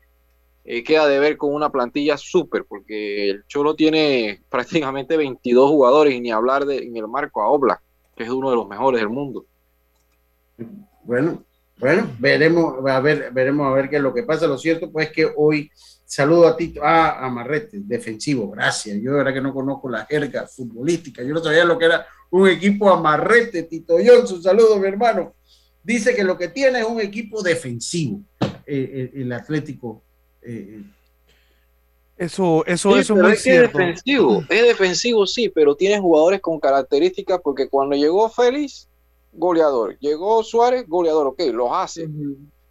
eh, 0.64 0.84
queda 0.84 1.08
de 1.08 1.20
ver 1.20 1.38
con 1.38 1.54
una 1.54 1.70
plantilla 1.70 2.18
súper, 2.18 2.66
porque 2.66 3.30
el 3.30 3.46
Cholo 3.48 3.76
tiene 3.76 4.42
prácticamente 4.50 5.18
22 5.18 5.70
jugadores 5.70 6.14
y 6.14 6.22
ni 6.22 6.32
hablar 6.32 6.66
de 6.66 6.78
en 6.78 6.96
el 6.96 7.08
marco 7.08 7.42
a 7.42 7.50
Oblak 7.50 7.82
que 8.18 8.24
es 8.24 8.30
uno 8.30 8.50
de 8.50 8.56
los 8.56 8.68
mejores 8.68 9.00
del 9.00 9.10
mundo. 9.10 9.46
Bueno, 11.04 11.44
bueno, 11.78 12.10
veremos 12.18 12.84
a 12.90 13.00
ver, 13.00 13.32
veremos 13.32 13.68
a 13.68 13.76
ver 13.76 13.90
qué 13.90 13.98
es 13.98 14.02
lo 14.02 14.14
que 14.14 14.24
pasa. 14.24 14.48
Lo 14.48 14.58
cierto 14.58 14.92
pues 14.92 15.08
es 15.08 15.14
que 15.14 15.32
hoy 15.36 15.72
saludo 16.04 16.48
a 16.48 16.58
Tito, 16.58 16.84
a 16.84 17.24
Amarrete, 17.24 17.78
defensivo, 17.82 18.50
gracias. 18.50 18.98
Yo 19.00 19.12
de 19.12 19.18
verdad 19.18 19.34
que 19.34 19.42
no 19.42 19.54
conozco 19.54 19.88
la 19.88 20.06
jerga 20.06 20.48
futbolística, 20.48 21.22
yo 21.22 21.34
no 21.34 21.44
sabía 21.44 21.64
lo 21.64 21.78
que 21.78 21.86
era 21.86 22.08
un 22.30 22.48
equipo 22.48 22.90
amarrete, 22.90 23.64
Tito 23.64 23.96
Johnson, 24.04 24.42
saludo 24.42 24.78
mi 24.78 24.88
hermano. 24.88 25.34
Dice 25.84 26.14
que 26.16 26.24
lo 26.24 26.38
que 26.38 26.50
tiene 26.50 26.80
es 26.80 26.86
un 26.86 27.00
equipo 27.00 27.42
defensivo, 27.42 28.22
eh, 28.66 29.12
el, 29.16 29.32
Atlético 29.32 30.02
eh, 30.42 30.84
eso, 32.18 32.66
eso, 32.66 32.98
eso 32.98 33.28
es 33.28 33.44
defensivo, 33.44 34.44
es 34.50 34.64
defensivo, 34.64 35.28
sí, 35.28 35.50
pero 35.50 35.76
tiene 35.76 36.00
jugadores 36.00 36.42
con 36.42 36.60
características 36.60 37.40
porque 37.44 37.70
cuando 37.70 37.96
llegó 37.96 38.28
Félix, 38.28 38.90
goleador, 39.34 40.00
llegó 40.00 40.44
Suárez, 40.44 40.86
goleador, 40.88 41.28
ok, 41.28 41.42
los 41.54 41.70
hace, 41.72 42.10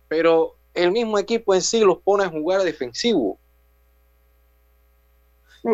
pero 0.09 0.57
el 0.75 0.91
mismo 0.91 1.17
equipo 1.17 1.55
en 1.55 1.63
sí 1.63 1.79
los 1.81 1.99
pone 1.99 2.25
a 2.25 2.29
jugar 2.29 2.63
defensivo. 2.63 3.39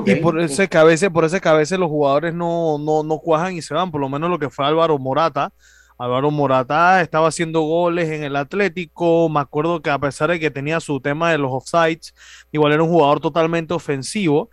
Y 0.07 0.15
por 0.17 0.41
ese 0.41 0.69
que 0.69 0.79
a 0.79 0.85
veces, 0.85 1.11
por 1.11 1.25
ese 1.25 1.41
que 1.41 1.49
a 1.49 1.55
veces 1.55 1.79
los 1.79 1.89
jugadores 1.89 2.33
no, 2.35 2.79
no, 2.79 3.03
no 3.03 3.19
cuajan 3.19 3.55
y 3.55 3.63
se 3.63 3.75
van, 3.75 3.91
por 3.91 4.01
lo 4.01 4.09
menos 4.09 4.31
lo 4.31 4.39
que 4.39 4.49
fue 4.49 4.65
Álvaro 4.65 4.99
Morata, 4.99 5.53
Álvaro 5.99 6.31
Morata 6.31 7.01
estaba 7.01 7.29
haciendo 7.29 7.61
goles 7.61 8.09
en 8.11 8.25
el 8.25 8.35
Atlético. 8.35 9.29
Me 9.29 9.41
acuerdo 9.41 9.81
que 9.81 9.91
a 9.91 9.99
pesar 9.99 10.31
de 10.31 10.41
que 10.41 10.51
tenía 10.51 10.81
su 10.81 11.01
tema 11.01 11.31
de 11.31 11.39
los 11.39 11.53
offsides, 11.53 12.15
igual 12.51 12.73
era 12.73 12.83
un 12.83 12.91
jugador 12.91 13.21
totalmente 13.21 13.73
ofensivo. 13.75 14.51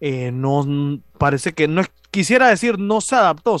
Eh, 0.00 0.30
no 0.32 0.64
parece 1.18 1.52
que 1.52 1.68
no 1.68 1.82
quisiera 2.10 2.48
decir 2.48 2.78
no 2.78 3.00
se 3.00 3.14
adaptó, 3.14 3.58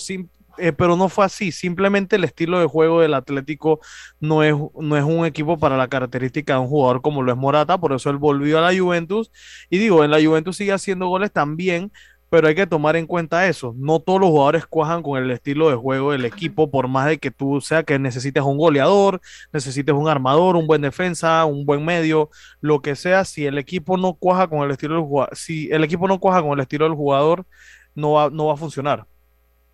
eh, 0.58 0.72
pero 0.72 0.96
no 0.96 1.08
fue 1.08 1.24
así. 1.24 1.52
Simplemente 1.52 2.16
el 2.16 2.24
estilo 2.24 2.58
de 2.58 2.66
juego 2.66 3.00
del 3.00 3.14
Atlético 3.14 3.80
no 4.20 4.42
es, 4.42 4.54
no 4.78 4.96
es 4.96 5.04
un 5.04 5.26
equipo 5.26 5.58
para 5.58 5.76
la 5.76 5.88
característica 5.88 6.54
de 6.54 6.60
un 6.60 6.68
jugador 6.68 7.02
como 7.02 7.22
lo 7.22 7.32
es 7.32 7.38
Morata. 7.38 7.78
Por 7.78 7.92
eso 7.92 8.10
él 8.10 8.16
volvió 8.16 8.58
a 8.58 8.72
la 8.72 8.78
Juventus. 8.78 9.30
Y 9.70 9.78
digo, 9.78 10.04
en 10.04 10.10
la 10.10 10.22
Juventus 10.22 10.56
sigue 10.56 10.72
haciendo 10.72 11.08
goles 11.08 11.32
también 11.32 11.92
pero 12.28 12.48
hay 12.48 12.54
que 12.54 12.66
tomar 12.66 12.96
en 12.96 13.06
cuenta 13.06 13.46
eso. 13.48 13.74
No 13.76 14.00
todos 14.00 14.20
los 14.20 14.30
jugadores 14.30 14.66
cuajan 14.66 15.02
con 15.02 15.22
el 15.22 15.30
estilo 15.30 15.70
de 15.70 15.76
juego 15.76 16.12
del 16.12 16.24
equipo, 16.24 16.70
por 16.70 16.88
más 16.88 17.06
de 17.06 17.18
que 17.18 17.30
tú 17.30 17.60
sea 17.60 17.84
que 17.84 17.98
necesites 17.98 18.42
un 18.42 18.58
goleador, 18.58 19.20
necesites 19.52 19.94
un 19.94 20.08
armador, 20.08 20.56
un 20.56 20.66
buen 20.66 20.82
defensa, 20.82 21.44
un 21.44 21.64
buen 21.64 21.84
medio, 21.84 22.30
lo 22.60 22.82
que 22.82 22.96
sea, 22.96 23.24
si 23.24 23.46
el 23.46 23.58
equipo 23.58 23.96
no 23.96 24.14
cuaja 24.14 24.48
con 24.48 24.60
el 24.60 24.70
estilo 24.72 24.94
del 24.96 25.04
jugador, 25.04 25.36
si 25.36 25.70
el 25.70 25.84
equipo 25.84 26.08
no 26.08 26.18
cuaja 26.20 26.42
con 26.42 26.52
el 26.52 26.60
estilo 26.60 26.84
del 26.86 26.94
jugador, 26.94 27.46
no 27.94 28.12
va, 28.12 28.30
no 28.30 28.46
va 28.46 28.54
a 28.54 28.56
funcionar. 28.56 29.06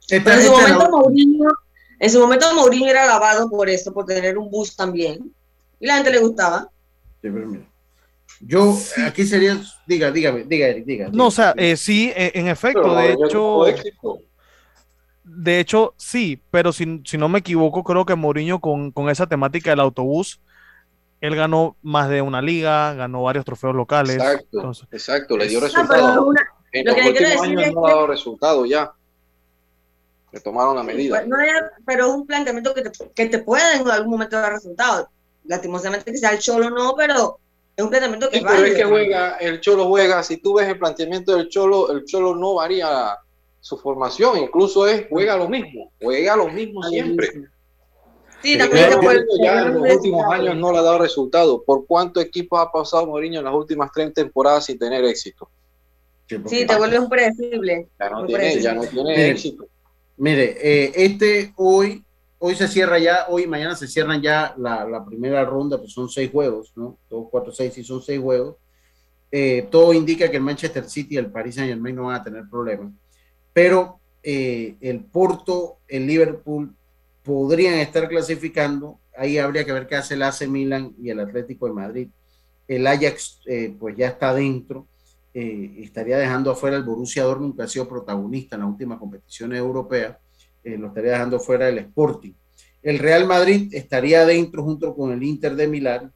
En, 0.09 0.43
su 0.43 0.53
momento 0.53 0.91
Mourinho, 0.91 1.51
en 1.99 2.11
su 2.11 2.21
momento 2.21 2.55
Mourinho 2.55 2.89
era 2.89 3.05
alabado 3.05 3.49
por 3.49 3.69
eso, 3.69 3.93
por 3.93 4.07
tener 4.07 4.37
un 4.39 4.51
bus 4.51 4.77
también. 4.77 5.33
Y 5.81 5.87
la 5.87 5.97
gente 5.97 6.11
le 6.11 6.19
gustaba. 6.19 6.69
Sí, 7.21 7.29
pero 7.31 7.47
mira. 7.47 7.65
Yo, 8.41 8.77
aquí 9.07 9.25
sería, 9.25 9.61
diga, 9.87 10.11
dígame, 10.11 10.43
diga, 10.45 10.67
Eric, 10.67 10.85
diga. 10.85 11.09
No, 11.13 11.29
o 11.29 11.31
sea, 11.31 11.55
eh, 11.57 11.77
sí, 11.77 12.13
eh, 12.17 12.33
en 12.35 12.49
efecto, 12.49 12.97
de 12.97 13.13
hecho, 13.13 13.65
de 15.23 15.61
hecho, 15.61 15.95
sí, 15.97 16.43
pero 16.51 16.73
si, 16.73 16.87
no 16.87 17.29
me 17.29 17.39
equivoco, 17.39 17.85
creo 17.85 18.05
que 18.05 18.17
Mourinho 18.17 18.61
con, 18.61 18.91
con, 18.91 19.09
esa 19.09 19.29
temática 19.29 19.71
del 19.71 19.81
autobús, 19.81 20.41
él 21.21 21.37
ganó 21.37 21.77
más 21.83 22.09
de 22.09 22.21
una 22.21 22.43
liga, 22.43 22.95
ganó 22.95 23.23
varios 23.23 23.45
trofeos 23.45 23.77
locales. 23.77 24.17
Exacto, 24.17 24.73
exacto, 24.91 25.37
le 25.37 25.47
dio 25.47 25.61
resultados. 25.61 26.35
en 26.73 26.85
los 26.85 26.97
últimos 26.97 27.43
años 27.43 27.73
no 27.73 27.87
ha 27.87 27.91
dado 27.91 28.07
resultados 28.09 28.69
ya. 28.69 28.93
Le 30.33 30.41
tomaron 30.41 30.77
la 30.77 30.83
medida. 30.83 31.25
pero 31.87 32.07
es 32.07 32.13
un 32.13 32.27
planteamiento 32.27 32.75
que 32.75 32.83
te, 32.83 32.91
que 33.15 33.27
te 33.27 33.39
puede 33.39 33.77
en 33.77 33.89
algún 33.89 34.13
momento 34.13 34.37
dar 34.37 34.53
resultados. 34.53 35.07
Lastimosamente 35.45 36.11
que 36.11 36.19
sea 36.19 36.31
el 36.31 36.39
Cholo 36.39 36.71
no, 36.71 36.95
pero 36.97 37.39
es 37.77 37.85
un 37.85 37.91
planteamiento 37.91 38.31
que 38.31 38.41
pero 38.41 38.65
es 38.65 38.75
que 38.75 38.85
juega, 38.85 39.37
el 39.39 39.61
Cholo 39.61 39.87
juega, 39.87 40.23
si 40.23 40.39
tú 40.39 40.55
ves 40.55 40.69
el 40.69 40.79
planteamiento 40.79 41.37
del 41.37 41.49
Cholo, 41.49 41.91
el 41.91 42.05
Cholo 42.05 42.35
no 42.35 42.55
varía 42.55 43.17
su 43.61 43.79
formación, 43.79 44.39
incluso 44.39 44.87
es 44.87 45.07
juega 45.09 45.37
lo 45.37 45.49
mismo, 45.49 45.93
juega 46.01 46.37
lo 46.37 46.49
mismo 46.49 46.83
siempre. 46.83 47.31
Sí, 48.43 48.59
también 48.59 48.91
ya 49.41 49.63
en 49.63 49.75
los 49.75 49.95
últimos 49.95 50.25
años 50.33 50.57
no 50.57 50.73
le 50.73 50.79
ha 50.79 50.83
dado 50.83 50.99
resultado. 50.99 51.63
¿Por 51.63 51.87
cuántos 51.87 52.25
equipos 52.25 52.61
ha 52.61 52.73
pasado 52.73 53.07
Mourinho 53.07 53.39
en 53.39 53.45
las 53.45 53.55
últimas 53.55 53.91
tres 53.95 54.13
temporadas 54.13 54.67
sin 54.67 54.79
tener 54.79 55.05
éxito? 55.05 55.49
Sí, 56.47 56.67
te 56.67 56.77
vuelves 56.77 56.99
un 56.99 57.09
predecible. 57.09 57.89
Ya 58.01 58.11
no 58.11 58.27
tiene, 58.27 58.61
ya 58.61 58.75
no 58.75 58.83
tiene 58.83 59.31
éxito. 59.31 59.67
Mire, 60.17 60.57
eh, 60.61 60.93
este 60.95 61.53
hoy 61.57 62.05
hoy 62.45 62.57
se 62.57 62.67
cierra 62.67 62.99
ya, 62.99 63.27
hoy 63.29 63.45
y 63.45 63.47
mañana 63.47 63.77
se 63.77 63.87
cierran 63.87 64.21
ya 64.21 64.53
la, 64.59 65.05
primera 65.07 65.45
ronda, 65.45 65.79
pues 65.79 65.93
son 65.93 66.09
seis 66.09 66.29
juegos, 66.29 66.73
¿no? 66.75 66.99
Dos, 67.09 67.29
cuatro, 67.31 67.53
seis 67.53 67.79
y 67.79 67.85
son 67.85 68.03
seis 68.03 68.21
juegos. 68.21 68.57
Eh, 69.31 69.69
todo 69.71 69.93
indica 69.93 70.29
que 70.29 70.39
el 70.39 70.43
Manchester 70.43 70.91
City 70.91 71.15
y 71.15 71.19
el 71.19 71.31
Paris 71.31 71.55
Saint 71.55 71.71
Germain 71.71 71.95
no 71.95 72.07
van 72.07 72.21
a 72.21 72.25
tener 72.25 72.43
problemas, 72.51 72.93
pero 73.53 74.01
eh, 74.25 74.75
el 74.81 75.05
Porto, 75.05 75.77
el 75.87 76.05
Liverpool 76.05 76.75
podrían 77.23 77.75
estar 77.75 78.09
clasificando. 78.09 78.99
Ahí 79.17 79.39
habría 79.39 79.65
que 79.65 79.73
ver 79.73 79.87
qué 79.87 79.95
hace 79.95 80.15
el 80.15 80.23
AC 80.25 80.49
Milan 80.49 80.95
y 81.01 81.11
el 81.11 81.21
Atlético 81.21 81.69
de 81.69 81.75
Madrid. 81.75 82.09
El 82.67 82.89
Ajax, 82.89 83.41
eh, 83.47 83.73
pues 83.79 83.97
ya 83.97 84.09
está 84.09 84.35
dentro. 84.35 84.89
Estaría 85.35 86.19
dejando 86.19 86.51
afuera 86.51 86.77
el 86.77 86.83
Borussia 86.83 87.25
Dortmund, 87.25 87.57
que 87.57 87.63
ha 87.63 87.69
sido 87.69 87.89
protagonista 87.89 88.57
en 88.57 88.63
las 88.63 88.71
últimas 88.71 88.99
competiciones 88.99 89.59
europeas 89.59 90.17
eh, 90.65 90.79
lo 90.79 90.89
estaría 90.89 91.13
dejando 91.13 91.41
fuera 91.41 91.67
del 91.67 91.79
Sporting. 91.79 92.33
El 92.83 92.99
Real 92.99 93.27
Madrid 93.27 93.73
estaría 93.73 94.23
adentro 94.23 94.63
junto 94.63 94.95
con 94.95 95.13
el 95.13 95.23
Inter 95.23 95.57
de 95.57 95.67
Milán, 95.67 96.13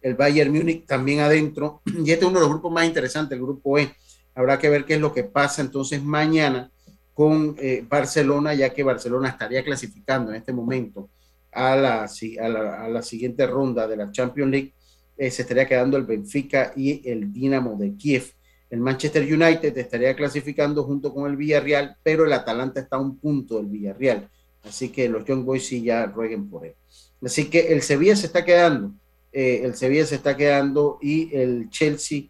el 0.00 0.14
Bayern 0.14 0.52
Múnich 0.52 0.86
también 0.86 1.20
adentro, 1.20 1.80
y 1.86 2.10
este 2.10 2.24
es 2.24 2.30
uno 2.30 2.34
de 2.34 2.40
los 2.40 2.50
grupos 2.50 2.72
más 2.72 2.86
interesantes, 2.86 3.36
el 3.36 3.44
grupo 3.44 3.78
E. 3.78 3.94
Habrá 4.34 4.58
que 4.58 4.68
ver 4.68 4.84
qué 4.84 4.94
es 4.94 5.00
lo 5.00 5.12
que 5.12 5.24
pasa 5.24 5.62
entonces 5.62 6.02
mañana 6.02 6.70
con 7.14 7.54
eh, 7.58 7.84
Barcelona, 7.88 8.54
ya 8.54 8.70
que 8.70 8.82
Barcelona 8.82 9.28
estaría 9.28 9.62
clasificando 9.62 10.30
en 10.30 10.36
este 10.36 10.52
momento 10.52 11.10
a 11.50 11.76
la, 11.76 12.08
a 12.40 12.88
la, 12.88 13.02
siguiente 13.02 13.46
ronda 13.46 13.86
de 13.86 13.96
la 13.96 14.10
Champions 14.10 14.50
League. 14.50 14.74
Eh, 15.16 15.30
se 15.30 15.42
estaría 15.42 15.66
quedando 15.66 15.96
el 15.96 16.04
Benfica 16.04 16.72
y 16.74 17.08
el 17.08 17.32
Dinamo 17.32 17.76
de 17.76 17.94
Kiev. 17.94 18.32
El 18.70 18.80
Manchester 18.80 19.22
United 19.22 19.76
estaría 19.76 20.16
clasificando 20.16 20.84
junto 20.84 21.12
con 21.12 21.30
el 21.30 21.36
Villarreal, 21.36 21.96
pero 22.02 22.24
el 22.24 22.32
Atalanta 22.32 22.80
está 22.80 22.96
a 22.96 23.00
un 23.00 23.18
punto 23.18 23.58
del 23.58 23.66
Villarreal. 23.66 24.28
Así 24.64 24.88
que 24.88 25.08
los 25.08 25.24
Young 25.24 25.44
Boys 25.44 25.66
sí 25.66 25.82
ya 25.82 26.06
rueguen 26.06 26.48
por 26.48 26.64
él. 26.64 26.74
Así 27.22 27.46
que 27.50 27.72
el 27.72 27.82
Sevilla 27.82 28.16
se 28.16 28.26
está 28.26 28.44
quedando. 28.44 28.92
Eh, 29.32 29.60
el 29.64 29.74
Sevilla 29.74 30.06
se 30.06 30.14
está 30.14 30.36
quedando 30.36 30.98
y 31.02 31.34
el 31.36 31.68
Chelsea 31.68 32.24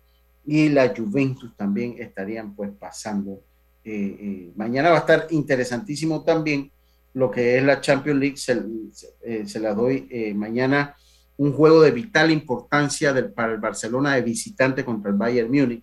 y 0.44 0.68
la 0.68 0.92
Juventus 0.94 1.56
también 1.56 1.96
estarían 1.98 2.54
pues 2.56 2.70
pasando. 2.78 3.40
Eh, 3.84 4.50
mañana 4.56 4.90
va 4.90 4.96
a 4.96 5.00
estar 5.00 5.26
interesantísimo 5.30 6.24
también 6.24 6.70
lo 7.14 7.30
que 7.30 7.58
es 7.58 7.62
la 7.62 7.80
Champions 7.80 8.18
League. 8.18 8.36
Se, 8.36 9.46
se 9.46 9.60
la 9.60 9.74
doy 9.74 10.34
mañana 10.34 10.96
un 11.43 11.53
juego 11.53 11.82
de 11.82 11.90
vital 11.90 12.30
importancia 12.30 13.12
del, 13.12 13.32
para 13.32 13.53
el 13.53 13.59
Barcelona 13.59 14.14
de 14.14 14.22
visitante 14.22 14.84
contra 14.84 15.11
el 15.11 15.16
Bayern 15.16 15.51
Múnich 15.51 15.82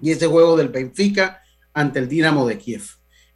y 0.00 0.10
ese 0.10 0.26
juego 0.26 0.56
del 0.56 0.70
Benfica 0.70 1.42
ante 1.74 1.98
el 1.98 2.08
Dinamo 2.08 2.46
de 2.46 2.56
Kiev. 2.56 2.82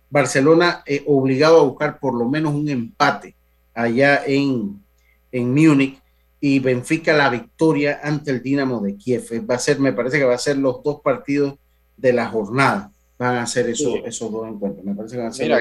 Barcelona 0.08 0.82
eh, 0.86 1.04
obligado 1.06 1.60
a 1.60 1.64
buscar 1.64 1.98
por 2.00 2.14
lo 2.14 2.26
menos 2.30 2.54
un 2.54 2.70
empate 2.70 3.36
allá 3.74 4.22
en, 4.26 4.82
en 5.30 5.54
Múnich 5.54 6.00
y 6.40 6.60
Benfica 6.60 7.12
la 7.12 7.28
victoria 7.28 8.00
ante 8.02 8.30
el 8.30 8.42
Dinamo 8.42 8.80
de 8.80 8.96
Kiev. 8.96 9.26
Eh, 9.30 9.40
va 9.40 9.56
a 9.56 9.58
ser, 9.58 9.78
me 9.80 9.92
parece 9.92 10.18
que 10.18 10.24
va 10.24 10.34
a 10.34 10.38
ser 10.38 10.56
los 10.56 10.82
dos 10.82 11.02
partidos 11.02 11.56
de 11.94 12.14
la 12.14 12.26
jornada. 12.28 12.90
Van 13.18 13.36
a 13.36 13.46
ser 13.46 13.68
esos, 13.68 13.96
esos 14.06 14.32
dos 14.32 14.48
encuentros. 14.48 14.82
Me 14.82 14.94
parece 14.94 15.16
que 15.16 15.22
van 15.22 15.30
a 15.30 15.32
ser 15.32 15.52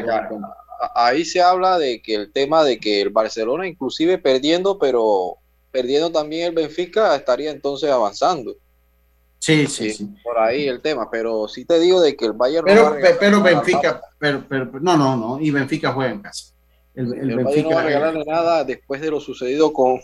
Ahí 0.95 1.26
se 1.26 1.41
habla 1.41 1.78
de 1.78 2.01
que 2.01 2.15
el 2.15 2.32
tema 2.32 2.63
de 2.63 2.80
que 2.80 3.01
el 3.01 3.09
Barcelona, 3.09 3.68
inclusive 3.68 4.18
perdiendo, 4.18 4.78
pero 4.78 5.39
perdiendo 5.72 6.11
también 6.11 6.47
el 6.47 6.55
Benfica, 6.55 7.15
estaría 7.15 7.51
entonces 7.51 7.89
avanzando. 7.89 8.55
Sí, 9.39 9.68
sí, 9.68 9.91
sí, 9.91 10.09
Por 10.24 10.38
ahí 10.39 10.68
el 10.68 10.82
tema, 10.82 11.09
pero 11.09 11.47
sí 11.47 11.63
te 11.63 11.80
digo 11.80 12.01
de 12.01 12.15
que 12.15 12.26
el 12.26 12.34
Bayern. 12.34 12.65
Pero, 12.65 12.95
pero 13.20 13.41
Benfica, 13.41 14.01
pero, 14.18 14.43
pero, 14.47 14.65
no, 14.82 14.97
no, 14.97 15.15
no, 15.15 15.39
y 15.39 15.51
Benfica 15.51 15.93
juega 15.93 16.11
en 16.11 16.22
casa. 16.22 16.53
El, 16.95 17.36
Benfica 17.36 17.70
no 17.70 17.76
va 17.76 17.82
a 17.82 17.86
regalarle 17.86 18.26
nada 18.26 18.63
después 18.63 18.99
de 18.99 19.11
lo 19.11 19.20
sucedido 19.20 19.72
con, 19.72 19.99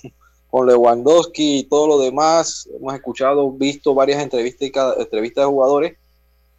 con 0.49 0.67
Lewandowski 0.67 1.59
y 1.59 1.63
todo 1.63 1.87
lo 1.87 1.99
demás. 1.99 2.69
Hemos 2.75 2.93
escuchado, 2.93 3.51
visto 3.51 3.95
varias 3.95 4.21
entrevistas, 4.21 4.95
entrevistas 4.99 5.45
de 5.45 5.49
jugadores 5.49 5.97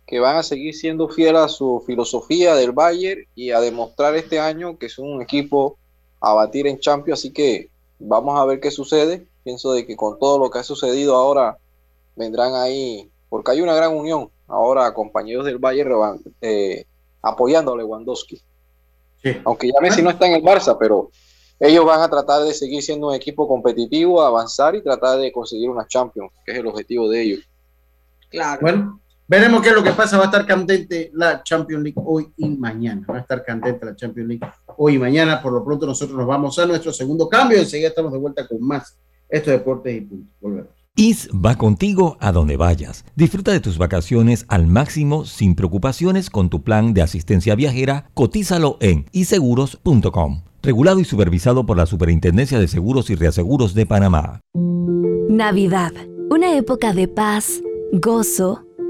que 0.07 0.21
van 0.21 0.37
a 0.37 0.43
seguir 0.43 0.75
siendo 0.75 1.09
fieles 1.09 1.41
a 1.41 1.49
su 1.49 1.83
filosofía 1.87 2.55
del 2.55 2.73
Bayern 2.73 3.25
y 3.35 3.53
a 3.53 3.61
demostrar 3.61 4.15
este 4.17 4.39
año 4.39 4.77
que 4.77 4.87
es 4.87 4.99
un 4.99 5.23
equipo 5.23 5.79
a 6.21 6.35
batir 6.35 6.67
en 6.67 6.81
Champions. 6.81 7.21
Así 7.21 7.33
que 7.33 7.71
vamos 7.99 8.39
a 8.39 8.45
ver 8.45 8.61
qué 8.61 8.71
sucede. 8.71 9.27
Pienso 9.43 9.73
de 9.73 9.87
que 9.87 9.97
con 9.97 10.19
todo 10.19 10.39
lo 10.39 10.51
que 10.51 10.59
ha 10.59 10.63
sucedido 10.63 11.17
ahora 11.17 11.59
vendrán 12.17 12.55
ahí, 12.55 13.11
porque 13.29 13.53
hay 13.53 13.61
una 13.61 13.75
gran 13.75 13.95
unión 13.95 14.31
ahora, 14.47 14.93
compañeros 14.95 15.45
del 15.45 15.59
Bayern 15.59 16.21
eh, 16.41 16.85
apoyando 17.23 17.73
a 17.73 17.77
Lewandowski. 17.77 18.41
Aunque 19.45 19.69
ya 19.69 19.81
Messi 19.81 20.03
no 20.03 20.11
está 20.11 20.27
en 20.27 20.35
el 20.35 20.43
Barça, 20.43 20.77
pero 20.79 21.11
ellos 21.59 21.85
van 21.85 22.01
a 22.01 22.11
tratar 22.11 22.43
de 22.43 22.53
seguir 22.53 22.83
siendo 22.83 23.09
un 23.09 23.15
equipo 23.15 23.49
competitivo, 23.49 24.21
avanzar 24.23 24.75
y 24.75 24.83
tratar 24.83 25.19
de 25.19 25.33
conseguir 25.33 25.71
una 25.71 25.87
Champions, 25.87 26.31
que 26.45 26.53
es 26.53 26.59
el 26.59 26.67
objetivo 26.67 27.09
de 27.09 27.23
ellos. 27.23 27.41
Claro. 28.29 28.61
Bueno, 28.61 29.01
veremos 29.35 29.63
qué 29.63 29.71
es 29.71 29.75
lo 29.75 29.83
que 29.83 29.93
pasa. 29.93 30.17
Va 30.17 30.25
a 30.25 30.27
estar 30.27 30.47
candente 30.47 31.11
la 31.15 31.43
Champions 31.43 31.83
League 31.83 32.01
hoy 32.05 32.33
y 32.37 32.49
mañana. 32.51 33.07
Va 33.11 33.17
a 33.17 33.21
estar 33.21 33.45
candente 33.45 33.85
la 33.85 33.97
Champions 33.97 34.29
League 34.29 34.47
hoy 34.77 34.95
y 34.95 34.99
mañana. 34.99 35.43
Por 35.43 35.53
lo 35.53 35.65
pronto 35.65 35.87
nosotros 35.87 36.17
nos 36.17 36.27
vamos 36.27 36.59
a 36.59 36.67
nuestro 36.67 36.93
segundo 36.93 37.29
cambio. 37.29 37.59
Enseguida 37.59 37.89
estamos 37.89 38.13
de 38.13 38.19
vuelta 38.19 38.47
con 38.47 38.61
más. 38.63 38.97
Estos 39.29 39.53
deportes 39.53 39.97
y 39.97 40.01
puntos. 40.03 40.35
Volvemos. 40.41 40.71
IS 40.97 41.29
va 41.33 41.57
contigo 41.57 42.17
a 42.21 42.31
donde 42.31 42.57
vayas. 42.57 43.05
Disfruta 43.17 43.51
de 43.51 43.59
tus 43.59 43.79
vacaciones 43.79 44.45
al 44.49 44.69
máximo 44.69 45.25
sin 45.25 45.57
preocupaciones 45.57 46.31
con 46.31 46.51
tu 46.51 46.63
plan 46.63 46.95
de 46.95 47.03
asistencia 47.03 47.57
viajera. 47.57 48.11
Cotízalo 48.15 48.77
en 48.81 49.07
iseguros.com. 49.11 50.45
Regulado 50.63 51.01
y 51.01 51.05
supervisado 51.05 51.67
por 51.67 51.77
la 51.77 51.87
Superintendencia 51.87 52.61
de 52.61 52.69
Seguros 52.69 53.11
y 53.11 53.17
Reaseguros 53.17 53.75
de 53.75 53.87
Panamá. 53.87 54.41
Navidad. 55.29 55.93
Una 56.31 56.57
época 56.57 56.95
de 56.95 57.09
paz, 57.09 57.61
gozo, 57.93 58.65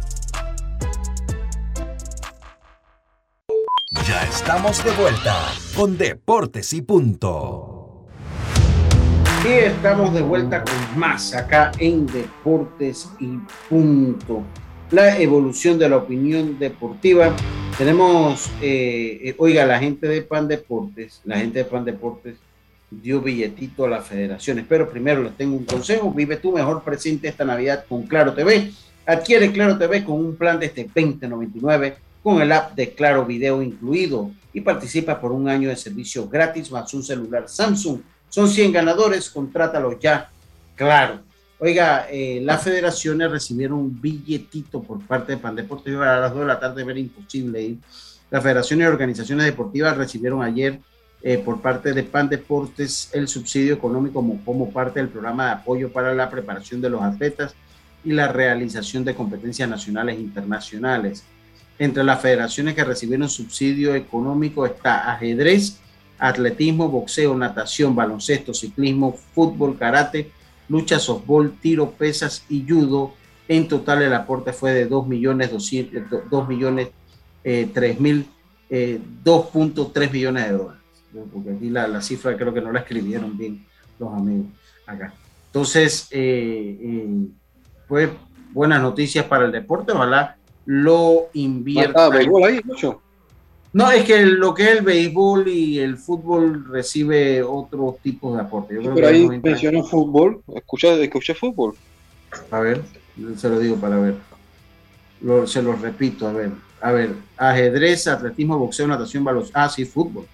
Estamos 4.23 4.83
de 4.83 4.91
vuelta 4.91 5.35
con 5.75 5.97
Deportes 5.97 6.73
y 6.73 6.81
Punto. 6.81 8.07
Y 9.43 9.47
estamos 9.47 10.13
de 10.13 10.21
vuelta 10.21 10.63
con 10.63 10.99
más 10.99 11.33
acá 11.33 11.71
en 11.79 12.05
Deportes 12.05 13.09
y 13.19 13.39
Punto. 13.69 14.43
La 14.91 15.19
evolución 15.19 15.79
de 15.79 15.89
la 15.89 15.97
opinión 15.97 16.59
deportiva. 16.59 17.35
Tenemos, 17.77 18.49
eh, 18.61 19.19
eh, 19.23 19.35
oiga, 19.37 19.65
la 19.65 19.79
gente 19.79 20.07
de 20.07 20.21
Pan 20.21 20.47
Deportes, 20.47 21.21
la 21.25 21.37
gente 21.37 21.59
de 21.59 21.65
Pan 21.65 21.83
Deportes 21.83 22.35
dio 22.89 23.21
billetito 23.21 23.85
a 23.85 23.89
las 23.89 24.05
federaciones. 24.07 24.65
Pero 24.69 24.89
primero 24.89 25.23
les 25.23 25.35
tengo 25.35 25.57
un 25.57 25.65
consejo. 25.65 26.11
Vive 26.11 26.37
tu 26.37 26.51
mejor 26.51 26.83
presente 26.83 27.27
esta 27.27 27.43
Navidad 27.43 27.85
con 27.89 28.03
Claro 28.03 28.33
TV. 28.33 28.71
Adquiere 29.05 29.51
Claro 29.51 29.77
TV 29.77 30.03
con 30.03 30.15
un 30.15 30.35
plan 30.35 30.59
de 30.59 30.67
este 30.67 30.83
2099 30.83 32.10
con 32.23 32.41
el 32.41 32.51
app 32.51 32.75
de 32.75 32.93
Claro 32.93 33.25
Video 33.25 33.61
incluido 33.61 34.31
y 34.53 34.61
participa 34.61 35.19
por 35.19 35.31
un 35.31 35.49
año 35.49 35.69
de 35.69 35.75
servicio 35.75 36.27
gratis 36.27 36.71
más 36.71 36.93
un 36.93 37.03
celular 37.03 37.47
Samsung 37.47 38.01
son 38.31 38.47
100 38.47 38.71
ganadores, 38.71 39.29
contrátalos 39.29 39.99
ya. 39.99 40.29
Claro. 40.75 41.19
Oiga, 41.59 42.07
eh, 42.09 42.39
las 42.41 42.63
federaciones 42.63 43.29
recibieron 43.29 43.77
un 43.77 44.01
billetito 44.01 44.81
por 44.81 45.05
parte 45.05 45.33
de 45.33 45.37
Pandeportes. 45.37 45.93
A 45.97 46.21
las 46.21 46.31
2 46.31 46.39
de 46.39 46.45
la 46.45 46.59
tarde 46.59 46.81
era 46.81 46.97
imposible 46.97 47.61
ir. 47.61 47.77
Las 48.31 48.41
federaciones 48.41 48.85
y 48.85 48.87
organizaciones 48.87 49.45
deportivas 49.45 49.97
recibieron 49.97 50.41
ayer 50.41 50.79
eh, 51.21 51.39
por 51.39 51.61
parte 51.61 51.91
de 51.91 52.03
Pan 52.03 52.29
Deportes 52.29 53.09
el 53.11 53.27
subsidio 53.27 53.73
económico 53.73 54.13
como, 54.13 54.43
como 54.45 54.71
parte 54.71 55.01
del 55.01 55.09
programa 55.09 55.47
de 55.47 55.51
apoyo 55.51 55.91
para 55.91 56.15
la 56.15 56.29
preparación 56.29 56.79
de 56.79 56.89
los 56.89 57.01
atletas 57.01 57.53
y 58.05 58.13
la 58.13 58.29
realización 58.29 59.03
de 59.03 59.13
competencias 59.13 59.67
nacionales 59.67 60.17
e 60.17 60.21
internacionales. 60.21 61.25
Entre 61.81 62.03
las 62.03 62.21
federaciones 62.21 62.75
que 62.75 62.83
recibieron 62.83 63.27
subsidio 63.27 63.95
económico 63.95 64.67
está 64.67 65.11
ajedrez, 65.11 65.79
atletismo, 66.19 66.87
boxeo, 66.89 67.35
natación, 67.35 67.95
baloncesto, 67.95 68.53
ciclismo, 68.53 69.13
fútbol, 69.33 69.79
karate, 69.79 70.29
lucha, 70.69 70.99
softball, 70.99 71.57
tiro, 71.59 71.89
pesas 71.89 72.45
y 72.49 72.63
judo. 72.69 73.15
En 73.47 73.67
total 73.67 74.03
el 74.03 74.13
aporte 74.13 74.53
fue 74.53 74.73
de 74.73 74.85
2 74.85 75.07
millones 75.07 75.49
2 75.49 76.47
millones 76.47 76.89
eh, 77.43 77.67
3 77.73 77.99
mil, 77.99 78.27
2.3 78.69 80.03
eh, 80.03 80.09
millones 80.13 80.45
de 80.45 80.51
dólares. 80.51 80.81
Porque 81.33 81.49
aquí 81.49 81.71
la, 81.71 81.87
la, 81.87 82.01
cifra 82.03 82.37
creo 82.37 82.53
que 82.53 82.61
no 82.61 82.71
la 82.71 82.81
escribieron 82.81 83.35
bien 83.35 83.65
los 83.97 84.13
amigos 84.13 84.51
acá. 84.85 85.15
Entonces, 85.47 86.07
eh, 86.11 87.07
pues 87.87 88.11
buenas 88.51 88.83
noticias 88.83 89.25
para 89.25 89.45
el 89.45 89.51
deporte, 89.51 89.93
ojalá 89.93 90.37
lo 90.71 91.27
inviertan. 91.33 92.13
ahí, 92.13 92.61
mucho. 92.63 93.01
No, 93.73 93.91
es 93.91 94.05
que 94.05 94.25
lo 94.25 94.53
que 94.53 94.63
es 94.63 94.77
el 94.77 94.85
béisbol 94.85 95.49
y 95.49 95.79
el 95.79 95.97
fútbol 95.97 96.65
recibe 96.69 97.43
otros 97.43 97.97
tipos 97.99 98.35
de 98.35 98.41
aporte. 98.41 98.81
Yo 98.81 98.93
Pero 98.95 99.07
ahí 99.07 99.27
mencionó 99.27 99.83
fútbol. 99.83 100.41
Escucha, 100.55 100.93
escuché 100.93 101.33
fútbol. 101.33 101.75
A 102.51 102.59
ver, 102.61 102.81
se 103.35 103.49
lo 103.49 103.59
digo 103.59 103.75
para 103.75 103.97
ver. 103.97 104.15
se 105.45 105.61
lo 105.61 105.73
repito, 105.73 106.25
a 106.25 106.31
ver. 106.31 106.51
A 106.79 106.91
ver, 106.93 107.15
ajedrez, 107.35 108.07
atletismo, 108.07 108.57
boxeo, 108.57 108.87
natación, 108.87 109.25
baloncesto. 109.25 109.59
Ah, 109.59 109.67
sí, 109.67 109.83
fútbol. 109.83 110.25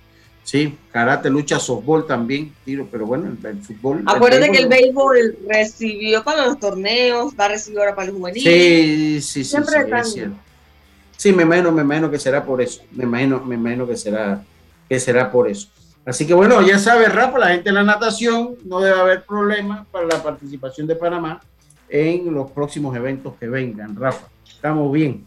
Sí, 0.47 0.77
karate, 0.93 1.29
lucha, 1.29 1.59
softball 1.59 2.07
también, 2.07 2.53
tiro, 2.63 2.87
pero 2.89 3.05
bueno, 3.05 3.35
el, 3.43 3.61
fútbol. 3.61 4.01
Acuérdate 4.05 4.49
que 4.49 4.59
el 4.59 4.69
béisbol 4.69 5.39
recibió 5.45 6.23
para 6.23 6.45
los 6.45 6.57
torneos, 6.57 7.33
va 7.37 7.45
a 7.45 7.49
recibir 7.49 7.79
ahora 7.79 7.93
para 7.93 8.07
los 8.07 8.15
juveniles. 8.15 8.45
Sí, 8.45 9.21
sí, 9.21 9.43
sí. 9.43 9.49
Siempre 9.49 10.05
sí, 10.05 10.23
Sí, 11.17 11.33
me 11.33 11.43
imagino, 11.43 11.73
me 11.73 11.81
imagino 11.81 12.09
que 12.09 12.17
será 12.17 12.45
por 12.45 12.61
eso. 12.61 12.81
Me 12.93 13.03
imagino, 13.03 13.43
me 13.43 13.55
imagino 13.55 13.85
que 13.85 13.97
será, 13.97 14.41
que 14.87 14.97
será 15.01 15.29
por 15.29 15.49
eso. 15.49 15.67
Así 16.05 16.25
que 16.25 16.33
bueno, 16.33 16.65
ya 16.65 16.79
sabe, 16.79 17.09
Rafa, 17.09 17.39
la 17.39 17.49
gente 17.49 17.65
de 17.65 17.73
la 17.73 17.83
natación 17.83 18.55
no 18.63 18.79
debe 18.79 18.97
haber 18.97 19.25
problema 19.25 19.85
para 19.91 20.05
la 20.05 20.23
participación 20.23 20.87
de 20.87 20.95
Panamá 20.95 21.41
en 21.89 22.33
los 22.33 22.51
próximos 22.51 22.95
eventos 22.95 23.33
que 23.37 23.49
vengan, 23.49 23.97
Rafa. 23.97 24.29
Estamos 24.47 24.93
bien 24.93 25.25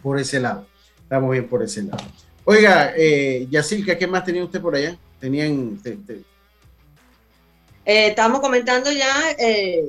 por 0.00 0.16
ese 0.20 0.38
lado. 0.38 0.64
Estamos 1.02 1.32
bien 1.32 1.48
por 1.48 1.64
ese 1.64 1.82
lado. 1.82 2.04
Oiga, 2.50 2.94
eh, 2.96 3.46
Yacilca, 3.50 3.98
¿qué 3.98 4.06
más 4.06 4.24
tenía 4.24 4.42
usted 4.42 4.62
por 4.62 4.74
allá? 4.74 4.96
Tenían. 5.20 5.78
Eh, 5.84 6.06
estábamos 7.84 8.40
comentando 8.40 8.90
ya 8.90 9.32
eh, 9.38 9.84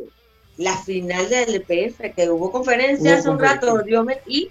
la 0.58 0.76
final 0.76 1.30
del 1.30 1.56
LPF, 1.56 2.14
que 2.14 2.30
hubo 2.30 2.52
conferencia 2.52 3.16
hace 3.16 3.30
un 3.30 3.40
rato, 3.40 3.82
Diomer, 3.82 4.22
y 4.28 4.50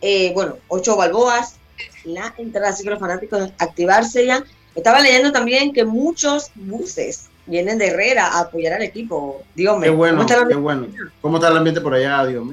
eh, 0.00 0.32
bueno, 0.32 0.56
ocho 0.68 0.96
balboas, 0.96 1.56
la 2.04 2.34
entrada, 2.38 2.70
así 2.70 2.84
que 2.84 2.88
los 2.88 2.98
fanáticos 2.98 3.52
activarse 3.58 4.24
ya. 4.24 4.42
Estaba 4.74 5.00
leyendo 5.00 5.30
también 5.30 5.74
que 5.74 5.84
muchos 5.84 6.50
buses 6.54 7.28
vienen 7.44 7.76
de 7.76 7.88
Herrera 7.88 8.28
a 8.28 8.40
apoyar 8.40 8.72
al 8.72 8.82
equipo. 8.82 9.42
Dios 9.54 9.76
Qué 9.82 9.90
bueno, 9.90 10.24
qué 10.48 10.54
bueno. 10.54 10.86
¿Cómo 11.20 11.36
está 11.36 11.50
el 11.50 11.58
ambiente 11.58 11.82
por 11.82 11.92
allá, 11.92 12.24
Dios 12.24 12.46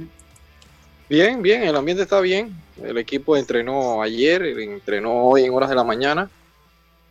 Bien, 1.08 1.42
bien, 1.42 1.64
el 1.64 1.76
ambiente 1.78 2.04
está 2.04 2.20
bien. 2.20 2.54
El 2.84 2.98
equipo 2.98 3.36
entrenó 3.36 4.02
ayer, 4.02 4.44
entrenó 4.60 5.24
hoy 5.26 5.44
en 5.44 5.54
horas 5.54 5.70
de 5.70 5.76
la 5.76 5.84
mañana. 5.84 6.30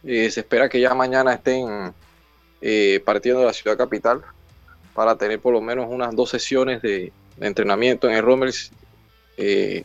Eh, 0.04 0.30
se 0.30 0.40
espera 0.40 0.68
que 0.68 0.80
ya 0.80 0.94
mañana 0.94 1.34
estén 1.34 1.92
eh, 2.60 3.02
partiendo 3.04 3.40
de 3.40 3.46
la 3.46 3.52
ciudad 3.52 3.76
capital 3.76 4.22
para 4.94 5.16
tener 5.16 5.40
por 5.40 5.52
lo 5.52 5.60
menos 5.60 5.86
unas 5.88 6.14
dos 6.14 6.30
sesiones 6.30 6.82
de, 6.82 7.12
entrenamiento 7.40 8.08
en 8.08 8.16
el 8.16 8.22
Rommels, 8.22 8.72
eh, 9.36 9.84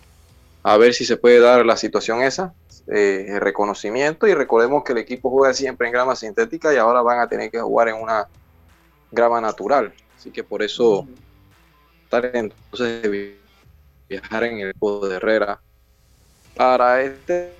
a 0.63 0.77
ver 0.77 0.93
si 0.93 1.05
se 1.05 1.17
puede 1.17 1.39
dar 1.39 1.63
la 1.65 1.77
situación 1.77 2.23
esa, 2.23 2.53
el 2.87 3.39
reconocimiento. 3.39 4.27
Y 4.27 4.33
recordemos 4.33 4.83
que 4.83 4.93
el 4.93 4.99
equipo 4.99 5.29
juega 5.29 5.53
siempre 5.53 5.87
en 5.87 5.93
grama 5.93 6.15
sintética 6.15 6.73
y 6.73 6.77
ahora 6.77 7.01
van 7.01 7.19
a 7.19 7.27
tener 7.27 7.51
que 7.51 7.59
jugar 7.59 7.89
en 7.89 7.95
una 7.95 8.27
grama 9.11 9.39
natural, 9.39 9.93
así 10.17 10.31
que 10.31 10.43
por 10.43 10.63
eso 10.63 11.07
estar 12.05 12.31
entonces 12.33 13.03
de 13.03 13.37
viajar 14.09 14.45
en 14.45 14.59
el 14.59 14.69
equipo 14.69 15.07
de 15.07 15.17
Herrera 15.17 15.59
para 16.55 17.01
este 17.01 17.51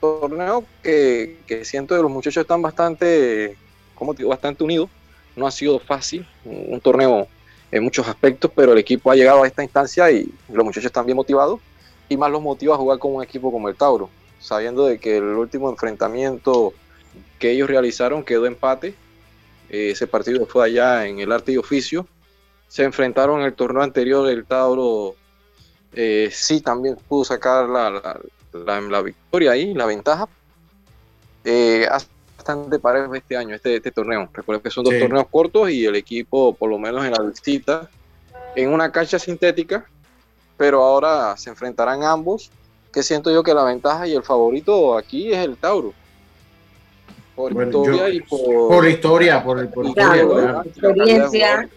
torneo 0.00 0.64
que, 0.82 1.36
siento 1.64 1.96
que 1.96 2.02
los 2.02 2.10
muchachos 2.10 2.42
están 2.42 2.62
bastante, 2.62 3.56
como 3.94 4.14
digo, 4.14 4.30
bastante 4.30 4.64
unidos. 4.64 4.88
No 5.36 5.46
ha 5.46 5.50
sido 5.50 5.78
fácil, 5.78 6.26
un, 6.44 6.80
torneo 6.80 7.28
en 7.70 7.84
muchos 7.84 8.08
aspectos, 8.08 8.50
pero 8.54 8.72
el 8.72 8.78
equipo 8.78 9.10
ha 9.10 9.14
llegado 9.14 9.42
a 9.42 9.46
esta 9.46 9.62
instancia 9.62 10.10
y 10.10 10.32
los 10.48 10.64
muchachos 10.64 10.86
están 10.86 11.06
bien 11.06 11.16
motivados 11.16 11.60
y 12.08 12.16
más 12.16 12.30
los 12.30 12.42
motiva 12.42 12.74
a 12.74 12.78
jugar 12.78 12.98
con 12.98 13.14
un 13.14 13.22
equipo 13.22 13.52
como 13.52 13.68
el 13.68 13.76
Tauro, 13.76 14.10
sabiendo 14.40 14.86
de 14.86 14.98
que 14.98 15.18
el 15.18 15.24
último 15.24 15.70
enfrentamiento 15.70 16.72
que 17.38 17.52
ellos 17.52 17.68
realizaron 17.68 18.24
quedó 18.24 18.46
empate. 18.46 18.94
Eh, 19.70 19.90
ese 19.90 20.06
partido 20.06 20.46
fue 20.46 20.64
allá 20.64 21.06
en 21.06 21.20
el 21.20 21.30
arte 21.30 21.52
y 21.52 21.56
oficio. 21.58 22.06
Se 22.66 22.82
enfrentaron 22.84 23.40
en 23.40 23.46
el 23.46 23.54
torneo 23.54 23.82
anterior, 23.82 24.28
el 24.28 24.44
Tauro 24.44 25.14
eh, 25.92 26.30
sí 26.32 26.60
también 26.60 26.96
pudo 27.08 27.24
sacar 27.24 27.68
la, 27.68 27.90
la, 27.90 28.20
victoria 29.02 29.52
ahí, 29.52 29.74
la 29.74 29.86
ventaja. 29.86 30.28
Eh, 31.44 31.86
bastante 32.36 32.78
parejo 32.78 33.14
este 33.14 33.36
año, 33.36 33.54
este, 33.54 33.76
este 33.76 33.90
torneo. 33.90 34.28
Recuerden 34.32 34.62
que 34.62 34.70
son 34.70 34.84
dos 34.84 34.94
torneos 34.98 35.26
cortos 35.30 35.70
y 35.70 35.84
el 35.84 35.96
equipo, 35.96 36.54
por 36.54 36.70
lo 36.70 36.78
menos 36.78 37.04
en 37.04 37.12
la 37.12 37.22
visita, 37.22 37.90
en 38.54 38.70
una 38.72 38.90
cancha 38.90 39.18
sintética, 39.18 39.86
pero 40.56 40.82
ahora 40.82 41.36
se 41.36 41.50
enfrentarán 41.50 42.02
ambos, 42.02 42.50
que 42.92 43.02
siento 43.02 43.30
yo 43.30 43.42
que 43.42 43.54
la 43.54 43.64
ventaja 43.64 44.06
y 44.06 44.14
el 44.14 44.22
favorito 44.22 44.96
aquí 44.96 45.32
es 45.32 45.38
el 45.38 45.56
Tauro. 45.56 45.92
Por 47.34 47.52
historia 47.52 48.08
y 48.08 48.20
por, 48.20 48.68
por 48.68 48.88
historia, 48.88 49.44
por, 49.44 49.70
por 49.70 49.86
experiencia. 49.86 51.68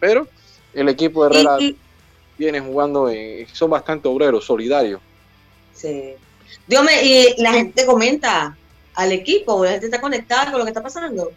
Pero 0.00 0.28
el 0.74 0.88
equipo 0.88 1.26
de 1.26 1.30
Herrera 1.30 1.58
vienen 2.40 2.64
jugando, 2.64 3.12
y 3.12 3.46
son 3.52 3.68
bastante 3.68 4.08
obreros, 4.08 4.46
solidarios. 4.46 5.00
Sí. 5.74 6.14
Dios 6.66 6.82
me, 6.82 7.04
y 7.04 7.34
la 7.36 7.52
gente 7.52 7.84
comenta 7.84 8.56
al 8.94 9.12
equipo, 9.12 9.62
la 9.62 9.72
gente 9.72 9.86
está 9.86 10.00
conectada 10.00 10.50
con 10.50 10.58
lo 10.58 10.64
que 10.64 10.70
está 10.70 10.82
pasando. 10.82 11.30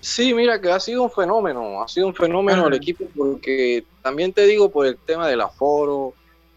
Sí, 0.00 0.34
mira 0.34 0.60
que 0.60 0.70
ha 0.70 0.78
sido 0.78 1.02
un 1.04 1.10
fenómeno, 1.10 1.82
ha 1.82 1.88
sido 1.88 2.06
un 2.06 2.14
fenómeno 2.14 2.68
el 2.68 2.74
equipo 2.74 3.06
porque 3.16 3.84
también 4.02 4.34
te 4.34 4.46
digo 4.46 4.68
por 4.68 4.84
el 4.84 4.98
tema 4.98 5.26
del 5.26 5.40
aforo, 5.40 6.12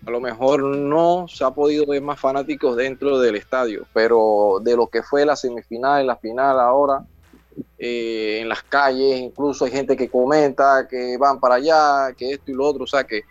a 0.05 0.11
lo 0.11 0.19
mejor 0.19 0.63
no 0.63 1.27
se 1.29 1.45
ha 1.45 1.51
podido 1.51 1.85
ver 1.85 2.01
más 2.01 2.19
fanáticos 2.19 2.75
dentro 2.75 3.17
del 3.19 3.37
estadio, 3.37 3.85
pero 3.93 4.59
de 4.61 4.75
lo 4.75 4.87
que 4.87 5.01
fue 5.03 5.25
la 5.25 5.37
semifinal, 5.37 6.05
la 6.05 6.17
final 6.17 6.59
ahora, 6.59 7.05
eh, 7.79 8.39
en 8.41 8.49
las 8.49 8.63
calles, 8.63 9.19
incluso 9.19 9.65
hay 9.65 9.71
gente 9.71 9.95
que 9.95 10.09
comenta 10.09 10.87
que 10.89 11.17
van 11.17 11.39
para 11.39 11.55
allá, 11.55 12.13
que 12.17 12.31
esto 12.31 12.51
y 12.51 12.53
lo 12.53 12.65
otro, 12.65 12.83
o 12.83 12.87
sea 12.87 13.03
que 13.03 13.23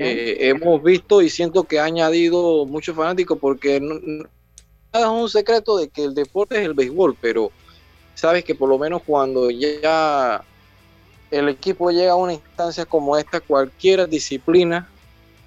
eh, 0.00 0.36
hemos 0.40 0.82
visto 0.82 1.22
y 1.22 1.30
siento 1.30 1.64
que 1.64 1.78
ha 1.78 1.84
añadido 1.84 2.66
muchos 2.66 2.96
fanáticos 2.96 3.38
porque 3.38 3.78
no, 3.80 3.94
es 4.92 5.06
un 5.06 5.28
secreto 5.28 5.76
de 5.76 5.88
que 5.88 6.04
el 6.04 6.14
deporte 6.14 6.56
es 6.56 6.64
el 6.64 6.74
béisbol, 6.74 7.16
pero 7.20 7.52
sabes 8.14 8.44
que 8.44 8.54
por 8.54 8.68
lo 8.68 8.78
menos 8.78 9.02
cuando 9.06 9.50
ya 9.50 10.42
el 11.30 11.48
equipo 11.48 11.90
llega 11.90 12.12
a 12.12 12.16
una 12.16 12.32
instancia 12.32 12.86
como 12.86 13.16
esta, 13.16 13.40
cualquier 13.40 14.08
disciplina, 14.08 14.88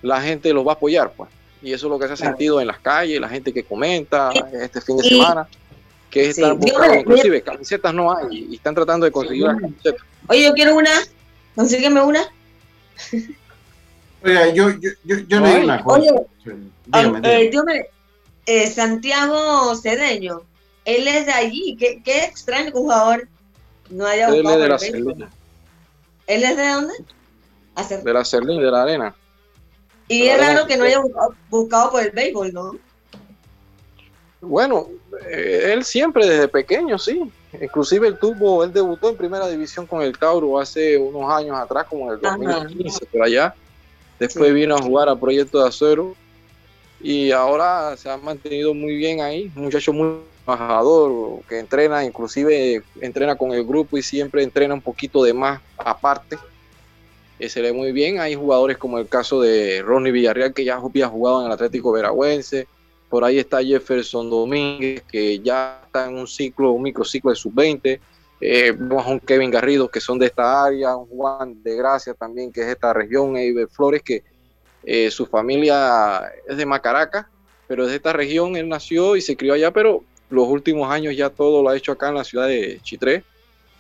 la 0.02 0.22
gente 0.22 0.54
lo 0.54 0.64
va 0.64 0.74
a 0.74 0.76
apoyar, 0.76 1.12
pues. 1.12 1.30
Y 1.62 1.74
eso 1.74 1.88
es 1.88 1.92
lo 1.92 2.00
que 2.00 2.08
se 2.08 2.14
ha 2.14 2.18
sentido 2.18 2.62
en 2.62 2.68
las 2.68 2.80
calles, 2.80 3.20
la 3.20 3.30
gente 3.30 3.54
que 3.54 3.64
comenta 3.64 4.32
este 4.54 4.82
fin 4.82 4.98
de 4.98 5.04
semana 5.04 5.48
que 6.12 6.30
es 6.30 6.38
estar 6.38 6.54
buscando, 6.54 7.00
inclusive 7.00 7.42
camisetas 7.42 7.94
no 7.94 8.16
hay 8.16 8.48
y 8.52 8.56
están 8.56 8.76
tratando 8.76 9.06
de 9.06 9.12
conseguir 9.12 9.46
las 9.46 9.60
camisetas. 9.60 10.06
Oye, 10.28 10.44
yo 10.44 10.54
quiero 10.54 10.76
una, 10.76 10.92
consígueme 11.56 12.02
una. 12.02 12.22
Oiga, 14.24 14.50
yo, 14.50 14.70
yo, 14.72 14.92
yo, 15.04 15.18
yo 15.28 15.40
le 15.40 15.50
digo 15.50 15.64
una 15.64 15.84
cosa. 15.84 16.00
Oye, 16.00 16.12
dígame, 16.86 17.48
dígame. 17.50 17.78
Eh, 17.80 17.90
eh, 18.46 18.70
Santiago 18.70 19.76
Cedeño, 19.76 20.42
él 20.86 21.08
es 21.08 21.26
de 21.26 21.32
allí, 21.32 21.78
qué, 21.80 22.02
qué 22.04 22.26
extraño 22.26 22.72
que 22.72 22.78
un 22.78 22.84
jugador 22.84 23.28
no 23.90 24.06
haya 24.06 24.28
él 24.28 24.44
buscado 24.44 24.56
es 24.56 24.62
de 24.62 24.70
la 24.70 24.80
Cerlina. 24.80 25.30
¿Él 26.28 26.44
es 26.44 26.58
de 26.58 26.68
dónde? 26.68 26.94
De 28.04 28.14
la 28.14 28.26
Cerlina, 28.26 28.62
de 28.62 28.72
la 28.72 28.84
arena. 28.84 29.16
Y 30.08 30.28
es 30.28 30.38
raro 30.38 30.68
que 30.68 30.76
no 30.76 30.84
haya 30.84 31.00
buscado, 31.00 31.36
buscado 31.50 31.92
por 31.92 32.04
el 32.04 32.12
béisbol, 32.12 32.54
¿no? 32.54 32.72
Bueno, 34.42 34.88
eh, 35.30 35.72
él 35.72 35.84
siempre 35.84 36.26
desde 36.26 36.48
pequeño, 36.48 36.98
sí. 36.98 37.32
Inclusive 37.62 38.08
él 38.08 38.18
tuvo, 38.18 38.64
él 38.64 38.74
debutó 38.74 39.10
en 39.10 39.16
primera 39.16 39.48
división 39.48 39.86
con 39.86 40.02
el 40.02 40.18
Tauro 40.18 40.60
hace 40.60 40.98
unos 40.98 41.32
años 41.32 41.58
atrás, 41.58 41.86
como 41.88 42.08
en 42.08 42.14
el 42.14 42.22
2015, 42.22 43.06
por 43.06 43.24
allá. 43.24 43.54
Después 44.20 44.54
vino 44.54 44.76
a 44.76 44.82
jugar 44.82 45.10
a 45.10 45.16
Proyecto 45.16 45.62
de 45.62 45.68
Acero 45.68 46.16
y 47.00 47.32
ahora 47.32 47.96
se 47.98 48.10
ha 48.10 48.18
mantenido 48.18 48.74
muy 48.74 48.96
bien 48.96 49.22
ahí. 49.22 49.52
Un 49.56 49.64
muchacho 49.64 49.94
muy 49.94 50.18
trabajador 50.46 51.44
que 51.48 51.60
entrena, 51.60 52.04
inclusive 52.04 52.84
entrena 53.00 53.36
con 53.36 53.52
el 53.52 53.64
grupo 53.64 53.98
y 53.98 54.02
siempre 54.02 54.44
entrena 54.44 54.74
un 54.74 54.82
poquito 54.82 55.24
de 55.24 55.34
más 55.34 55.62
aparte. 55.78 56.38
Eh, 57.38 57.50
se 57.50 57.62
ve 57.62 57.74
muy 57.74 57.92
bien. 57.92 58.20
Hay 58.20 58.36
jugadores 58.36 58.78
como 58.78 58.98
el 58.98 59.08
caso 59.08 59.42
de 59.42 59.84
Ronnie 59.84 60.12
Villarreal, 60.12 60.54
que 60.54 60.66
ya 60.66 60.76
había 60.76 61.08
jugado 61.08 61.42
en 61.42 61.48
el 61.48 61.52
Atlético 61.52 61.92
Veragüense 61.92 62.68
por 63.12 63.26
ahí 63.26 63.40
está 63.40 63.62
Jefferson 63.62 64.30
Domínguez, 64.30 65.04
que 65.04 65.38
ya 65.40 65.82
está 65.86 66.08
en 66.08 66.18
un 66.18 66.28
ciclo, 66.28 66.72
un 66.72 66.82
microciclo 66.82 67.30
de 67.30 67.36
sub-20. 67.36 68.00
Eh, 68.40 68.70
a 68.70 69.10
un 69.10 69.20
Kevin 69.20 69.52
Garrido, 69.52 69.90
que 69.90 70.00
son 70.00 70.18
de 70.18 70.28
esta 70.28 70.64
área, 70.66 70.96
un 70.96 71.08
Juan 71.10 71.62
de 71.62 71.76
Gracia 71.76 72.14
también, 72.14 72.52
que 72.52 72.62
es 72.62 72.68
de 72.68 72.72
esta 72.72 72.94
región, 72.94 73.36
Eiber 73.36 73.68
Flores, 73.68 74.02
que 74.02 74.24
eh, 74.84 75.12
su 75.12 75.26
familia 75.26 76.32
es 76.48 76.56
de 76.56 76.66
Macaraca, 76.66 77.30
pero 77.68 77.84
es 77.84 77.90
de 77.90 77.98
esta 77.98 78.14
región, 78.14 78.56
él 78.56 78.70
nació 78.70 79.18
y 79.18 79.22
se 79.22 79.36
crió 79.36 79.54
allá, 79.54 79.72
pero 79.72 80.04
los 80.30 80.48
últimos 80.48 80.90
años 80.90 81.16
ya 81.16 81.30
todo 81.30 81.62
lo 81.62 81.70
ha 81.70 81.78
hecho 81.78 81.92
acá 81.92 82.10
en 82.10 82.16
la 82.16 82.24
ciudad 82.24 82.48
de 82.48 82.80
Chitré. 82.82 83.24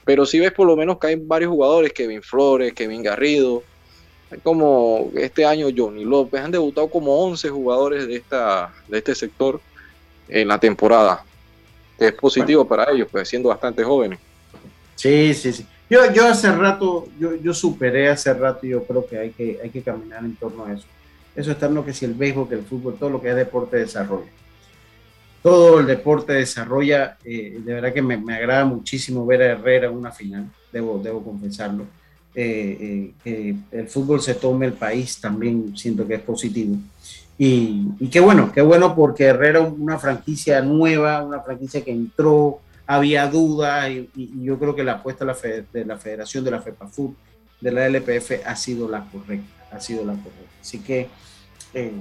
Pero 0.03 0.25
sí 0.25 0.39
ves 0.39 0.51
por 0.51 0.67
lo 0.67 0.75
menos 0.75 0.99
que 0.99 1.07
hay 1.07 1.15
varios 1.15 1.51
jugadores, 1.51 1.93
Kevin 1.93 2.21
Flores, 2.21 2.73
Kevin 2.73 3.01
Garrido, 3.01 3.63
como 4.43 5.11
este 5.15 5.45
año 5.45 5.67
Johnny 5.75 6.05
López, 6.05 6.41
han 6.41 6.51
debutado 6.51 6.89
como 6.89 7.15
11 7.25 7.49
jugadores 7.49 8.07
de, 8.07 8.15
esta, 8.15 8.73
de 8.87 8.97
este 8.97 9.15
sector 9.15 9.59
en 10.27 10.47
la 10.47 10.59
temporada. 10.59 11.23
es 11.99 12.13
positivo 12.13 12.65
para 12.65 12.91
ellos, 12.91 13.07
pues 13.11 13.27
siendo 13.27 13.49
bastante 13.49 13.83
jóvenes. 13.83 14.19
Sí, 14.95 15.33
sí, 15.33 15.51
sí. 15.51 15.65
Yo, 15.89 16.11
yo 16.13 16.27
hace 16.27 16.51
rato, 16.51 17.07
yo, 17.19 17.35
yo 17.35 17.53
superé 17.53 18.09
hace 18.09 18.33
rato 18.33 18.65
y 18.65 18.69
yo 18.69 18.83
creo 18.85 19.05
que 19.05 19.17
hay, 19.17 19.31
que 19.31 19.59
hay 19.61 19.69
que 19.69 19.81
caminar 19.81 20.23
en 20.23 20.35
torno 20.35 20.65
a 20.65 20.73
eso. 20.73 20.85
Eso 21.35 21.51
está 21.51 21.65
en 21.65 21.75
lo 21.75 21.85
que 21.85 21.93
si 21.93 22.05
el 22.05 22.13
béisbol, 22.13 22.47
que 22.47 22.55
el 22.55 22.63
fútbol, 22.63 22.95
todo 22.97 23.09
lo 23.09 23.21
que 23.21 23.29
es 23.29 23.35
deporte 23.35 23.77
desarrolla. 23.77 24.31
Todo 25.43 25.79
el 25.79 25.87
deporte 25.87 26.33
desarrolla, 26.33 27.17
eh, 27.25 27.57
de 27.59 27.73
verdad 27.73 27.93
que 27.93 28.01
me, 28.01 28.15
me, 28.15 28.35
agrada 28.35 28.63
muchísimo 28.63 29.25
ver 29.25 29.41
a 29.41 29.45
Herrera 29.53 29.87
en 29.87 29.95
una 29.95 30.11
final, 30.11 30.49
debo, 30.71 30.99
debo 30.99 31.23
confesarlo 31.23 31.85
eh, 32.33 33.11
que 33.23 33.55
el 33.71 33.87
fútbol 33.87 34.21
se 34.21 34.35
tome 34.35 34.65
el 34.65 34.73
país 34.73 35.19
también 35.19 35.75
siento 35.77 36.07
que 36.07 36.15
es 36.15 36.21
positivo. 36.21 36.77
Y, 37.37 37.87
y, 37.99 38.07
qué 38.09 38.19
bueno, 38.19 38.51
qué 38.53 38.61
bueno 38.61 38.95
porque 38.95 39.25
Herrera 39.25 39.61
una 39.61 39.97
franquicia 39.97 40.61
nueva, 40.61 41.23
una 41.23 41.41
franquicia 41.41 41.83
que 41.83 41.91
entró, 41.91 42.59
había 42.85 43.27
duda 43.27 43.89
y, 43.89 44.09
yo 44.43 44.59
creo 44.59 44.75
que 44.75 44.83
la 44.83 44.93
apuesta 44.93 45.25
de 45.25 45.33
la, 45.33 45.65
de 45.73 45.85
la 45.85 45.97
Federación 45.97 46.43
de 46.43 46.51
la 46.51 46.61
FEPAFUT, 46.61 47.15
de 47.59 47.71
la 47.71 47.85
LPF, 47.87 48.45
ha 48.45 48.55
sido 48.55 48.89
la 48.89 49.05
correcta, 49.09 49.47
ha 49.71 49.79
sido 49.79 50.05
la 50.05 50.13
correcta. 50.13 50.55
Así 50.61 50.79
que 50.79 51.07
eh, 51.73 51.91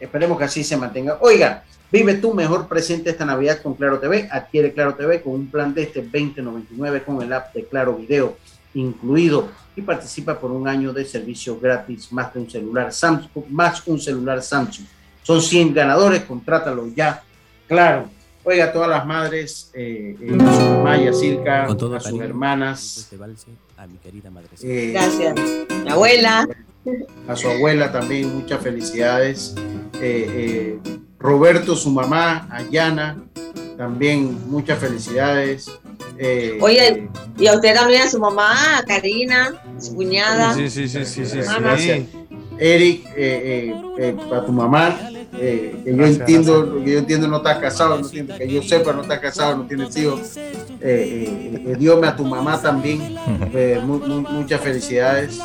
esperemos 0.00 0.36
que 0.38 0.44
así 0.44 0.64
se 0.64 0.76
mantenga. 0.76 1.18
Oiga, 1.20 1.64
vive 1.90 2.14
tu 2.14 2.34
mejor 2.34 2.68
presente 2.68 3.10
esta 3.10 3.24
Navidad 3.24 3.62
con 3.62 3.74
Claro 3.74 4.00
TV, 4.00 4.28
adquiere 4.30 4.72
Claro 4.72 4.94
TV 4.94 5.22
con 5.22 5.34
un 5.34 5.46
plan 5.50 5.72
de 5.72 5.84
este 5.84 6.02
2099 6.02 7.02
con 7.04 7.22
el 7.22 7.32
app 7.32 7.54
de 7.54 7.64
Claro 7.64 7.96
Video 7.96 8.36
incluido 8.74 9.48
y 9.76 9.82
participa 9.82 10.38
por 10.38 10.50
un 10.50 10.68
año 10.68 10.92
de 10.92 11.04
servicio 11.04 11.58
gratis 11.58 12.12
más 12.12 12.32
de 12.32 12.40
un 12.40 12.50
celular 12.50 12.92
Samsung, 12.92 13.46
más 13.50 13.86
un 13.86 14.00
celular 14.00 14.42
Samsung. 14.42 14.86
Son 15.22 15.40
100 15.40 15.74
ganadores, 15.74 16.22
contrátalo 16.24 16.86
ya. 16.94 17.22
Claro. 17.66 18.08
Oiga, 18.44 18.66
a 18.66 18.72
todas 18.72 18.90
las 18.90 19.06
madres, 19.06 19.70
eh, 19.72 20.16
eh, 20.20 20.34
a 20.34 20.54
su 20.54 20.60
mamá 20.60 20.94
a 21.96 22.00
sus 22.00 22.20
hermanas. 22.20 23.10
A 23.76 23.86
mi 23.86 23.96
querida 23.96 24.30
madre. 24.30 24.48
Eh, 24.62 24.90
Gracias. 24.92 25.34
Mi 25.82 25.90
abuela. 25.90 26.46
A 27.26 27.36
su 27.36 27.48
abuela 27.48 27.90
también, 27.90 28.34
muchas 28.34 28.62
felicidades. 28.62 29.54
Roberto, 31.18 31.74
su 31.74 31.90
mamá, 31.90 32.46
a 32.50 32.62
Yana, 32.64 33.16
también 33.78 34.50
muchas 34.50 34.78
felicidades. 34.78 35.70
Eh, 36.18 36.58
Oye, 36.60 36.88
eh, 36.88 37.08
y 37.38 37.46
a 37.46 37.54
usted 37.54 37.74
también, 37.74 38.02
a 38.02 38.08
su 38.08 38.18
mamá, 38.18 38.78
a 38.78 38.84
Karina, 38.84 39.62
su 39.78 39.94
cuñada. 39.94 40.54
Sí, 40.54 40.70
sí, 40.70 40.88
sí, 40.88 41.04
sí, 41.04 41.26
sí. 41.26 41.38
Gracias. 41.60 42.06
Eric, 42.58 43.06
eh, 43.16 43.74
a 44.32 44.44
tu 44.44 44.52
mamá, 44.52 44.96
que 45.32 45.82
yo 45.84 46.06
entiendo, 46.06 46.84
que 46.84 46.92
yo 46.92 46.98
entiendo 47.00 47.26
no 47.26 47.38
estás 47.38 47.58
casado, 47.58 47.98
no 47.98 48.08
que 48.08 48.48
yo 48.48 48.62
sepa 48.62 48.92
no 48.92 49.02
estás 49.02 49.18
casado, 49.18 49.56
no 49.56 49.66
tienes 49.66 49.96
hijos. 49.96 50.38
Dios 51.78 52.00
me 52.00 52.06
a 52.06 52.14
tu 52.14 52.24
mamá 52.24 52.60
también, 52.60 53.16
muchas 54.30 54.60
felicidades. 54.60 55.40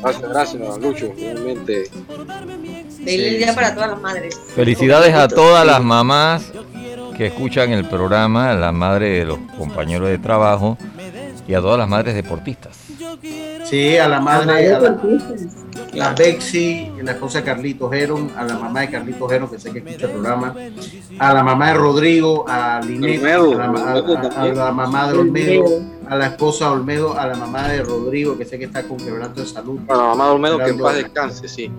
Gracias, 0.00 0.30
gracias, 0.30 0.78
Lucho, 0.78 1.12
realmente. 1.18 1.90
Feliz 3.04 3.38
día 3.38 3.54
para 3.54 3.74
todas 3.74 3.90
las 3.90 4.00
madres. 4.00 4.40
Felicidades 4.54 5.14
a 5.14 5.28
todas 5.28 5.66
las 5.66 5.82
mamás 5.82 6.52
que 7.18 7.26
escuchan 7.26 7.72
el 7.72 7.84
programa, 7.84 8.52
a 8.52 8.54
la 8.54 8.70
madre 8.70 9.08
de 9.08 9.24
los 9.24 9.40
compañeros 9.58 10.08
de 10.08 10.18
trabajo 10.18 10.78
y 11.48 11.54
a 11.54 11.60
todas 11.60 11.76
las 11.76 11.88
madres 11.88 12.14
deportistas. 12.14 12.78
Sí, 13.64 13.96
a 13.96 14.06
la 14.06 14.20
madre, 14.20 14.72
a 14.72 14.78
la, 15.94 16.14
Bexi, 16.14 16.92
la 17.02 17.12
esposa 17.12 17.38
de 17.38 17.44
Carlito 17.44 17.90
Geron, 17.90 18.30
a 18.36 18.44
la 18.44 18.54
mamá 18.54 18.82
de 18.82 18.90
Carlito 18.90 19.28
Geron, 19.28 19.50
que 19.50 19.58
sé 19.58 19.72
que 19.72 19.80
escucha 19.80 20.06
el 20.06 20.12
programa, 20.12 20.54
a 21.18 21.34
la 21.34 21.42
mamá 21.42 21.72
de 21.72 21.74
Rodrigo, 21.74 22.44
a 22.48 22.80
Linet, 22.86 23.24
a, 23.24 23.38
la, 24.54 24.70
mamá 24.72 25.10
de 25.10 25.18
Olmedo, 25.18 25.82
a 26.08 26.16
la 26.16 26.26
esposa 26.26 26.70
Olmedo, 26.70 27.18
a 27.18 27.26
la 27.26 27.36
mamá 27.36 27.68
de 27.68 27.82
Rodrigo, 27.82 28.36
que 28.38 28.44
sé 28.44 28.58
que 28.58 28.64
está 28.64 28.82
con 28.82 28.96
quebranto 28.98 29.40
de 29.40 29.46
salud. 29.46 29.80
A 29.88 29.94
la 29.94 30.02
mamá 30.02 30.26
de 30.26 30.30
Olmedo, 30.32 30.58
que 30.58 30.70
en 30.70 30.78
paz 30.78 30.96
descanse, 30.96 31.48
sí. 31.48 31.70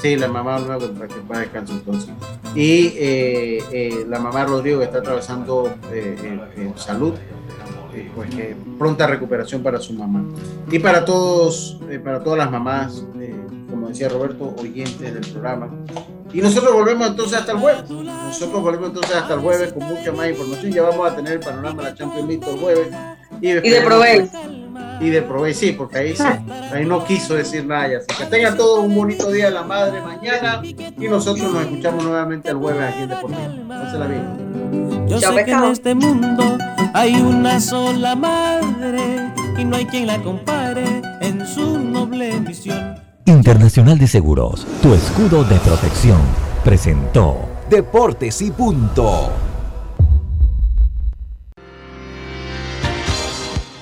Sí, 0.00 0.16
la 0.16 0.28
mamá 0.28 0.58
de 0.58 0.64
Olmedo, 0.64 1.08
que 1.08 1.14
en 1.14 1.26
paz 1.28 1.38
descanse 1.38 1.72
entonces. 1.72 2.10
Y 2.54 2.92
eh, 2.96 3.64
eh, 3.70 4.06
la 4.08 4.18
mamá 4.18 4.40
de 4.40 4.46
Rodrigo, 4.46 4.78
que 4.78 4.84
está 4.86 4.98
atravesando 4.98 5.72
eh, 5.92 6.72
salud 6.76 7.14
pues 8.14 8.28
pronta 8.78 9.06
recuperación 9.06 9.62
para 9.62 9.80
su 9.80 9.92
mamá. 9.92 10.24
Y 10.70 10.78
para 10.78 11.04
todos, 11.04 11.78
eh, 11.88 11.98
para 11.98 12.22
todas 12.22 12.38
las 12.38 12.50
mamás, 12.50 13.04
eh, 13.20 13.34
como 13.70 13.88
decía 13.88 14.08
Roberto, 14.08 14.54
oyentes 14.58 15.14
del 15.14 15.32
programa. 15.32 15.70
Y 16.32 16.40
nosotros 16.40 16.74
volvemos 16.74 17.08
entonces 17.08 17.38
hasta 17.38 17.52
el 17.52 17.58
jueves. 17.58 17.88
Nosotros 17.88 18.62
volvemos 18.62 18.88
entonces 18.88 19.16
hasta 19.16 19.34
el 19.34 19.40
jueves 19.40 19.72
con 19.72 19.84
mucha 19.84 20.12
más 20.12 20.28
información. 20.28 20.72
Ya 20.72 20.82
vamos 20.82 21.10
a 21.10 21.16
tener 21.16 21.34
el 21.34 21.40
panorama 21.40 21.82
de 21.82 21.90
la 21.90 21.94
Champions 21.94 22.28
League 22.28 22.50
el 22.50 22.60
jueves. 22.60 22.88
Y, 23.40 23.52
de 23.52 23.80
Provey. 23.82 24.30
Y 25.00 25.10
de 25.10 25.22
Provey, 25.22 25.54
sí, 25.54 25.72
porque 25.72 25.98
ahí, 25.98 26.14
ahí 26.72 26.84
no 26.84 27.04
quiso 27.04 27.34
decir 27.34 27.66
nada. 27.66 27.98
Así 27.98 28.06
que 28.18 28.24
tengan 28.26 28.56
todos 28.56 28.84
un 28.84 28.94
bonito 28.94 29.30
día 29.30 29.46
de 29.46 29.50
la 29.52 29.62
madre 29.62 30.00
mañana. 30.00 30.62
Y 30.64 31.08
nosotros 31.08 31.52
nos 31.52 31.62
escuchamos 31.62 32.04
nuevamente 32.04 32.50
el 32.50 32.56
jueves 32.56 32.82
aquí 32.82 33.02
en 33.02 33.08
Deportivo. 33.08 33.68
Pásela 33.68 34.06
bien. 34.06 35.06
Yo 35.08 35.20
sé 35.20 35.44
que 35.44 35.52
en 35.52 35.64
este 35.64 35.94
mundo 35.94 36.58
hay 36.94 37.14
una 37.14 37.60
sola 37.60 38.16
madre 38.16 39.32
y 39.58 39.64
no 39.64 39.76
hay 39.76 39.86
quien 39.86 40.06
la 40.06 40.18
compare 40.22 41.02
en 41.20 41.46
su 41.46 41.78
noble 41.78 42.40
misión. 42.40 42.96
Internacional 43.26 43.98
de 43.98 44.06
Seguros, 44.06 44.66
tu 44.82 44.94
escudo 44.94 45.44
de 45.44 45.56
protección, 45.56 46.20
presentó 46.64 47.36
Deportes 47.68 48.40
y 48.42 48.50
Punto. 48.50 49.30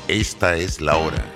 Esta 0.08 0.54
es 0.56 0.82
la 0.82 0.98
hora. 0.98 1.33